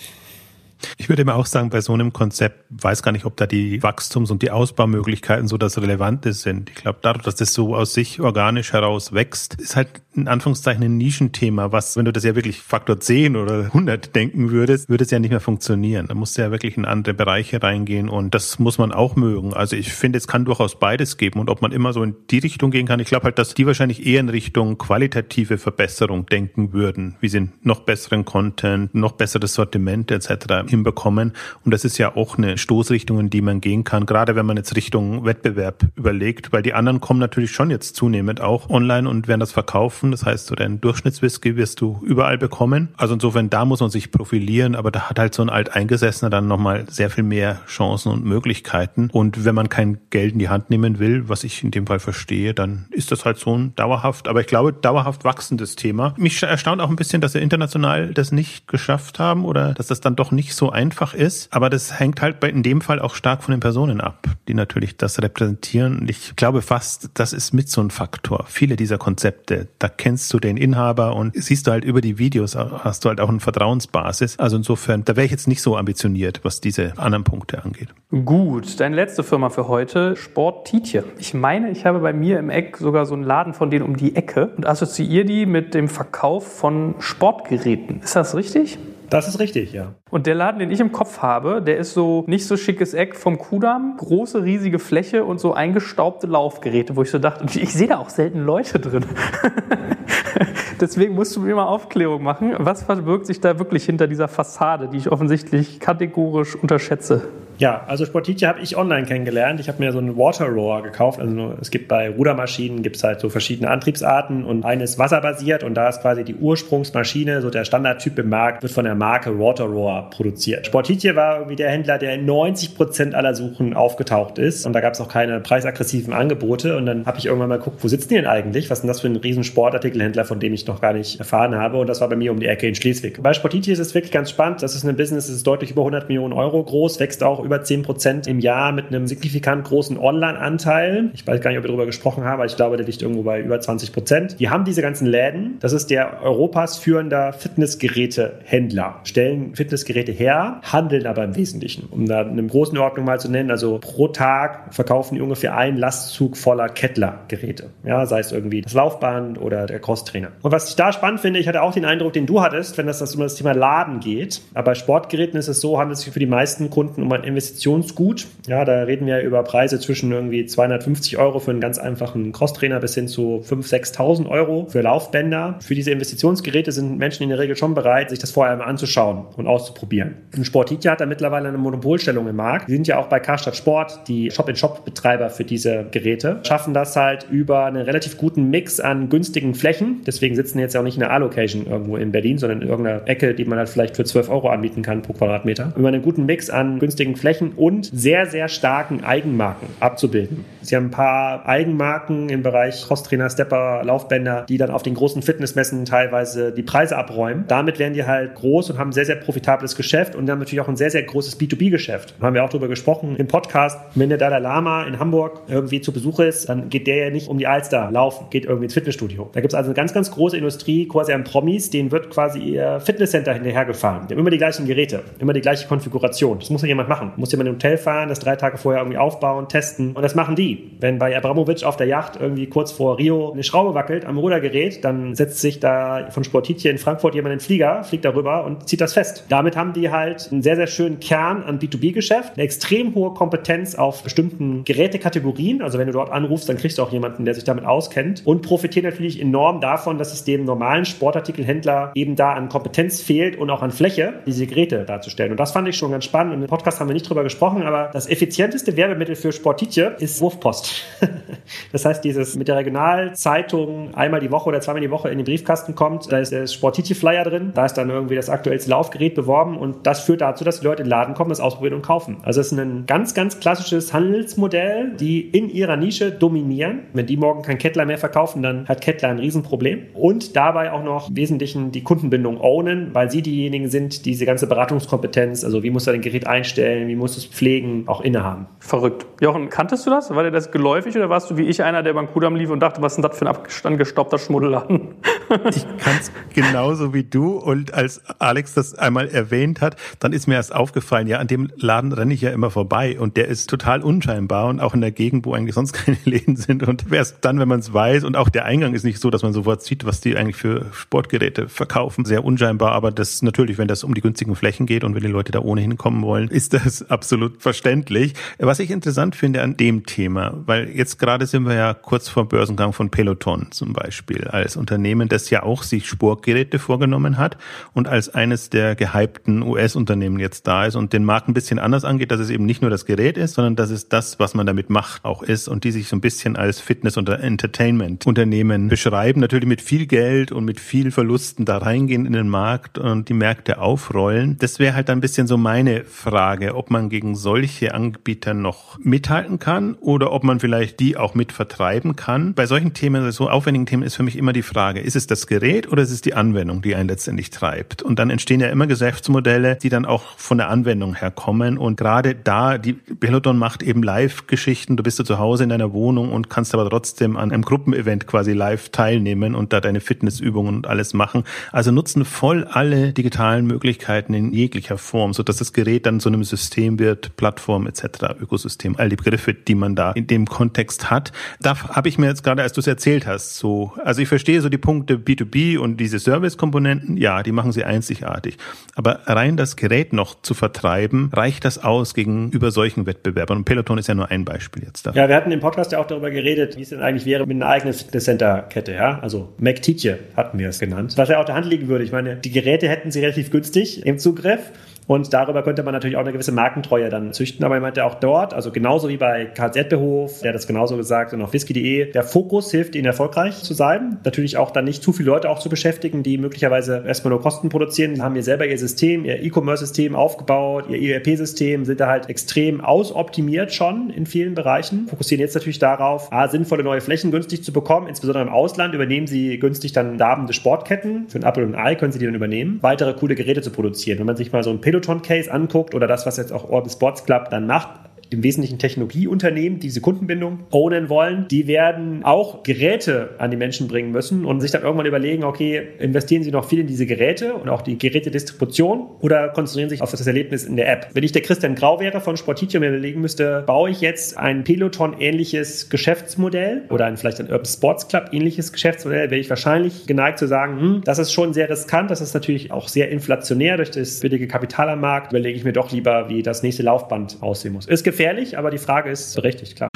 Ich 0.98 1.10
würde 1.10 1.24
immer 1.24 1.36
auch 1.36 1.46
sagen, 1.46 1.70
bei 1.70 1.82
so 1.82 1.94
einem 1.94 2.14
Konzept 2.14 2.64
weiß 2.70 3.04
gar 3.04 3.12
nicht, 3.12 3.26
ob 3.26 3.36
da 3.36 3.46
die 3.46 3.84
Wachstums- 3.84 4.32
und 4.32 4.42
die 4.42 4.52
Ausbaumöglichkeiten 4.52 5.48
so 5.48 5.58
das 5.58 5.78
Relevante 5.78 6.34
sind. 6.34 6.70
Ich 6.70 6.76
glaube, 6.78 7.00
dadurch, 7.02 7.26
dass 7.26 7.36
das 7.36 7.54
so 7.54 7.76
aus 7.76 7.94
sich 7.94 8.22
organisch 8.22 8.72
heraus 8.72 9.14
wächst, 9.14 9.56
ist 9.56 9.76
halt 9.76 9.90
in 10.22 10.28
Anführungszeichen 10.28 10.84
ein 10.84 10.98
Nischenthema, 10.98 11.72
was, 11.72 11.98
wenn 11.98 12.06
du 12.06 12.14
das 12.14 12.24
ja 12.24 12.36
wirklich 12.36 12.62
Faktor 12.62 13.00
10 13.00 13.36
oder 13.36 13.66
100 13.66 14.16
denken 14.16 14.52
würdest, 14.52 14.90
würde 14.90 15.04
es 15.04 15.12
ja 15.12 15.20
nicht 15.20 15.32
mehr 15.32 15.40
funktionieren. 15.40 16.08
Da 16.08 16.16
musst 16.16 16.38
du 16.38 16.42
ja 16.42 16.52
wirklich 16.52 16.78
in 16.78 16.86
andere 16.86 17.14
Bereiche 17.14 17.62
reingehen 17.62 18.10
und 18.10 18.34
das 18.34 18.60
muss 18.60 18.78
man 18.78 18.92
auch 18.92 19.16
mögen. 19.16 19.54
Also 19.54 19.76
ich 19.76 19.94
finde, 19.94 20.18
es 20.18 20.28
kann 20.28 20.46
durchaus 20.46 20.80
beides 20.80 21.18
geben 21.18 21.40
und 21.40 21.50
ob 21.50 21.62
man 21.62 21.72
immer 21.72 21.94
so 21.94 22.04
in 22.04 22.16
die 22.30 22.40
Richtung 22.40 22.72
gehen 22.72 22.88
kann, 22.88 23.00
ich 23.00 23.08
glaube 23.08 23.26
halt, 23.26 23.40
dass 23.40 23.54
die 23.54 23.66
wahrscheinlich 23.66 24.06
eher 24.06 24.20
in 24.20 24.30
Richtung 24.30 24.78
qualitative 24.78 25.58
Verbesserung 25.58 26.26
denken 26.26 26.74
würden, 26.74 27.16
wie 27.22 27.30
sie 27.30 27.50
noch 27.62 27.82
besseren 27.82 28.26
Content, 28.26 28.94
noch 28.96 29.14
besseres 29.14 29.54
Sortiment 29.54 30.12
etc 30.12 30.50
hinbekommen. 30.68 31.34
Und 31.66 31.74
das 31.74 31.86
ist 31.86 31.98
ja 31.98 32.16
auch 32.16 32.38
eine 32.38 32.58
Stoßrichtung, 32.58 33.20
in 33.20 33.30
die 33.30 33.42
man 33.42 33.62
gehen 33.62 33.84
kann, 33.84 34.06
gerade 34.06 34.36
wenn 34.36 34.46
man 34.46 34.58
jetzt 34.58 34.76
Richtung 34.76 35.26
Wettbewerb 35.26 35.86
überlegt, 35.96 36.52
weil 36.52 36.62
die 36.62 36.74
anderen 36.74 37.02
kommen 37.02 37.20
natürlich 37.20 37.52
schon 37.52 37.70
jetzt 37.70 37.96
zunehmend 37.96 38.42
auch 38.42 38.70
online 38.70 39.10
und 39.10 39.28
werden 39.28 39.40
das 39.40 39.52
verkaufen. 39.52 40.09
Das 40.12 40.26
heißt, 40.26 40.48
so 40.48 40.56
deinen 40.56 40.82
Durchschnittswhisky 40.82 41.56
wirst 41.56 41.82
du 41.82 42.00
überall 42.04 42.38
bekommen. 42.38 42.90
Also 42.98 43.14
insofern, 43.14 43.50
da 43.50 43.66
muss 43.66 43.80
man 43.80 43.90
sich 43.90 44.12
profilieren, 44.12 44.76
aber 44.76 44.92
da 44.92 45.10
hat 45.10 45.20
halt 45.20 45.34
so 45.34 45.42
ein 45.42 45.50
Alteingesessener 45.50 46.30
dann 46.30 46.48
nochmal 46.48 46.86
sehr 46.90 47.10
viel 47.10 47.24
mehr 47.24 47.62
Chancen 47.68 48.12
und 48.12 48.26
Möglichkeiten. 48.26 49.10
Und 49.12 49.46
wenn 49.46 49.56
man 49.56 49.70
kein 49.70 50.00
Geld 50.10 50.34
in 50.34 50.40
die 50.40 50.50
Hand 50.50 50.70
nehmen 50.70 51.00
will, 51.00 51.30
was 51.30 51.44
ich 51.44 51.64
in 51.64 51.72
dem 51.72 51.88
Fall 51.88 52.00
verstehe, 52.00 52.54
dann 52.54 52.86
ist 52.92 53.12
das 53.12 53.26
halt 53.26 53.38
so 53.38 53.56
ein 53.56 53.76
dauerhaft, 53.76 54.28
aber 54.28 54.42
ich 54.42 54.48
glaube, 54.48 54.74
dauerhaft 54.74 55.24
wachsendes 55.24 55.76
Thema. 55.76 56.14
Mich 56.18 56.42
erstaunt 56.42 56.82
auch 56.82 56.90
ein 56.90 56.96
bisschen, 56.96 57.22
dass 57.22 57.34
wir 57.34 57.42
international 57.42 58.14
das 58.14 58.32
nicht 58.32 58.68
geschafft 58.68 59.20
haben 59.20 59.46
oder 59.46 59.74
dass 59.74 59.88
das 59.88 60.02
dann 60.02 60.16
doch 60.16 60.32
nicht 60.32 60.54
so 60.54 60.72
einfach 60.72 61.14
ist. 61.14 61.54
Aber 61.54 61.70
das 61.70 62.00
hängt 62.00 62.22
halt 62.22 62.44
in 62.44 62.64
dem 62.64 62.82
Fall 62.82 63.00
auch 63.00 63.16
stark 63.16 63.44
von 63.44 63.52
den 63.52 63.60
Personen 63.60 64.02
ab, 64.02 64.28
die 64.48 64.54
natürlich 64.54 64.98
das 64.98 65.22
repräsentieren. 65.22 66.00
Und 66.00 66.10
ich 66.10 66.36
glaube 66.36 66.62
fast, 66.62 67.10
das 67.14 67.34
ist 67.34 67.54
mit 67.54 67.70
so 67.70 67.82
ein 67.82 67.92
Faktor. 67.92 68.46
Viele 68.48 68.76
dieser 68.76 68.98
Konzepte, 68.98 69.68
da 69.80 69.89
kennst 69.90 70.34
du 70.34 70.40
den 70.40 70.58
Inhaber 70.58 71.16
und 71.16 71.36
siehst 71.36 71.68
du 71.68 71.72
halt 71.72 71.84
über 71.84 72.02
die 72.02 72.18
Videos, 72.18 72.56
hast 72.56 73.04
du 73.04 73.10
halt 73.10 73.20
auch 73.20 73.30
eine 73.30 73.40
Vertrauensbasis. 73.40 74.38
Also 74.40 74.58
insofern, 74.58 75.06
da 75.06 75.16
wäre 75.16 75.26
ich 75.26 75.32
jetzt 75.32 75.48
nicht 75.48 75.62
so 75.62 75.78
ambitioniert, 75.78 76.42
was 76.44 76.62
diese 76.62 76.94
anderen 76.98 77.24
Punkte 77.24 77.64
angeht. 77.64 77.90
Gut, 78.26 78.80
deine 78.80 78.96
letzte 78.96 79.24
Firma 79.24 79.50
für 79.50 79.68
heute, 79.68 80.16
Sport 80.16 80.68
Tietje. 80.68 81.04
Ich 81.18 81.34
meine, 81.34 81.72
ich 81.72 81.86
habe 81.86 82.00
bei 82.00 82.14
mir 82.14 82.40
im 82.40 82.50
Eck 82.50 82.78
sogar 82.78 83.06
so 83.06 83.14
einen 83.14 83.24
Laden 83.24 83.54
von 83.54 83.70
denen 83.70 83.86
um 83.86 83.98
die 83.98 84.16
Ecke 84.16 84.52
und 84.58 84.66
assoziiere 84.66 85.26
die 85.26 85.46
mit 85.46 85.74
dem 85.74 85.88
Verkauf 85.88 86.46
von 86.46 86.96
Sportgeräten. 87.00 88.02
Ist 88.02 88.16
das 88.16 88.36
richtig? 88.36 88.80
Das 89.10 89.28
ist 89.28 89.40
richtig, 89.40 89.74
ja. 89.74 89.96
Und 90.12 90.28
der 90.28 90.36
Laden, 90.36 90.60
den 90.60 90.72
ich 90.72 90.80
im 90.80 90.92
Kopf 90.92 91.20
habe, 91.22 91.62
der 91.62 91.78
ist 91.78 91.94
so 91.94 92.24
nicht 92.28 92.46
so 92.46 92.58
schickes 92.58 92.94
Eck 92.94 93.16
vom 93.16 93.40
Kudamm, 93.40 93.96
große, 93.98 94.44
riesige 94.44 94.78
Fläche 94.78 95.24
und 95.26 95.40
so 95.40 95.54
eingestaubte 95.54 96.28
Laufgeräte, 96.28 96.96
wo 96.96 97.02
ich 97.02 97.12
so 97.12 97.20
dachte, 97.20 97.46
ich 97.60 97.74
sehe 97.74 97.88
da 97.88 97.98
auch 97.98 98.10
selten 98.10 98.42
Leute 98.42 98.80
drin. 98.80 99.06
Deswegen 100.80 101.16
musst 101.16 101.36
du 101.36 101.42
mir 101.42 101.56
mal 101.56 101.66
Aufklärung 101.66 102.24
machen. 102.24 102.54
Was 102.58 102.84
verbirgt 102.84 103.26
sich 103.26 103.42
da 103.42 103.60
wirklich 103.60 103.84
hinter 103.84 104.08
dieser 104.08 104.28
Fassade, 104.28 104.88
die 104.88 104.98
ich 104.98 105.12
offensichtlich 105.12 105.80
kategorisch 105.80 106.56
unterschätze? 106.56 107.28
Ja, 107.60 107.84
also 107.88 108.06
Sportitia 108.06 108.48
habe 108.48 108.62
ich 108.62 108.78
online 108.78 109.06
kennengelernt. 109.06 109.60
Ich 109.60 109.68
habe 109.68 109.84
mir 109.84 109.92
so 109.92 109.98
einen 109.98 110.16
Water 110.16 110.46
Rower 110.46 110.82
gekauft. 110.82 111.20
Also 111.20 111.56
es 111.60 111.72
gibt 111.72 111.90
bei 111.90 112.10
Rudermaschinen 112.10 112.82
gibt 112.84 112.96
es 112.96 113.04
halt 113.04 113.20
so 113.20 113.28
verschiedene 113.28 113.70
Antriebsarten 113.70 114.46
und 114.46 114.64
eine 114.64 114.86
ist 114.86 114.98
wasserbasiert 114.98 115.66
und 115.66 115.76
da 115.76 115.90
ist 115.90 116.02
quasi 116.02 116.24
die 116.24 116.36
Ursprungsmaschine, 116.36 117.42
so 117.42 117.50
der 117.50 117.66
Standardtyp 117.66 118.18
im 118.18 118.30
Markt, 118.30 118.64
wird 118.64 118.72
von 118.72 118.86
der 118.86 118.96
Marke 118.96 119.38
Water 119.38 119.66
Rower 119.66 120.10
produziert. 120.10 120.68
Sportitia 120.68 121.18
war 121.18 121.40
irgendwie 121.40 121.58
der 121.58 121.70
Händler, 121.70 121.98
der 121.98 122.14
in 122.14 122.26
90 122.26 122.76
Prozent 122.76 123.14
aller 123.14 123.36
Suchen 123.36 123.74
aufgetaucht 123.74 124.38
ist 124.38 124.66
und 124.66 124.72
da 124.72 124.80
gab 124.80 124.94
es 124.94 125.02
auch 125.02 125.10
keine 125.10 125.42
preisaggressiven 125.42 126.14
Angebote 126.14 126.78
und 126.78 126.86
dann 126.86 127.06
habe 127.06 127.18
ich 127.18 127.26
irgendwann 127.26 127.50
mal 127.50 127.58
geguckt, 127.58 127.84
wo 127.84 127.90
sitzen 127.90 128.08
die 128.08 128.16
denn 128.16 128.28
eigentlich? 128.28 128.70
Was 128.70 128.78
ist 128.78 128.84
denn 128.84 128.88
das 128.88 129.02
für 129.02 129.08
ein 129.08 129.18
riesen 129.18 129.44
Sportartikelhändler, 129.44 130.24
von 130.24 130.40
dem 130.40 130.54
ich 130.54 130.66
noch 130.66 130.80
gar 130.80 130.94
nicht 130.94 131.20
erfahren 131.20 131.56
habe 131.56 131.78
und 131.78 131.88
das 131.88 132.00
war 132.00 132.08
bei 132.08 132.16
mir 132.16 132.32
um 132.32 132.40
die 132.40 132.48
Ecke 132.48 132.70
in 132.70 132.76
Schleswig. 132.76 133.22
Bei 133.22 133.34
Sportitia 133.34 133.74
ist 133.74 133.80
es 133.80 133.94
wirklich 133.94 134.14
ganz 134.14 134.30
spannend. 134.30 134.64
Das 134.64 134.76
ist 134.76 134.86
ein 134.86 134.96
Business, 134.96 135.28
das 135.28 135.36
ist 135.36 135.46
deutlich 135.46 135.72
über 135.72 135.82
100 135.82 136.08
Millionen 136.08 136.32
Euro 136.32 136.64
groß, 136.64 137.02
wächst 137.02 137.22
auch 137.22 137.49
über 137.50 137.64
10 137.64 137.82
Prozent 137.82 138.28
im 138.28 138.40
Jahr 138.40 138.72
mit 138.72 138.88
einem 138.88 139.08
signifikant 139.08 139.66
großen 139.66 139.98
Online-Anteil. 139.98 141.10
Ich 141.16 141.26
weiß 141.26 141.42
gar 141.42 141.50
nicht, 141.50 141.58
ob 141.58 141.64
wir 141.64 141.70
darüber 141.70 141.88
gesprochen 141.88 142.24
haben, 142.24 142.36
aber 142.36 142.46
ich 142.46 142.56
glaube, 142.56 142.78
der 142.78 142.86
liegt 142.86 143.02
irgendwo 143.02 143.24
bei 143.24 143.42
über 143.42 143.60
20 143.60 143.92
Prozent. 143.92 144.40
Die 144.40 144.50
haben 144.50 144.66
diese 144.66 144.84
ganzen 144.84 145.08
Läden. 145.08 145.58
Das 145.62 145.74
ist 145.74 145.90
der 145.90 146.22
Europas 146.22 146.78
führender 146.78 147.34
Fitnessgerätehändler. 147.34 149.00
Stellen 149.04 149.56
Fitnessgeräte 149.56 150.12
her, 150.12 150.62
handeln 150.62 151.08
aber 151.08 151.24
im 151.24 151.36
Wesentlichen. 151.36 151.88
Um 151.90 152.06
da 152.06 152.22
eine 152.22 152.46
großen 152.46 152.78
Ordnung 152.78 153.08
mal 153.08 153.20
zu 153.20 153.32
nennen, 153.32 153.50
also 153.50 153.80
pro 153.80 154.10
Tag 154.10 154.74
verkaufen 154.76 155.16
die 155.16 155.22
ungefähr 155.22 155.58
einen 155.58 155.78
Lastzug 155.78 156.38
voller 156.38 156.70
Kettler-Geräte. 156.70 157.72
Ja, 157.84 158.06
sei 158.06 158.20
es 158.20 158.32
irgendwie 158.32 158.62
das 158.62 158.74
Laufband 158.74 159.42
oder 159.42 159.66
der 159.66 159.80
Crosstrainer. 159.80 160.30
Und 160.44 160.52
was 160.52 160.70
ich 160.70 160.76
da 160.76 160.94
spannend 160.94 161.20
finde, 161.20 161.40
ich 161.40 161.48
hatte 161.48 161.64
auch 161.64 161.74
den 161.74 161.86
Eindruck, 161.86 162.14
den 162.14 162.28
du 162.28 162.42
hattest, 162.42 162.78
wenn 162.78 162.86
das, 162.86 163.02
um 163.16 163.22
das 163.22 163.36
Thema 163.36 163.54
Laden 163.54 164.00
geht. 164.00 164.42
Aber 164.54 164.66
bei 164.66 164.76
Sportgeräten 164.76 165.40
ist 165.40 165.48
es 165.48 165.62
so, 165.62 165.80
handelt 165.80 165.98
es 165.98 166.04
sich 166.04 166.14
für 166.14 166.20
die 166.20 166.28
meisten 166.28 166.70
Kunden 166.70 167.02
um 167.02 167.12
ein 167.12 167.24
Investitionsgut. 167.40 168.28
Ja, 168.48 168.66
da 168.66 168.84
reden 168.84 169.06
wir 169.08 169.22
über 169.22 169.44
Preise 169.44 169.80
zwischen 169.80 170.12
irgendwie 170.12 170.46
250 170.46 171.18
Euro 171.18 171.40
für 171.40 171.52
einen 171.52 171.62
ganz 171.62 171.78
einfachen 171.78 172.34
Crosstrainer 172.34 172.82
bis 172.82 172.96
hin 172.96 173.08
zu 173.08 173.42
5.000, 173.48 173.96
6.000 173.96 174.30
Euro 174.30 174.68
für 174.70 174.82
Laufbänder. 174.82 175.58
Für 175.62 175.74
diese 175.74 175.92
Investitionsgeräte 175.92 176.74
sind 176.74 176.98
Menschen 176.98 177.24
in 177.24 177.30
der 177.30 177.40
Regel 177.40 177.56
schon 177.56 177.76
bereit, 177.76 178.10
sich 178.10 178.20
das 178.20 178.32
vorher 178.32 178.58
mal 178.58 178.66
anzuschauen 178.66 179.26
und 179.38 179.48
auszuprobieren. 179.48 180.16
Ein 180.36 180.44
Sportitia 180.44 180.92
hat 180.92 181.00
da 181.00 181.06
mittlerweile 181.06 181.48
eine 181.48 181.58
Monopolstellung 181.58 182.28
im 182.28 182.36
Markt. 182.36 182.68
Die 182.68 182.74
sind 182.74 182.88
ja 182.88 183.00
auch 183.00 183.08
bei 183.08 183.22
Karstadt 183.22 183.56
Sport 183.56 184.02
die 184.10 184.32
Shop-in-Shop-Betreiber 184.32 185.30
für 185.30 185.46
diese 185.46 185.86
Geräte, 185.92 186.42
schaffen 186.44 186.74
das 186.74 186.98
halt 186.98 187.28
über 187.32 187.66
einen 187.66 187.84
relativ 187.84 188.18
guten 188.18 188.50
Mix 188.50 188.82
an 188.82 189.08
günstigen 189.08 189.56
Flächen. 189.56 190.02
Deswegen 190.06 190.36
sitzen 190.36 190.60
jetzt 190.60 190.74
ja 190.74 190.82
auch 190.82 190.86
nicht 190.86 190.96
in 190.96 191.02
der 191.02 191.12
A-Location 191.12 191.68
irgendwo 191.68 191.96
in 191.96 192.12
Berlin, 192.12 192.38
sondern 192.38 192.62
in 192.62 192.68
irgendeiner 192.68 193.08
Ecke, 193.08 193.34
die 193.34 193.46
man 193.46 193.58
halt 193.58 193.70
vielleicht 193.70 193.96
für 193.96 194.04
12 194.04 194.30
Euro 194.30 194.50
anbieten 194.50 194.82
kann 194.82 195.02
pro 195.04 195.14
Quadratmeter. 195.14 195.72
Über 195.78 195.88
einen 195.88 196.02
guten 196.02 196.26
Mix 196.26 196.50
an 196.50 196.80
günstigen 196.80 197.16
Flächen 197.16 197.29
und 197.56 197.86
sehr, 197.86 198.26
sehr 198.26 198.48
starken 198.48 199.04
Eigenmarken 199.04 199.68
abzubilden. 199.80 200.46
Sie 200.62 200.76
haben 200.76 200.86
ein 200.86 200.92
paar 200.92 201.48
Eigenmarken 201.48 202.30
im 202.30 202.44
Bereich 202.44 202.84
Crosstrainer, 202.86 203.30
Stepper, 203.30 203.82
Laufbänder, 203.84 204.46
die 204.50 204.58
dann 204.58 204.72
auf 204.72 204.84
den 204.84 204.94
großen 204.94 205.22
Fitnessmessen 205.22 205.86
teilweise 205.86 206.52
die 206.52 206.64
Preise 206.64 206.98
abräumen. 206.98 207.46
Damit 207.48 207.80
werden 207.80 207.94
die 207.94 208.06
halt 208.06 208.36
groß 208.36 208.72
und 208.72 208.78
haben 208.78 208.90
ein 208.90 208.94
sehr, 208.94 209.06
sehr 209.06 209.16
profitables 209.16 209.76
Geschäft 209.76 210.16
und 210.16 210.30
haben 210.30 210.40
natürlich 210.40 210.62
auch 210.62 210.68
ein 210.68 210.76
sehr, 210.76 210.92
sehr 210.92 211.04
großes 211.04 211.40
B2B-Geschäft. 211.40 212.16
Da 212.20 212.28
haben 212.28 212.34
wir 212.34 212.44
auch 212.44 212.50
darüber 212.50 212.68
gesprochen 212.68 213.16
im 213.16 213.28
Podcast. 213.28 213.80
Wenn 213.96 214.10
der 214.10 214.18
Dalai 214.18 214.40
Lama 214.40 214.84
in 214.84 215.00
Hamburg 215.00 215.44
irgendwie 215.48 215.82
zu 215.82 215.92
Besuch 215.92 216.20
ist, 216.20 216.50
dann 216.50 216.70
geht 216.70 216.88
der 216.88 216.96
ja 216.96 217.10
nicht 217.10 217.28
um 217.28 217.38
die 217.38 217.48
Alster 217.48 217.90
laufen, 217.92 218.28
geht 218.30 218.46
irgendwie 218.46 218.66
ins 218.66 218.74
Fitnessstudio. 218.74 219.30
Da 219.34 219.42
gibt 219.42 219.54
es 219.54 219.58
also 219.58 219.70
eine 219.70 219.76
ganz, 219.76 219.94
ganz 219.94 220.12
große 220.12 220.36
Industrie, 220.36 220.88
quasi 220.88 221.14
an 221.14 221.24
Promis, 221.24 221.70
denen 221.70 221.92
wird 221.92 222.10
quasi 222.10 222.40
ihr 222.40 222.80
Fitnesscenter 222.80 223.34
hinterhergefahren. 223.34 224.08
Die 224.08 224.14
haben 224.14 224.20
immer 224.20 224.30
die 224.30 224.38
gleichen 224.38 224.66
Geräte, 224.66 225.04
immer 225.20 225.34
die 225.34 225.42
gleiche 225.42 225.68
Konfiguration. 225.68 226.40
Das 226.40 226.50
muss 226.50 226.62
ja 226.62 226.68
jemand 226.68 226.90
machen. 226.90 227.14
Muss 227.20 227.32
jemand 227.32 227.48
in 227.48 227.54
ein 227.54 227.58
Hotel 227.58 227.78
fahren, 227.78 228.10
das 228.10 228.20
drei 228.20 228.36
Tage 228.36 228.58
vorher 228.58 228.82
irgendwie 228.82 228.98
aufbauen, 228.98 229.48
testen. 229.48 229.92
Und 229.94 230.02
das 230.02 230.16
machen 230.16 230.36
die. 230.36 230.72
Wenn 230.80 230.98
bei 230.98 231.16
Abramovic 231.16 231.64
auf 231.64 231.78
der 231.78 231.88
Yacht 231.88 232.18
irgendwie 232.20 232.48
kurz 232.48 232.72
vor 232.72 232.98
Rio 232.98 233.32
eine 233.32 233.44
Schraube 233.44 233.74
wackelt 233.74 234.06
am 234.06 234.18
Rudergerät, 234.18 234.84
dann 234.84 235.16
setzt 235.16 235.42
sich 235.42 235.60
da 235.60 236.08
von 236.10 236.24
Sportitje 236.24 236.72
in 236.72 236.78
Frankfurt 236.78 237.16
jemand 237.16 237.34
in 237.34 237.40
den 237.40 237.46
Flieger, 237.46 237.84
fliegt 237.84 238.06
darüber 238.06 238.46
und 238.46 238.68
zieht 238.70 238.82
das 238.82 238.94
fest. 238.94 239.26
Damit 239.30 239.56
haben 239.56 239.74
die 239.74 239.92
halt 239.92 240.30
einen 240.32 240.42
sehr, 240.42 240.56
sehr 240.56 240.68
schönen 240.68 241.00
Kern 241.00 241.44
an 241.44 241.60
B2B-Geschäft, 241.60 242.34
eine 242.36 242.44
extrem 242.44 242.96
hohe 242.96 243.14
Kompetenz 243.14 243.76
auf 243.76 244.04
bestimmten 244.04 244.64
Gerätekategorien. 244.64 245.62
Also 245.62 245.78
wenn 245.78 245.88
du 245.88 245.94
dort 245.94 246.12
anrufst, 246.12 246.48
dann 246.48 246.58
kriegst 246.58 246.78
du 246.78 246.84
auch 246.84 246.92
jemanden, 246.92 247.26
der 247.26 247.34
sich 247.34 247.44
damit 247.44 247.66
auskennt 247.66 248.26
und 248.26 248.42
profitiert 248.42 248.86
natürlich 248.86 249.22
enorm 249.22 249.62
davon, 249.62 249.98
dass 249.98 250.14
es 250.14 250.24
dem 250.24 250.46
normalen 250.46 250.86
Sportartikelhändler 250.86 251.92
eben 251.96 252.16
da 252.16 252.34
an 252.34 252.50
Kompetenz 252.50 253.02
fehlt 253.02 253.38
und 253.38 253.50
auch 253.50 253.62
an 253.62 253.72
Fläche, 253.72 254.14
diese 254.26 254.48
Geräte 254.48 254.86
darzustellen. 254.86 255.32
Und 255.32 255.40
das 255.40 255.52
fand 255.52 255.68
ich 255.68 255.78
schon 255.78 255.92
ganz 255.92 256.06
spannend. 256.06 256.34
Und 256.34 256.42
im 256.42 256.48
Podcast 256.48 256.80
haben 256.80 256.88
wir 256.88 256.94
nicht 256.94 257.09
drüber 257.10 257.24
gesprochen, 257.24 257.64
aber 257.64 257.90
das 257.92 258.08
effizienteste 258.08 258.78
Werbemittel 258.78 259.16
für 259.16 259.32
Sportitje 259.32 259.96
ist 260.00 260.22
Wurfpost. 260.22 260.86
das 261.72 261.86
heißt, 261.86 262.04
dieses 262.04 262.36
mit 262.36 262.48
der 262.48 262.58
Regionalzeitung 262.58 263.96
einmal 263.96 264.20
die 264.20 264.32
Woche 264.32 264.50
oder 264.50 264.62
zweimal 264.62 264.82
die 264.82 264.92
Woche 264.92 265.10
in 265.10 265.18
den 265.18 265.26
Briefkasten 265.26 265.74
kommt, 265.74 266.12
da 266.12 266.20
ist 266.20 266.32
der 266.32 266.46
Sportitje-Flyer 266.46 267.24
drin, 267.24 267.52
da 267.56 267.66
ist 267.66 267.74
dann 267.74 267.90
irgendwie 267.90 268.16
das 268.16 268.30
aktuellste 268.30 268.70
Laufgerät 268.70 269.16
beworben 269.16 269.58
und 269.58 269.88
das 269.88 270.02
führt 270.02 270.22
dazu, 270.22 270.44
dass 270.44 270.60
die 270.60 270.66
Leute 270.66 270.84
in 270.84 270.86
den 270.86 270.92
Laden 270.92 271.16
kommen, 271.16 271.30
das 271.30 271.40
ausprobieren 271.40 271.76
und 271.76 271.82
kaufen. 271.82 272.18
Also 272.24 272.42
es 272.42 272.52
ist 272.52 272.60
ein 272.60 272.86
ganz, 272.86 273.14
ganz 273.14 273.40
klassisches 273.40 273.94
Handelsmodell, 273.94 274.96
die 275.00 275.22
in 275.22 275.50
ihrer 275.50 275.78
Nische 275.78 276.12
dominieren. 276.12 276.82
Wenn 276.94 277.06
die 277.06 277.18
morgen 277.18 277.42
kein 277.42 277.58
Kettler 277.58 277.86
mehr 277.86 277.98
verkaufen, 277.98 278.44
dann 278.44 278.68
hat 278.68 278.82
Kettler 278.82 279.10
ein 279.10 279.20
Riesenproblem. 279.20 279.88
Und 279.94 280.36
dabei 280.36 280.72
auch 280.72 280.84
noch 280.84 281.10
im 281.10 281.16
Wesentlichen 281.16 281.72
die 281.72 281.84
Kundenbindung 281.84 282.40
ownen, 282.40 282.94
weil 282.94 283.10
sie 283.10 283.22
diejenigen 283.22 283.70
sind, 283.70 284.06
die 284.06 284.20
diese 284.20 284.26
ganze 284.26 284.48
Beratungskompetenz, 284.48 285.46
also 285.46 285.64
wie 285.64 285.70
muss 285.70 285.88
er 285.88 285.94
den 285.94 286.02
Gerät 286.02 286.28
einstellen, 286.28 286.89
wie 286.90 286.96
muss 286.96 287.18
es 287.18 287.26
pflegen, 287.26 287.84
auch 287.88 288.02
innehaben. 288.02 288.48
Verrückt. 288.60 289.06
Jochen, 289.22 289.50
kanntest 289.50 289.86
du 289.86 289.90
das? 289.90 290.14
War 290.14 290.24
dir 290.24 290.32
das 290.32 290.52
geläufig 290.52 290.96
oder 290.96 291.10
warst 291.10 291.32
du 291.32 291.38
wie 291.38 291.44
ich 291.44 291.64
einer, 291.64 291.84
der 291.84 291.94
beim 291.94 292.08
Kudamm 292.08 292.36
lief 292.36 292.50
und 292.50 292.60
dachte, 292.60 292.82
was 292.82 292.94
ist 292.94 292.96
denn 292.98 293.04
das 293.04 293.18
für 293.18 293.28
ein 293.68 293.74
angestaubter 293.74 294.18
Schmuddelladen? 294.18 294.96
ich 295.50 295.66
kann 295.78 295.96
es 296.00 296.12
genauso 296.34 296.94
wie 296.94 297.04
du 297.04 297.38
und 297.38 297.74
als 297.74 298.02
Alex 298.20 298.54
das 298.54 298.76
einmal 298.76 299.08
erwähnt 299.08 299.62
hat, 299.62 299.76
dann 300.00 300.14
ist 300.14 300.28
mir 300.28 300.36
erst 300.36 300.54
aufgefallen, 300.54 301.08
ja, 301.08 301.20
an 301.20 301.28
dem 301.28 301.50
Laden 301.56 301.94
renne 301.94 302.14
ich 302.14 302.22
ja 302.22 302.32
immer 302.32 302.52
vorbei 302.52 303.00
und 303.00 303.18
der 303.18 303.28
ist 303.28 303.50
total 303.50 303.82
unscheinbar 303.82 304.48
und 304.48 304.60
auch 304.60 304.74
in 304.74 304.82
der 304.82 304.92
Gegend, 304.92 305.26
wo 305.26 305.34
eigentlich 305.34 305.56
sonst 305.56 305.74
keine 305.86 305.98
Läden 306.06 306.36
sind 306.36 306.68
und 306.68 306.92
erst 306.92 307.18
dann, 307.22 307.40
wenn 307.40 307.48
man 307.48 307.60
es 307.60 307.74
weiß 307.74 308.04
und 308.04 308.18
auch 308.18 308.30
der 308.30 308.46
Eingang 308.46 308.74
ist 308.74 308.84
nicht 308.84 309.00
so, 309.00 309.10
dass 309.10 309.24
man 309.24 309.34
sofort 309.34 309.62
sieht, 309.62 309.86
was 309.86 310.02
die 310.02 310.18
eigentlich 310.18 310.36
für 310.36 310.66
Sportgeräte 310.74 311.48
verkaufen, 311.48 312.06
sehr 312.06 312.26
unscheinbar, 312.26 312.72
aber 312.74 312.92
das 312.92 313.22
natürlich, 313.22 313.58
wenn 313.58 313.68
das 313.68 313.84
um 313.84 313.94
die 313.94 314.02
günstigen 314.02 314.36
Flächen 314.36 314.66
geht 314.66 314.84
und 314.84 314.96
wenn 314.96 315.04
die 315.04 315.08
Leute 315.08 315.32
da 315.32 315.40
ohnehin 315.40 315.78
kommen 315.78 316.02
wollen, 316.02 316.30
ist 316.30 316.54
das 316.54 316.79
absolut 316.84 317.42
verständlich. 317.42 318.14
Was 318.38 318.60
ich 318.60 318.72
interessant 318.72 319.16
finde 319.16 319.42
an 319.42 319.58
dem 319.58 319.86
Thema, 319.86 320.34
weil 320.46 320.70
jetzt 320.70 321.00
gerade 321.00 321.26
sind 321.26 321.46
wir 321.46 321.56
ja 321.56 321.74
kurz 321.74 322.10
vor 322.10 322.28
Börsengang 322.28 322.74
von 322.74 322.90
Peloton 322.90 323.48
zum 323.52 323.74
Beispiel 323.74 324.28
als 324.28 324.58
Unternehmen, 324.58 325.10
das 325.10 325.30
ja 325.30 325.44
auch 325.44 325.64
sich 325.64 325.88
Sportgeräte 325.88 326.60
vorgenommen 326.60 327.18
hat 327.18 327.38
und 327.74 327.88
als 327.88 328.10
eines 328.10 328.50
der 328.50 328.76
gehypten 328.76 329.42
US-Unternehmen 329.42 330.20
jetzt 330.20 330.48
da 330.48 330.66
ist 330.66 330.76
und 330.76 330.94
den 330.94 331.04
Markt 331.04 331.28
ein 331.28 331.34
bisschen 331.34 331.60
anders 331.60 331.86
angeht, 331.86 332.12
dass 332.12 332.20
es 332.20 332.30
eben 332.30 332.46
nicht 332.46 332.62
nur 332.62 332.72
das 332.72 332.86
Gerät 332.86 333.18
ist, 333.18 333.36
sondern 333.36 333.56
dass 333.56 333.70
es 333.70 333.90
das, 333.90 334.20
was 334.20 334.34
man 334.34 334.46
damit 334.46 334.70
macht, 334.70 335.06
auch 335.06 335.24
ist 335.24 335.48
und 335.48 335.64
die 335.64 335.72
sich 335.72 335.88
so 335.88 335.96
ein 335.96 336.02
bisschen 336.02 336.36
als 336.36 336.60
Fitness- 336.60 336.98
oder 336.98 337.20
Entertainment-Unternehmen 337.22 338.68
beschreiben, 338.68 339.20
natürlich 339.22 339.48
mit 339.48 339.62
viel 339.62 339.86
Geld 339.86 340.32
und 340.32 340.46
mit 340.46 340.60
viel 340.60 340.92
Verlusten 340.92 341.46
da 341.46 341.58
reingehen 341.58 342.06
in 342.06 342.14
den 342.14 342.30
Markt 342.30 342.78
und 342.78 343.10
die 343.10 343.14
Märkte 343.14 343.60
aufrollen. 343.60 344.38
Das 344.40 344.60
wäre 344.60 344.76
halt 344.76 344.90
ein 344.90 345.02
bisschen 345.02 345.28
so 345.28 345.38
meine 345.38 345.84
Frage, 345.86 346.56
ob 346.56 346.69
man 346.70 346.90
gegen 346.90 347.16
solche 347.16 347.74
Anbieter 347.74 348.34
noch 348.34 348.78
mithalten 348.80 349.40
kann 349.40 349.76
oder 349.76 350.12
ob 350.12 350.24
man 350.24 350.40
vielleicht 350.40 350.80
die 350.80 350.98
auch 350.98 351.16
mit 351.16 351.32
vertreiben 351.32 351.96
kann. 351.96 352.34
Bei 352.34 352.46
solchen 352.46 352.74
Themen, 352.74 353.12
so 353.12 353.30
aufwendigen 353.30 353.66
Themen 353.66 353.84
ist 353.84 353.96
für 353.96 354.04
mich 354.04 354.18
immer 354.18 354.34
die 354.34 354.42
Frage, 354.42 354.80
ist 354.80 354.96
es 354.96 355.08
das 355.08 355.28
Gerät 355.28 355.72
oder 355.72 355.84
ist 355.84 355.92
es 355.92 356.02
die 356.02 356.14
Anwendung, 356.14 356.62
die 356.62 356.76
einen 356.76 356.90
letztendlich 356.90 357.30
treibt? 357.30 357.82
Und 357.82 358.00
dann 358.00 358.10
entstehen 358.10 358.40
ja 358.40 358.48
immer 358.48 358.68
Geschäftsmodelle, 358.68 359.56
die 359.56 359.70
dann 359.70 359.86
auch 359.86 360.18
von 360.18 360.38
der 360.38 360.50
Anwendung 360.50 360.96
her 360.96 361.12
kommen 361.12 361.58
und 361.58 361.78
gerade 361.78 362.16
da, 362.16 362.58
die 362.58 362.74
Peloton 362.74 363.38
macht 363.38 363.64
eben 363.64 363.84
Live-Geschichten, 363.84 364.78
du 364.78 364.84
bist 364.84 365.00
ja 365.00 365.06
zu 365.06 365.20
Hause 365.20 365.44
in 365.44 365.50
deiner 365.50 365.74
Wohnung 365.74 366.12
und 366.12 366.30
kannst 366.30 366.54
aber 366.54 366.70
trotzdem 366.70 367.18
an 367.18 367.32
einem 367.32 367.44
Gruppenevent 367.44 368.08
quasi 368.08 368.34
live 368.34 368.70
teilnehmen 368.70 369.36
und 369.36 369.54
da 369.54 369.62
deine 369.62 369.80
Fitnessübungen 369.80 370.56
und 370.56 370.68
alles 370.68 370.94
machen. 370.94 371.24
Also 371.52 371.72
nutzen 371.72 372.06
voll 372.06 372.46
alle 372.46 372.94
digitalen 372.94 373.46
Möglichkeiten 373.48 374.14
in 374.14 374.34
jeglicher 374.34 374.78
Form, 374.78 375.14
so 375.14 375.24
dass 375.24 375.38
das 375.38 375.54
Gerät 375.54 375.86
dann 375.86 376.00
zu 376.00 376.10
einem 376.10 376.24
System 376.24 376.59
wird, 376.60 377.16
Plattform 377.16 377.68
etc., 377.68 378.16
Ökosystem, 378.20 378.76
all 378.78 378.90
die 378.90 378.96
Begriffe, 378.96 379.34
die 379.34 379.56
man 379.56 379.76
da 379.76 379.92
in 379.92 380.08
dem 380.08 380.26
Kontext 380.26 380.92
hat. 380.92 381.12
Da 381.42 381.70
habe 381.70 381.90
ich 381.90 381.98
mir 381.98 382.08
jetzt 382.08 382.24
gerade, 382.24 382.42
als 382.42 382.54
du 382.54 382.60
es 382.60 382.68
erzählt 382.68 383.08
hast, 383.08 383.38
so, 383.38 383.74
also 383.84 384.02
ich 384.02 384.08
verstehe 384.08 384.42
so 384.42 384.50
die 384.50 384.58
Punkte 384.58 384.96
B2B 384.96 385.58
und 385.58 385.78
diese 385.78 386.00
Service-Komponenten, 386.00 386.98
ja, 386.98 387.24
die 387.24 387.32
machen 387.32 387.52
sie 387.52 387.64
einzigartig. 387.64 388.38
Aber 388.76 389.02
rein 389.06 389.38
das 389.38 389.56
Gerät 389.56 389.94
noch 389.94 390.22
zu 390.22 390.34
vertreiben, 390.34 391.10
reicht 391.14 391.46
das 391.46 391.64
aus 391.64 391.94
gegenüber 391.94 392.52
solchen 392.52 392.86
Wettbewerbern? 392.86 393.38
Und 393.38 393.46
Peloton 393.46 393.78
ist 393.78 393.88
ja 393.88 393.96
nur 393.96 394.12
ein 394.12 394.26
Beispiel 394.26 394.64
jetzt 394.64 394.86
da. 394.86 394.92
Ja, 394.92 395.08
wir 395.08 395.16
hatten 395.16 395.32
im 395.32 395.40
Podcast 395.40 395.72
ja 395.72 395.80
auch 395.80 395.88
darüber 395.88 396.12
geredet, 396.12 396.58
wie 396.58 396.62
es 396.62 396.70
denn 396.70 396.82
eigentlich 396.82 397.06
wäre 397.06 397.26
mit 397.26 397.36
einer 397.36 397.48
eigenen 397.48 397.74
Fitnesscenter-Kette, 397.74 398.74
ja? 398.74 399.00
Also 399.00 399.34
McTeacher 399.38 399.98
hatten 400.16 400.38
wir 400.40 400.50
es 400.50 400.60
genannt. 400.60 400.94
Was 400.98 401.10
ja 401.10 401.20
auch 401.20 401.26
der 401.26 401.36
Hand 401.36 401.46
liegen 401.46 401.68
würde. 401.68 401.84
Ich 401.84 401.92
meine, 401.92 402.18
die 402.18 402.32
Geräte 402.32 402.68
hätten 402.68 402.92
sie 402.92 403.00
relativ 403.00 403.32
günstig 403.32 403.86
im 403.86 403.98
Zugriff 403.98 404.52
Und 404.90 405.14
darüber 405.14 405.44
könnte 405.44 405.62
man 405.62 405.76
natürlich 405.76 405.98
auch 405.98 406.02
eine 406.02 406.12
gewisse 406.12 406.32
Markentreue 406.32 406.90
dann 406.90 407.14
züchten. 407.14 407.46
Aber 407.46 407.56
ich 407.56 407.62
meinte 407.62 407.86
auch 407.86 407.94
dort, 407.94 408.34
also 408.34 408.50
genauso 408.50 408.90
wie 408.90 408.98
bei 408.98 409.30
Erdbeerhof, 409.38 410.22
der 410.22 410.30
hat 410.30 410.36
das 410.36 410.48
genauso 410.48 410.78
gesagt 410.78 411.14
und 411.14 411.22
auf 411.22 411.32
whisky.de, 411.32 411.92
der 411.92 412.02
Fokus 412.02 412.50
hilft 412.50 412.74
ihnen 412.74 412.88
erfolgreich 412.88 413.44
zu 413.44 413.54
sein. 413.54 414.00
Natürlich 414.04 414.38
auch 414.38 414.50
dann 414.50 414.66
nicht 414.66 414.82
zu 414.82 414.92
viele 414.92 415.12
Leute 415.12 415.30
auch 415.30 415.38
zu 415.38 415.48
beschäftigen, 415.48 416.02
die 416.02 416.18
möglicherweise 416.18 416.84
erstmal 416.88 417.12
nur 417.12 417.22
Kosten 417.22 417.50
produzieren. 417.50 418.02
Haben 418.02 418.16
hier 418.16 418.24
selber 418.24 418.48
ihr 418.48 418.58
System, 418.58 419.06
ihr 419.06 419.22
E-Commerce-System 419.22 419.94
aufgebaut, 419.94 420.66
ihr 420.70 420.96
ERP-System, 420.96 421.66
sind 421.66 421.80
da 421.80 421.86
halt 421.86 422.10
extrem 422.10 422.60
ausoptimiert 422.60 423.54
schon 423.54 423.92
in 423.92 424.08
vielen 424.08 424.34
Bereichen. 424.34 424.88
Fokussieren 424.88 425.22
jetzt 425.22 425.36
natürlich 425.36 425.60
darauf, 425.60 426.12
A, 426.12 426.28
sinnvolle 426.30 426.64
neue 426.64 426.82
Flächen 426.82 427.12
günstig 427.12 427.44
zu 427.44 427.54
bekommen. 427.54 427.88
Insbesondere 427.88 428.24
im 428.24 428.34
Ausland 428.34 428.74
übernehmen 428.74 429.06
sie 429.06 429.38
günstig 429.38 429.72
dann 429.72 430.00
darbende 430.00 430.34
Sportketten. 430.34 431.10
Für 431.10 431.20
ein 431.20 431.24
Apple 431.24 431.46
und 431.46 431.54
ein 431.54 431.64
Ei 431.64 431.76
können 431.76 431.92
sie 431.92 432.00
die 432.00 432.06
dann 432.06 432.16
übernehmen. 432.16 432.58
Weitere 432.62 432.96
coole 432.96 433.14
Geräte 433.14 433.44
zu 433.44 433.52
produzieren. 433.52 434.00
Wenn 434.00 434.08
man 434.08 434.18
sich 434.18 434.32
mal 434.32 434.44
so 434.44 434.50
ein 434.50 434.62
Peloton-Case 434.80 435.32
anguckt 435.32 435.76
oder 435.76 435.88
das, 435.88 436.06
was 436.06 436.18
jetzt 436.18 436.32
auch 436.32 436.50
Orbis 436.50 436.74
Sports 436.74 437.06
Club 437.06 437.30
dann 437.30 437.46
macht, 437.46 437.70
im 438.10 438.24
Wesentlichen 438.24 438.60
Technologieunternehmen, 438.60 439.60
die 439.60 439.68
diese 439.68 439.82
Kundenbindung 439.82 440.40
ownen 440.50 440.90
wollen, 440.90 441.28
die 441.30 441.48
werden 441.48 442.04
auch 442.04 442.44
Geräte 442.44 443.12
an 443.20 443.30
die 443.32 443.38
Menschen 443.38 443.68
bringen 443.68 443.92
müssen 443.92 444.26
und 444.26 444.42
sich 444.42 444.52
dann 444.52 444.64
irgendwann 444.64 444.88
überlegen, 444.88 445.24
okay, 445.24 445.62
investieren 445.78 446.24
sie 446.24 446.32
noch 446.32 446.48
viel 446.48 446.60
in 446.60 446.68
diese 446.68 446.86
Geräte 446.86 447.36
und 447.36 447.50
auch 447.50 447.62
die 447.62 447.78
Gerätedistribution 447.78 448.88
oder 449.00 449.30
konzentrieren 449.30 449.70
sich 449.70 449.82
auf 449.82 449.92
das 449.92 450.06
Erlebnis 450.08 450.44
in 450.44 450.56
der 450.56 450.72
App. 450.72 450.88
Wenn 450.94 451.04
ich 451.04 451.12
der 451.12 451.22
Christian 451.22 451.56
Grau 451.56 451.80
wäre 451.80 452.02
von 452.02 452.18
Sportitio 452.18 452.60
mir 452.60 452.70
überlegen 452.70 453.02
müsste, 453.02 453.44
baue 453.46 453.70
ich 453.70 453.82
jetzt 453.82 454.18
ein 454.18 454.44
Peloton-ähnliches 454.44 455.70
Geschäftsmodell 455.70 456.64
oder 456.70 456.86
ein, 456.86 456.98
vielleicht 456.98 457.20
ein 457.20 457.28
Urban 457.28 457.46
Sports 457.46 457.88
Club-ähnliches 457.88 458.52
Geschäftsmodell, 458.52 459.12
wäre 459.12 459.22
ich 459.22 459.30
wahrscheinlich 459.30 459.86
geneigt 459.86 460.18
zu 460.18 460.28
sagen, 460.28 460.60
hm, 460.60 460.82
das 460.84 460.98
ist 460.98 461.12
schon 461.12 461.34
sehr 461.34 461.50
riskant, 461.50 461.92
das 461.92 462.02
ist 462.02 462.16
natürlich 462.16 462.52
auch 462.52 462.68
sehr 462.68 462.90
inflationär 462.90 463.58
durch 463.58 463.70
das 463.70 464.00
billige 464.00 464.28
Kapital 464.28 464.70
am 464.70 464.82
Markt, 464.82 465.12
überlege 465.12 465.38
ich 465.38 465.44
mir 465.44 465.54
doch 465.54 465.72
lieber, 465.72 466.10
wie 466.10 466.24
das 466.24 466.42
nächste 466.42 466.64
Laufband 466.64 467.18
aussehen 467.22 467.54
muss. 467.54 467.68
Ist 467.68 467.84
gefährlich, 468.00 468.38
aber 468.38 468.50
die 468.50 468.58
Frage 468.58 468.90
ist 468.90 469.14
berechtigt, 469.16 469.58
klar. 469.58 469.70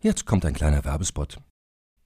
Jetzt 0.00 0.26
kommt 0.26 0.44
ein 0.44 0.54
kleiner 0.54 0.84
Werbespot. 0.84 1.38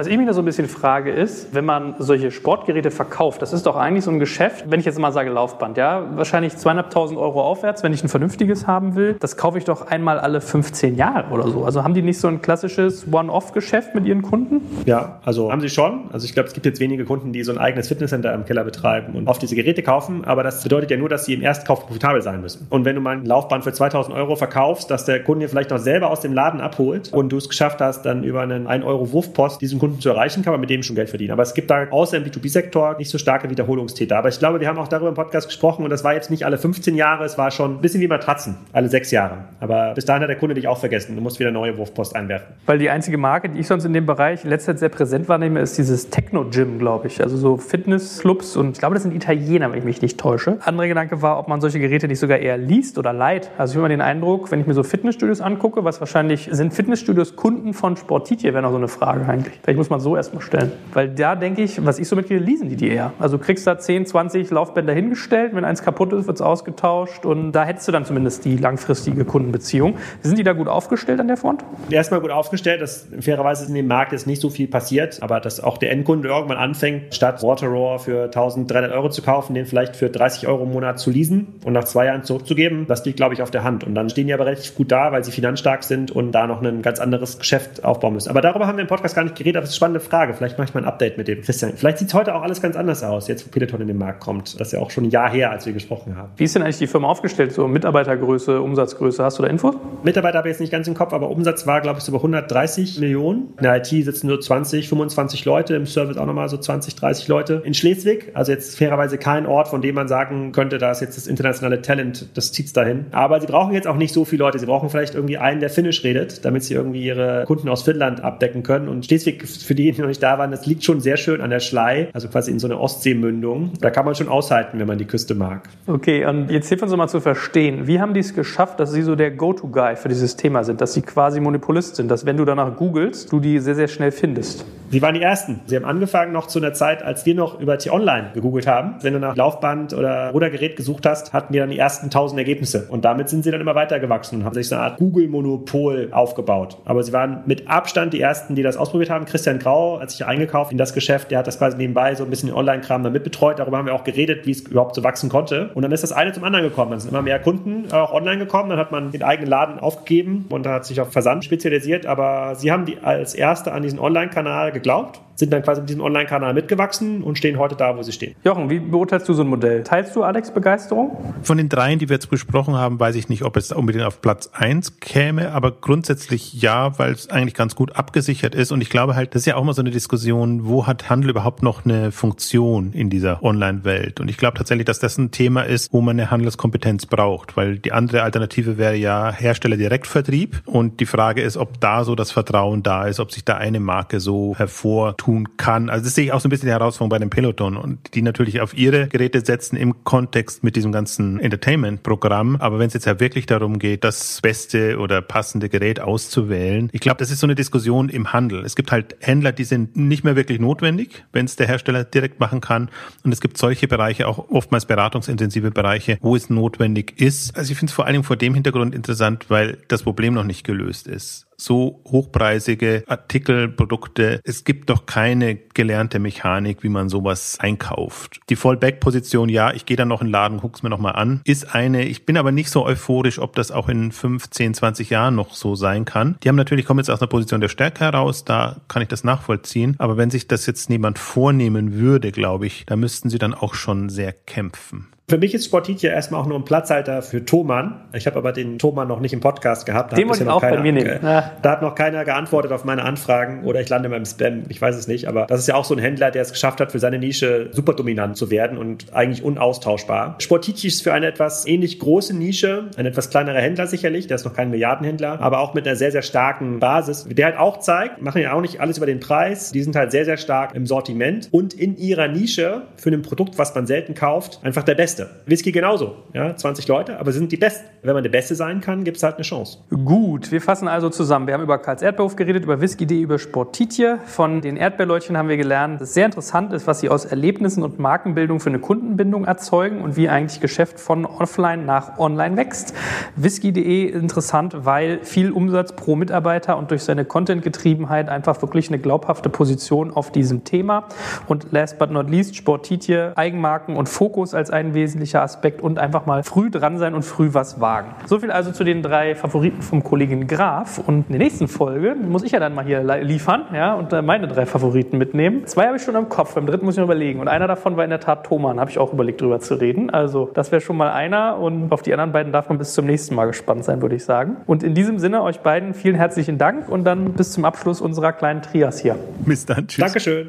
Was 0.00 0.06
ich 0.06 0.16
mich 0.16 0.26
da 0.26 0.32
so 0.32 0.40
ein 0.40 0.46
bisschen 0.46 0.66
frage 0.66 1.10
ist, 1.10 1.54
wenn 1.54 1.66
man 1.66 1.94
solche 1.98 2.30
Sportgeräte 2.30 2.90
verkauft, 2.90 3.42
das 3.42 3.52
ist 3.52 3.66
doch 3.66 3.76
eigentlich 3.76 4.02
so 4.02 4.10
ein 4.10 4.18
Geschäft, 4.18 4.64
wenn 4.70 4.80
ich 4.80 4.86
jetzt 4.86 4.98
mal 4.98 5.12
sage 5.12 5.28
Laufband, 5.28 5.76
ja, 5.76 6.06
wahrscheinlich 6.16 6.56
zweieinhalbtausend 6.56 7.20
Euro 7.20 7.42
aufwärts, 7.42 7.82
wenn 7.82 7.92
ich 7.92 8.02
ein 8.02 8.08
vernünftiges 8.08 8.66
haben 8.66 8.94
will, 8.94 9.16
das 9.20 9.36
kaufe 9.36 9.58
ich 9.58 9.64
doch 9.64 9.88
einmal 9.88 10.18
alle 10.18 10.40
15 10.40 10.96
Jahre 10.96 11.30
oder 11.30 11.46
so. 11.48 11.66
Also 11.66 11.84
haben 11.84 11.92
die 11.92 12.00
nicht 12.00 12.18
so 12.18 12.28
ein 12.28 12.40
klassisches 12.40 13.12
One-Off-Geschäft 13.12 13.94
mit 13.94 14.06
ihren 14.06 14.22
Kunden? 14.22 14.62
Ja, 14.86 15.20
also 15.22 15.52
haben 15.52 15.60
sie 15.60 15.68
schon. 15.68 16.04
Also 16.14 16.24
ich 16.24 16.32
glaube, 16.32 16.48
es 16.48 16.54
gibt 16.54 16.64
jetzt 16.64 16.80
wenige 16.80 17.04
Kunden, 17.04 17.34
die 17.34 17.42
so 17.42 17.52
ein 17.52 17.58
eigenes 17.58 17.88
Fitnesscenter 17.88 18.32
im 18.32 18.46
Keller 18.46 18.64
betreiben 18.64 19.14
und 19.14 19.28
oft 19.28 19.42
diese 19.42 19.54
Geräte 19.54 19.82
kaufen, 19.82 20.24
aber 20.24 20.42
das 20.42 20.62
bedeutet 20.62 20.90
ja 20.90 20.96
nur, 20.96 21.10
dass 21.10 21.26
sie 21.26 21.34
im 21.34 21.42
Erstkauf 21.42 21.86
profitabel 21.86 22.22
sein 22.22 22.40
müssen. 22.40 22.66
Und 22.70 22.86
wenn 22.86 22.94
du 22.94 23.02
mal 23.02 23.18
ein 23.18 23.26
Laufband 23.26 23.64
für 23.64 23.74
2000 23.74 24.16
Euro 24.16 24.34
verkaufst, 24.34 24.90
dass 24.90 25.04
der 25.04 25.22
Kunde 25.22 25.46
vielleicht 25.46 25.68
noch 25.68 25.78
selber 25.78 26.10
aus 26.10 26.20
dem 26.20 26.32
Laden 26.32 26.62
abholt 26.62 27.12
und 27.12 27.28
du 27.28 27.36
es 27.36 27.50
geschafft 27.50 27.82
hast, 27.82 28.06
dann 28.06 28.24
über 28.24 28.40
einen 28.40 28.66
1 28.66 28.82
Euro 28.82 29.12
Wurfpost 29.12 29.60
diesen 29.60 29.78
Kunden 29.78 29.89
zu 29.98 30.10
erreichen, 30.10 30.42
kann 30.42 30.52
man 30.52 30.60
mit 30.60 30.70
dem 30.70 30.82
schon 30.82 30.96
Geld 30.96 31.08
verdienen. 31.08 31.32
Aber 31.32 31.42
es 31.42 31.54
gibt 31.54 31.70
da 31.70 31.88
außer 31.88 32.16
im 32.16 32.24
B2B-Sektor 32.24 32.96
nicht 32.98 33.10
so 33.10 33.18
starke 33.18 33.50
Wiederholungstäter. 33.50 34.16
Aber 34.16 34.28
ich 34.28 34.38
glaube, 34.38 34.60
wir 34.60 34.68
haben 34.68 34.78
auch 34.78 34.88
darüber 34.88 35.08
im 35.08 35.14
Podcast 35.14 35.48
gesprochen 35.48 35.84
und 35.84 35.90
das 35.90 36.04
war 36.04 36.14
jetzt 36.14 36.30
nicht 36.30 36.44
alle 36.44 36.58
15 36.58 36.94
Jahre, 36.94 37.24
es 37.24 37.38
war 37.38 37.50
schon 37.50 37.76
ein 37.76 37.80
bisschen 37.80 38.00
wie 38.00 38.08
Matratzen, 38.08 38.56
alle 38.72 38.88
sechs 38.88 39.10
Jahre. 39.10 39.44
Aber 39.60 39.94
bis 39.94 40.04
dahin 40.04 40.22
hat 40.22 40.28
der 40.28 40.36
Kunde 40.36 40.54
dich 40.54 40.68
auch 40.68 40.78
vergessen. 40.78 41.16
Du 41.16 41.22
musst 41.22 41.40
wieder 41.40 41.50
neue 41.50 41.76
Wurfpost 41.76 42.14
einwerfen. 42.14 42.54
Weil 42.66 42.78
die 42.78 42.90
einzige 42.90 43.18
Marke, 43.18 43.48
die 43.48 43.60
ich 43.60 43.66
sonst 43.66 43.84
in 43.84 43.92
dem 43.92 44.06
Bereich 44.06 44.44
letzter 44.44 44.72
Zeit 44.72 44.78
sehr 44.80 44.88
präsent 44.88 45.28
wahrnehme, 45.28 45.60
ist 45.60 45.78
dieses 45.78 46.10
Techno-Gym, 46.10 46.78
glaube 46.78 47.06
ich. 47.08 47.22
Also 47.22 47.36
so 47.36 47.56
Fitnessclubs 47.56 48.56
und 48.56 48.72
ich 48.72 48.78
glaube, 48.78 48.94
das 48.94 49.02
sind 49.02 49.14
Italiener, 49.14 49.70
wenn 49.70 49.78
ich 49.78 49.84
mich 49.84 50.02
nicht 50.02 50.18
täusche. 50.18 50.58
Andere 50.64 50.88
Gedanke 50.88 51.22
war, 51.22 51.38
ob 51.38 51.48
man 51.48 51.60
solche 51.60 51.80
Geräte 51.80 52.08
nicht 52.08 52.18
sogar 52.18 52.38
eher 52.38 52.58
liest 52.58 52.98
oder 52.98 53.12
leiht. 53.12 53.50
Also 53.58 53.72
ich 53.72 53.76
habe 53.76 53.86
immer 53.86 53.88
den 53.88 54.00
Eindruck, 54.00 54.50
wenn 54.50 54.60
ich 54.60 54.66
mir 54.66 54.74
so 54.74 54.82
Fitnessstudios 54.82 55.40
angucke, 55.40 55.84
was 55.84 56.00
wahrscheinlich 56.00 56.48
sind 56.50 56.74
Fitnessstudios 56.74 57.36
Kunden 57.36 57.74
von 57.74 57.96
Sportitje, 57.96 58.52
wäre 58.52 58.62
noch 58.62 58.70
so 58.70 58.76
eine 58.76 58.88
Frage 58.88 59.26
eigentlich. 59.26 59.58
Vielleicht 59.70 59.78
muss 59.78 59.90
man 59.90 60.00
so 60.00 60.16
erstmal 60.16 60.42
stellen. 60.42 60.72
Weil 60.94 61.10
da 61.10 61.36
denke 61.36 61.62
ich, 61.62 61.84
was 61.86 62.00
ich 62.00 62.08
so 62.08 62.16
mitkriege, 62.16 62.42
leasen 62.42 62.68
die 62.68 62.74
die 62.74 62.88
eher. 62.88 63.12
Also 63.20 63.36
du 63.36 63.44
kriegst 63.44 63.68
da 63.68 63.78
10, 63.78 64.04
20 64.04 64.50
Laufbänder 64.50 64.92
hingestellt, 64.92 65.54
wenn 65.54 65.64
eins 65.64 65.84
kaputt 65.84 66.12
ist, 66.12 66.26
wird 66.26 66.38
es 66.38 66.42
ausgetauscht 66.42 67.24
und 67.24 67.52
da 67.52 67.62
hättest 67.62 67.86
du 67.86 67.92
dann 67.92 68.04
zumindest 68.04 68.44
die 68.44 68.56
langfristige 68.56 69.24
Kundenbeziehung. 69.24 69.94
Sind 70.22 70.38
die 70.38 70.42
da 70.42 70.54
gut 70.54 70.66
aufgestellt 70.66 71.20
an 71.20 71.28
der 71.28 71.36
Front? 71.36 71.64
Erstmal 71.88 72.20
gut 72.20 72.32
aufgestellt, 72.32 72.82
dass 72.82 73.06
fairerweise 73.20 73.68
in 73.68 73.74
dem 73.74 73.86
Markt 73.86 74.10
jetzt 74.10 74.26
nicht 74.26 74.40
so 74.40 74.50
viel 74.50 74.66
passiert, 74.66 75.22
aber 75.22 75.38
dass 75.38 75.62
auch 75.62 75.78
der 75.78 75.92
Endkunde 75.92 76.30
irgendwann 76.30 76.58
anfängt, 76.58 77.14
statt 77.14 77.44
Waterroar 77.44 78.00
für 78.00 78.24
1300 78.24 78.90
Euro 78.90 79.08
zu 79.08 79.22
kaufen, 79.22 79.54
den 79.54 79.66
vielleicht 79.66 79.94
für 79.94 80.10
30 80.10 80.48
Euro 80.48 80.64
im 80.64 80.72
Monat 80.72 80.98
zu 80.98 81.12
leasen 81.12 81.46
und 81.64 81.74
nach 81.74 81.84
zwei 81.84 82.06
Jahren 82.06 82.24
zurückzugeben, 82.24 82.88
das 82.88 83.04
liegt, 83.04 83.18
glaube 83.18 83.34
ich, 83.34 83.42
auf 83.42 83.52
der 83.52 83.62
Hand. 83.62 83.84
Und 83.84 83.94
dann 83.94 84.10
stehen 84.10 84.26
die 84.26 84.34
aber 84.34 84.46
relativ 84.46 84.74
gut 84.74 84.90
da, 84.90 85.12
weil 85.12 85.22
sie 85.22 85.30
finanzstark 85.30 85.84
sind 85.84 86.10
und 86.10 86.32
da 86.32 86.48
noch 86.48 86.60
ein 86.60 86.82
ganz 86.82 86.98
anderes 86.98 87.38
Geschäft 87.38 87.84
aufbauen 87.84 88.14
müssen. 88.14 88.30
Aber 88.30 88.40
darüber 88.40 88.66
haben 88.66 88.76
wir 88.76 88.82
im 88.82 88.88
Podcast 88.88 89.14
gar 89.14 89.22
nicht 89.22 89.36
geredet, 89.36 89.59
das 89.60 89.70
ist 89.70 89.74
eine 89.74 89.76
spannende 89.76 90.00
Frage. 90.00 90.34
Vielleicht 90.34 90.58
mache 90.58 90.68
ich 90.68 90.74
mal 90.74 90.80
ein 90.80 90.86
Update 90.86 91.18
mit 91.18 91.28
dem 91.28 91.42
Christian. 91.42 91.72
Vielleicht 91.76 91.98
sieht 91.98 92.08
es 92.08 92.14
heute 92.14 92.34
auch 92.34 92.42
alles 92.42 92.60
ganz 92.60 92.76
anders 92.76 93.02
aus, 93.02 93.28
jetzt 93.28 93.46
wo 93.46 93.50
Peloton 93.50 93.80
in 93.80 93.88
den 93.88 93.98
Markt 93.98 94.20
kommt. 94.20 94.58
Das 94.60 94.68
ist 94.68 94.72
ja 94.72 94.80
auch 94.80 94.90
schon 94.90 95.04
ein 95.04 95.10
Jahr 95.10 95.30
her, 95.30 95.50
als 95.50 95.66
wir 95.66 95.72
gesprochen 95.72 96.16
haben. 96.16 96.32
Wie 96.36 96.44
ist 96.44 96.54
denn 96.54 96.62
eigentlich 96.62 96.78
die 96.78 96.86
Firma 96.86 97.08
aufgestellt, 97.08 97.52
so 97.52 97.68
Mitarbeitergröße, 97.68 98.60
Umsatzgröße? 98.60 99.22
Hast 99.22 99.38
du 99.38 99.42
da 99.42 99.48
Infos? 99.48 99.74
Mitarbeiter 100.02 100.38
habe 100.38 100.48
ich 100.48 100.54
jetzt 100.54 100.60
nicht 100.60 100.72
ganz 100.72 100.88
im 100.88 100.94
Kopf, 100.94 101.12
aber 101.12 101.30
Umsatz 101.30 101.66
war, 101.66 101.80
glaube 101.80 101.98
ich, 101.98 102.04
so 102.04 102.10
über 102.10 102.18
130 102.18 102.98
Millionen. 103.00 103.54
In 103.58 103.62
der 103.62 103.76
IT 103.76 103.86
sitzen 103.86 104.26
nur 104.26 104.40
20, 104.40 104.88
25 104.88 105.44
Leute, 105.44 105.74
im 105.74 105.86
Service 105.86 106.16
auch 106.16 106.26
nochmal 106.26 106.48
so 106.48 106.56
20, 106.56 106.94
30 106.96 107.28
Leute. 107.28 107.62
In 107.64 107.74
Schleswig, 107.74 108.30
also 108.34 108.52
jetzt 108.52 108.76
fairerweise 108.76 109.18
kein 109.18 109.46
Ort, 109.46 109.68
von 109.68 109.82
dem 109.82 109.94
man 109.94 110.08
sagen 110.08 110.52
könnte, 110.52 110.78
da 110.78 110.90
ist 110.90 111.00
jetzt 111.00 111.16
das 111.16 111.26
internationale 111.26 111.82
Talent, 111.82 112.28
das 112.34 112.52
zieht 112.52 112.74
dahin. 112.76 113.06
Aber 113.10 113.40
sie 113.40 113.46
brauchen 113.46 113.74
jetzt 113.74 113.86
auch 113.86 113.96
nicht 113.96 114.12
so 114.12 114.24
viele 114.24 114.44
Leute. 114.44 114.58
Sie 114.58 114.66
brauchen 114.66 114.90
vielleicht 114.90 115.14
irgendwie 115.14 115.38
einen, 115.38 115.60
der 115.60 115.70
Finnisch 115.70 116.04
redet, 116.04 116.44
damit 116.44 116.64
sie 116.64 116.74
irgendwie 116.74 117.04
ihre 117.04 117.44
Kunden 117.46 117.68
aus 117.68 117.82
Finnland 117.82 118.22
abdecken 118.22 118.62
können. 118.62 118.88
Und 118.88 119.06
Schleswig, 119.06 119.44
für 119.56 119.74
die, 119.74 119.90
die 119.92 120.00
noch 120.00 120.08
nicht 120.08 120.22
da 120.22 120.38
waren, 120.38 120.50
das 120.50 120.66
liegt 120.66 120.84
schon 120.84 121.00
sehr 121.00 121.16
schön 121.16 121.40
an 121.40 121.50
der 121.50 121.60
Schlei, 121.60 122.08
also 122.12 122.28
quasi 122.28 122.50
in 122.50 122.58
so 122.58 122.66
eine 122.66 122.78
Ostseemündung. 122.78 123.72
Da 123.80 123.90
kann 123.90 124.04
man 124.04 124.14
schon 124.14 124.28
aushalten, 124.28 124.78
wenn 124.78 124.86
man 124.86 124.98
die 124.98 125.04
Küste 125.04 125.34
mag. 125.34 125.68
Okay, 125.86 126.24
und 126.24 126.50
jetzt 126.50 126.68
hilf 126.68 126.82
uns 126.82 126.94
mal 126.94 127.08
zu 127.08 127.20
verstehen, 127.20 127.86
wie 127.86 128.00
haben 128.00 128.14
die 128.14 128.20
es 128.20 128.34
geschafft, 128.34 128.80
dass 128.80 128.92
sie 128.92 129.02
so 129.02 129.16
der 129.16 129.30
Go-To-Guy 129.30 129.96
für 129.96 130.08
dieses 130.08 130.36
Thema 130.36 130.64
sind, 130.64 130.80
dass 130.80 130.94
sie 130.94 131.02
quasi 131.02 131.40
Monopolist 131.40 131.96
sind, 131.96 132.10
dass 132.10 132.26
wenn 132.26 132.36
du 132.36 132.44
danach 132.44 132.76
googelst, 132.76 133.32
du 133.32 133.40
die 133.40 133.58
sehr, 133.58 133.74
sehr 133.74 133.88
schnell 133.88 134.12
findest? 134.12 134.64
Sie 134.90 135.00
waren 135.02 135.14
die 135.14 135.22
Ersten. 135.22 135.60
Sie 135.66 135.76
haben 135.76 135.84
angefangen 135.84 136.32
noch 136.32 136.48
zu 136.48 136.58
einer 136.58 136.72
Zeit, 136.72 137.04
als 137.04 137.24
wir 137.24 137.36
noch 137.36 137.60
über 137.60 137.78
T-Online 137.78 138.30
gegoogelt 138.34 138.66
haben. 138.66 138.96
Wenn 139.02 139.12
du 139.12 139.20
nach 139.20 139.36
Laufband 139.36 139.94
oder 139.94 140.30
Rudergerät 140.30 140.74
gesucht 140.74 141.06
hast, 141.06 141.32
hatten 141.32 141.52
die 141.52 141.60
dann 141.60 141.70
die 141.70 141.78
ersten 141.78 142.06
1000 142.06 142.40
Ergebnisse. 142.40 142.88
Und 142.88 143.04
damit 143.04 143.28
sind 143.28 143.44
sie 143.44 143.52
dann 143.52 143.60
immer 143.60 143.76
weiter 143.76 144.00
gewachsen 144.00 144.40
und 144.40 144.44
haben 144.44 144.54
sich 144.54 144.68
so 144.68 144.74
eine 144.74 144.82
Art 144.82 144.98
Google-Monopol 144.98 146.08
aufgebaut. 146.10 146.78
Aber 146.86 147.04
sie 147.04 147.12
waren 147.12 147.44
mit 147.46 147.68
Abstand 147.68 148.14
die 148.14 148.20
Ersten, 148.20 148.56
die 148.56 148.64
das 148.64 148.76
ausprobiert 148.76 149.10
haben. 149.10 149.26
Christian 149.26 149.60
Grau 149.60 150.00
hat 150.00 150.10
sich 150.10 150.26
eingekauft 150.26 150.72
in 150.72 150.78
das 150.78 150.92
Geschäft. 150.92 151.30
Der 151.30 151.38
hat 151.38 151.46
das 151.46 151.58
quasi 151.58 151.76
nebenbei 151.76 152.16
so 152.16 152.24
ein 152.24 152.30
bisschen 152.30 152.52
Online-Kram 152.52 153.04
damit 153.04 153.22
betreut. 153.22 153.60
Darüber 153.60 153.78
haben 153.78 153.86
wir 153.86 153.94
auch 153.94 154.02
geredet, 154.02 154.44
wie 154.44 154.50
es 154.50 154.62
überhaupt 154.62 154.96
so 154.96 155.04
wachsen 155.04 155.30
konnte. 155.30 155.70
Und 155.74 155.82
dann 155.82 155.92
ist 155.92 156.02
das 156.02 156.10
eine 156.10 156.32
zum 156.32 156.42
anderen 156.42 156.64
gekommen. 156.64 156.90
Dann 156.90 156.98
sind 156.98 157.10
immer 157.12 157.22
mehr 157.22 157.38
Kunden 157.38 157.92
auch 157.92 158.12
online 158.12 158.38
gekommen. 158.38 158.70
Dann 158.70 158.78
hat 158.80 158.90
man 158.90 159.12
den 159.12 159.22
eigenen 159.22 159.50
Laden 159.50 159.78
aufgegeben 159.78 160.46
und 160.48 160.66
hat 160.66 160.84
sich 160.84 161.00
auf 161.00 161.12
Versand 161.12 161.44
spezialisiert. 161.44 162.06
Aber 162.06 162.56
sie 162.56 162.72
haben 162.72 162.86
die 162.86 162.98
als 163.00 163.36
Erste 163.36 163.70
an 163.70 163.84
diesen 163.84 164.00
Online-Kanal 164.00 164.79
geglaubt 164.80 165.20
sind 165.40 165.52
dann 165.52 165.62
quasi 165.62 165.80
mit 165.80 165.90
diesem 165.90 166.02
Online-Kanal 166.02 166.54
mitgewachsen 166.54 167.22
und 167.24 167.36
stehen 167.36 167.58
heute 167.58 167.74
da, 167.74 167.96
wo 167.96 168.02
sie 168.02 168.12
stehen. 168.12 168.36
Jochen, 168.44 168.70
wie 168.70 168.78
beurteilst 168.78 169.28
du 169.28 169.32
so 169.32 169.42
ein 169.42 169.48
Modell? 169.48 169.82
Teilst 169.82 170.14
du 170.14 170.22
Alex 170.22 170.52
Begeisterung? 170.52 171.34
Von 171.42 171.56
den 171.56 171.68
dreien, 171.68 171.98
die 171.98 172.08
wir 172.08 172.14
jetzt 172.14 172.30
besprochen 172.30 172.76
haben, 172.76 173.00
weiß 173.00 173.16
ich 173.16 173.28
nicht, 173.28 173.42
ob 173.42 173.56
es 173.56 173.72
unbedingt 173.72 174.04
auf 174.04 174.20
Platz 174.20 174.50
eins 174.52 175.00
käme, 175.00 175.50
aber 175.52 175.72
grundsätzlich 175.72 176.52
ja, 176.62 176.96
weil 176.98 177.12
es 177.12 177.28
eigentlich 177.30 177.54
ganz 177.54 177.74
gut 177.74 177.96
abgesichert 177.96 178.54
ist. 178.54 178.70
Und 178.70 178.82
ich 178.82 178.90
glaube 178.90 179.16
halt, 179.16 179.34
das 179.34 179.42
ist 179.42 179.46
ja 179.46 179.56
auch 179.56 179.64
mal 179.64 179.72
so 179.72 179.82
eine 179.82 179.90
Diskussion, 179.90 180.66
wo 180.68 180.86
hat 180.86 181.10
Handel 181.10 181.30
überhaupt 181.30 181.62
noch 181.62 181.84
eine 181.84 182.12
Funktion 182.12 182.92
in 182.92 183.10
dieser 183.10 183.42
Online-Welt? 183.42 184.20
Und 184.20 184.28
ich 184.28 184.36
glaube 184.36 184.58
tatsächlich, 184.58 184.84
dass 184.84 184.98
das 184.98 185.18
ein 185.18 185.30
Thema 185.30 185.62
ist, 185.62 185.92
wo 185.92 186.02
man 186.02 186.20
eine 186.20 186.30
Handelskompetenz 186.30 187.06
braucht, 187.06 187.56
weil 187.56 187.78
die 187.78 187.92
andere 187.92 188.22
Alternative 188.22 188.76
wäre 188.76 188.94
ja 188.94 189.32
Hersteller-Direktvertrieb. 189.32 190.62
Und 190.66 191.00
die 191.00 191.06
Frage 191.06 191.40
ist, 191.40 191.56
ob 191.56 191.80
da 191.80 192.04
so 192.04 192.14
das 192.14 192.30
Vertrauen 192.30 192.82
da 192.82 193.06
ist, 193.06 193.20
ob 193.20 193.32
sich 193.32 193.44
da 193.44 193.56
eine 193.56 193.80
Marke 193.80 194.20
so 194.20 194.54
hervortut 194.56 195.29
tun 195.30 195.56
kann. 195.56 195.90
Also 195.90 196.04
das 196.04 196.16
sehe 196.16 196.24
ich 196.24 196.32
auch 196.32 196.40
so 196.40 196.48
ein 196.48 196.50
bisschen 196.50 196.66
die 196.66 196.72
Herausforderung 196.72 197.10
bei 197.10 197.18
dem 197.18 197.30
Peloton 197.30 197.76
und 197.76 198.14
die 198.14 198.22
natürlich 198.22 198.60
auf 198.60 198.76
ihre 198.76 199.06
Geräte 199.06 199.44
setzen 199.44 199.76
im 199.76 200.02
Kontext 200.02 200.64
mit 200.64 200.74
diesem 200.74 200.90
ganzen 200.90 201.38
Entertainment-Programm. 201.38 202.56
Aber 202.56 202.80
wenn 202.80 202.88
es 202.88 202.94
jetzt 202.94 203.06
ja 203.06 203.20
wirklich 203.20 203.46
darum 203.46 203.78
geht, 203.78 204.02
das 204.02 204.40
beste 204.42 204.98
oder 204.98 205.22
passende 205.22 205.68
Gerät 205.68 206.00
auszuwählen, 206.00 206.88
ich 206.92 207.00
glaube, 207.00 207.18
das 207.18 207.30
ist 207.30 207.38
so 207.38 207.46
eine 207.46 207.54
Diskussion 207.54 208.08
im 208.08 208.32
Handel. 208.32 208.64
Es 208.64 208.74
gibt 208.74 208.90
halt 208.90 209.16
Händler, 209.20 209.52
die 209.52 209.64
sind 209.64 209.96
nicht 209.96 210.24
mehr 210.24 210.34
wirklich 210.34 210.58
notwendig, 210.58 211.24
wenn 211.32 211.44
es 211.44 211.54
der 211.54 211.68
Hersteller 211.68 212.02
direkt 212.02 212.40
machen 212.40 212.60
kann. 212.60 212.90
Und 213.22 213.32
es 213.32 213.40
gibt 213.40 213.56
solche 213.56 213.86
Bereiche, 213.86 214.26
auch 214.26 214.50
oftmals 214.50 214.86
beratungsintensive 214.86 215.70
Bereiche, 215.70 216.18
wo 216.20 216.34
es 216.34 216.50
notwendig 216.50 217.20
ist. 217.20 217.56
Also 217.56 217.70
ich 217.70 217.78
finde 217.78 217.90
es 217.90 217.94
vor 217.94 218.06
allem 218.06 218.24
vor 218.24 218.36
dem 218.36 218.54
Hintergrund 218.54 218.96
interessant, 218.96 219.46
weil 219.48 219.78
das 219.86 220.02
Problem 220.02 220.34
noch 220.34 220.44
nicht 220.44 220.64
gelöst 220.64 221.06
ist 221.06 221.46
so 221.60 222.00
hochpreisige 222.08 223.04
Artikel, 223.06 223.68
Produkte. 223.68 224.40
Es 224.44 224.64
gibt 224.64 224.90
doch 224.90 225.06
keine 225.06 225.56
gelernte 225.56 226.18
Mechanik, 226.18 226.82
wie 226.82 226.88
man 226.88 227.08
sowas 227.08 227.58
einkauft. 227.60 228.40
Die 228.48 228.56
Fallback-Position, 228.56 229.48
ja, 229.48 229.72
ich 229.72 229.86
gehe 229.86 229.96
dann 229.96 230.08
noch 230.08 230.20
in 230.20 230.28
den 230.28 230.32
Laden, 230.32 230.58
guck's 230.58 230.82
mir 230.82 230.90
nochmal 230.90 231.16
an, 231.16 231.40
ist 231.44 231.74
eine, 231.74 232.04
ich 232.04 232.26
bin 232.26 232.36
aber 232.36 232.52
nicht 232.52 232.70
so 232.70 232.84
euphorisch, 232.84 233.38
ob 233.38 233.54
das 233.54 233.70
auch 233.70 233.88
in 233.88 234.12
15, 234.12 234.74
20 234.74 235.10
Jahren 235.10 235.34
noch 235.34 235.54
so 235.54 235.74
sein 235.74 236.04
kann. 236.04 236.36
Die 236.42 236.48
haben 236.48 236.56
natürlich, 236.56 236.86
kommen 236.86 237.00
jetzt 237.00 237.10
aus 237.10 237.20
einer 237.20 237.28
Position 237.28 237.60
der 237.60 237.68
Stärke 237.68 238.04
heraus, 238.04 238.44
da 238.44 238.80
kann 238.88 239.02
ich 239.02 239.08
das 239.08 239.24
nachvollziehen. 239.24 239.96
Aber 239.98 240.16
wenn 240.16 240.30
sich 240.30 240.48
das 240.48 240.66
jetzt 240.66 240.90
niemand 240.90 241.18
vornehmen 241.18 241.94
würde, 241.94 242.32
glaube 242.32 242.66
ich, 242.66 242.84
da 242.86 242.96
müssten 242.96 243.30
sie 243.30 243.38
dann 243.38 243.54
auch 243.54 243.74
schon 243.74 244.08
sehr 244.08 244.32
kämpfen. 244.32 245.08
Für 245.30 245.38
mich 245.38 245.54
ist 245.54 245.66
Sportit 245.66 246.02
ja 246.02 246.10
erstmal 246.10 246.40
auch 246.40 246.46
nur 246.46 246.58
ein 246.58 246.64
Platzhalter 246.64 247.22
für 247.22 247.44
Thomann. 247.44 248.00
Ich 248.12 248.26
habe 248.26 248.36
aber 248.36 248.50
den 248.50 248.80
Thomann 248.80 249.06
noch 249.06 249.20
nicht 249.20 249.32
im 249.32 249.38
Podcast 249.38 249.86
gehabt. 249.86 250.10
Da 250.10 250.16
den 250.16 250.28
wollte 250.28 250.42
ich 250.42 250.50
auch 250.50 250.60
bei 250.60 250.80
mir 250.80 250.90
nehmen. 250.90 251.06
Äh, 251.06 251.42
da 251.62 251.70
hat 251.70 251.82
noch 251.82 251.94
keiner 251.94 252.24
geantwortet 252.24 252.72
auf 252.72 252.84
meine 252.84 253.04
Anfragen 253.04 253.62
oder 253.62 253.80
ich 253.80 253.88
lande 253.88 254.08
meinem 254.08 254.24
Spam. 254.24 254.64
Ich 254.68 254.82
weiß 254.82 254.96
es 254.96 255.06
nicht. 255.06 255.28
Aber 255.28 255.46
das 255.46 255.60
ist 255.60 255.68
ja 255.68 255.76
auch 255.76 255.84
so 255.84 255.94
ein 255.94 256.00
Händler, 256.00 256.32
der 256.32 256.42
es 256.42 256.50
geschafft 256.50 256.80
hat, 256.80 256.90
für 256.90 256.98
seine 256.98 257.20
Nische 257.20 257.68
super 257.70 257.92
dominant 257.92 258.36
zu 258.36 258.50
werden 258.50 258.76
und 258.76 259.14
eigentlich 259.14 259.44
unaustauschbar. 259.44 260.34
Sportiti 260.40 260.88
ist 260.88 261.00
für 261.00 261.12
eine 261.12 261.28
etwas 261.28 261.64
ähnlich 261.64 262.00
große 262.00 262.36
Nische, 262.36 262.90
ein 262.96 263.06
etwas 263.06 263.30
kleinerer 263.30 263.60
Händler 263.60 263.86
sicherlich. 263.86 264.26
Der 264.26 264.34
ist 264.34 264.44
noch 264.44 264.54
kein 264.54 264.70
Milliardenhändler, 264.70 265.40
aber 265.40 265.60
auch 265.60 265.74
mit 265.74 265.86
einer 265.86 265.94
sehr, 265.94 266.10
sehr 266.10 266.22
starken 266.22 266.80
Basis, 266.80 267.28
der 267.30 267.46
halt 267.46 267.56
auch 267.56 267.78
zeigt, 267.78 268.20
machen 268.20 268.42
ja 268.42 268.52
auch 268.52 268.62
nicht 268.62 268.80
alles 268.80 268.96
über 268.96 269.06
den 269.06 269.20
Preis. 269.20 269.70
Die 269.70 269.84
sind 269.84 269.94
halt 269.94 270.10
sehr, 270.10 270.24
sehr 270.24 270.38
stark 270.38 270.74
im 270.74 270.86
Sortiment 270.88 271.48
und 271.52 271.72
in 271.72 271.96
ihrer 271.96 272.26
Nische 272.26 272.82
für 272.96 273.10
ein 273.10 273.22
Produkt, 273.22 273.58
was 273.58 273.72
man 273.76 273.86
selten 273.86 274.14
kauft, 274.14 274.58
einfach 274.64 274.82
der 274.82 274.96
Beste. 274.96 275.19
Beste. 275.20 275.40
Whisky 275.46 275.72
genauso. 275.72 276.16
Ja, 276.32 276.54
20 276.54 276.86
Leute, 276.88 277.18
aber 277.18 277.32
sie 277.32 277.38
sind 277.38 277.52
die 277.52 277.56
Besten. 277.56 277.86
Wenn 278.02 278.14
man 278.14 278.22
der 278.22 278.30
Beste 278.30 278.54
sein 278.54 278.80
kann, 278.80 279.04
gibt 279.04 279.18
es 279.18 279.22
halt 279.22 279.34
eine 279.34 279.42
Chance. 279.42 279.78
Gut, 279.90 280.50
wir 280.52 280.60
fassen 280.60 280.88
also 280.88 281.10
zusammen. 281.10 281.46
Wir 281.46 281.54
haben 281.54 281.62
über 281.62 281.78
Karls 281.78 282.02
Erdbeerhof 282.02 282.36
geredet, 282.36 282.64
über 282.64 282.80
Whisky.de, 282.80 283.20
über 283.20 283.38
Sportitje. 283.38 284.18
Von 284.26 284.60
den 284.60 284.76
Erdbeerleutchen 284.76 285.36
haben 285.36 285.48
wir 285.48 285.56
gelernt, 285.56 286.00
dass 286.00 286.08
es 286.08 286.14
sehr 286.14 286.26
interessant 286.26 286.72
ist, 286.72 286.86
was 286.86 287.00
sie 287.00 287.08
aus 287.08 287.24
Erlebnissen 287.24 287.82
und 287.82 287.98
Markenbildung 287.98 288.60
für 288.60 288.70
eine 288.70 288.78
Kundenbindung 288.78 289.44
erzeugen 289.44 290.00
und 290.02 290.16
wie 290.16 290.28
eigentlich 290.28 290.60
Geschäft 290.60 290.98
von 290.98 291.26
offline 291.26 291.84
nach 291.84 292.18
online 292.18 292.56
wächst. 292.56 292.94
Whisky.de 293.36 294.08
interessant, 294.08 294.84
weil 294.84 295.20
viel 295.22 295.52
Umsatz 295.52 295.92
pro 295.92 296.16
Mitarbeiter 296.16 296.78
und 296.78 296.90
durch 296.90 297.02
seine 297.02 297.24
Content-Getriebenheit 297.24 298.28
einfach 298.28 298.62
wirklich 298.62 298.88
eine 298.88 298.98
glaubhafte 298.98 299.50
Position 299.50 300.10
auf 300.12 300.32
diesem 300.32 300.64
Thema. 300.64 301.04
Und 301.48 301.66
last 301.72 301.98
but 301.98 302.10
not 302.10 302.30
least, 302.30 302.56
Sportitje, 302.56 303.32
Eigenmarken 303.36 303.96
und 303.96 304.08
Fokus 304.08 304.54
als 304.54 304.70
ein 304.70 304.94
Wesen 304.94 305.09
wesentlicher 305.10 305.42
Aspekt 305.42 305.82
und 305.82 305.98
einfach 305.98 306.24
mal 306.26 306.44
früh 306.44 306.70
dran 306.70 306.98
sein 306.98 307.14
und 307.14 307.22
früh 307.22 307.48
was 307.52 307.80
wagen. 307.80 308.14
So 308.26 308.38
viel 308.38 308.52
also 308.52 308.70
zu 308.70 308.84
den 308.84 309.02
drei 309.02 309.34
Favoriten 309.34 309.82
vom 309.82 310.04
Kollegen 310.04 310.46
Graf. 310.46 310.98
Und 310.98 311.26
in 311.26 311.32
der 311.32 311.38
nächsten 311.38 311.66
Folge 311.66 312.14
muss 312.14 312.44
ich 312.44 312.52
ja 312.52 312.60
dann 312.60 312.74
mal 312.74 312.84
hier 312.84 313.02
liefern 313.22 313.64
ja, 313.74 313.94
und 313.94 314.12
meine 314.24 314.46
drei 314.46 314.66
Favoriten 314.66 315.18
mitnehmen. 315.18 315.66
Zwei 315.66 315.86
habe 315.86 315.96
ich 315.96 316.02
schon 316.02 316.14
im 316.14 316.28
Kopf, 316.28 316.54
beim 316.54 316.66
dritten 316.66 316.84
muss 316.84 316.94
ich 316.94 316.98
noch 316.98 317.06
überlegen. 317.06 317.40
Und 317.40 317.48
einer 317.48 317.66
davon 317.66 317.96
war 317.96 318.04
in 318.04 318.10
der 318.10 318.20
Tat 318.20 318.46
Thoman, 318.46 318.78
habe 318.78 318.90
ich 318.90 318.98
auch 318.98 319.12
überlegt, 319.12 319.40
drüber 319.40 319.58
zu 319.58 319.74
reden. 319.74 320.10
Also 320.10 320.50
das 320.54 320.70
wäre 320.70 320.80
schon 320.80 320.96
mal 320.96 321.10
einer 321.10 321.58
und 321.58 321.90
auf 321.90 322.02
die 322.02 322.12
anderen 322.12 322.30
beiden 322.30 322.52
darf 322.52 322.68
man 322.68 322.78
bis 322.78 322.94
zum 322.94 323.06
nächsten 323.06 323.34
Mal 323.34 323.46
gespannt 323.46 323.84
sein, 323.84 324.00
würde 324.00 324.14
ich 324.14 324.24
sagen. 324.24 324.58
Und 324.66 324.84
in 324.84 324.94
diesem 324.94 325.18
Sinne 325.18 325.42
euch 325.42 325.58
beiden 325.60 325.92
vielen 325.94 326.14
herzlichen 326.14 326.56
Dank 326.56 326.88
und 326.88 327.02
dann 327.02 327.32
bis 327.32 327.50
zum 327.50 327.64
Abschluss 327.64 328.00
unserer 328.00 328.32
kleinen 328.32 328.62
Trias 328.62 329.00
hier. 329.00 329.16
Bis 329.40 329.66
dann, 329.66 329.88
tschüss. 329.88 330.04
Dankeschön. 330.04 330.48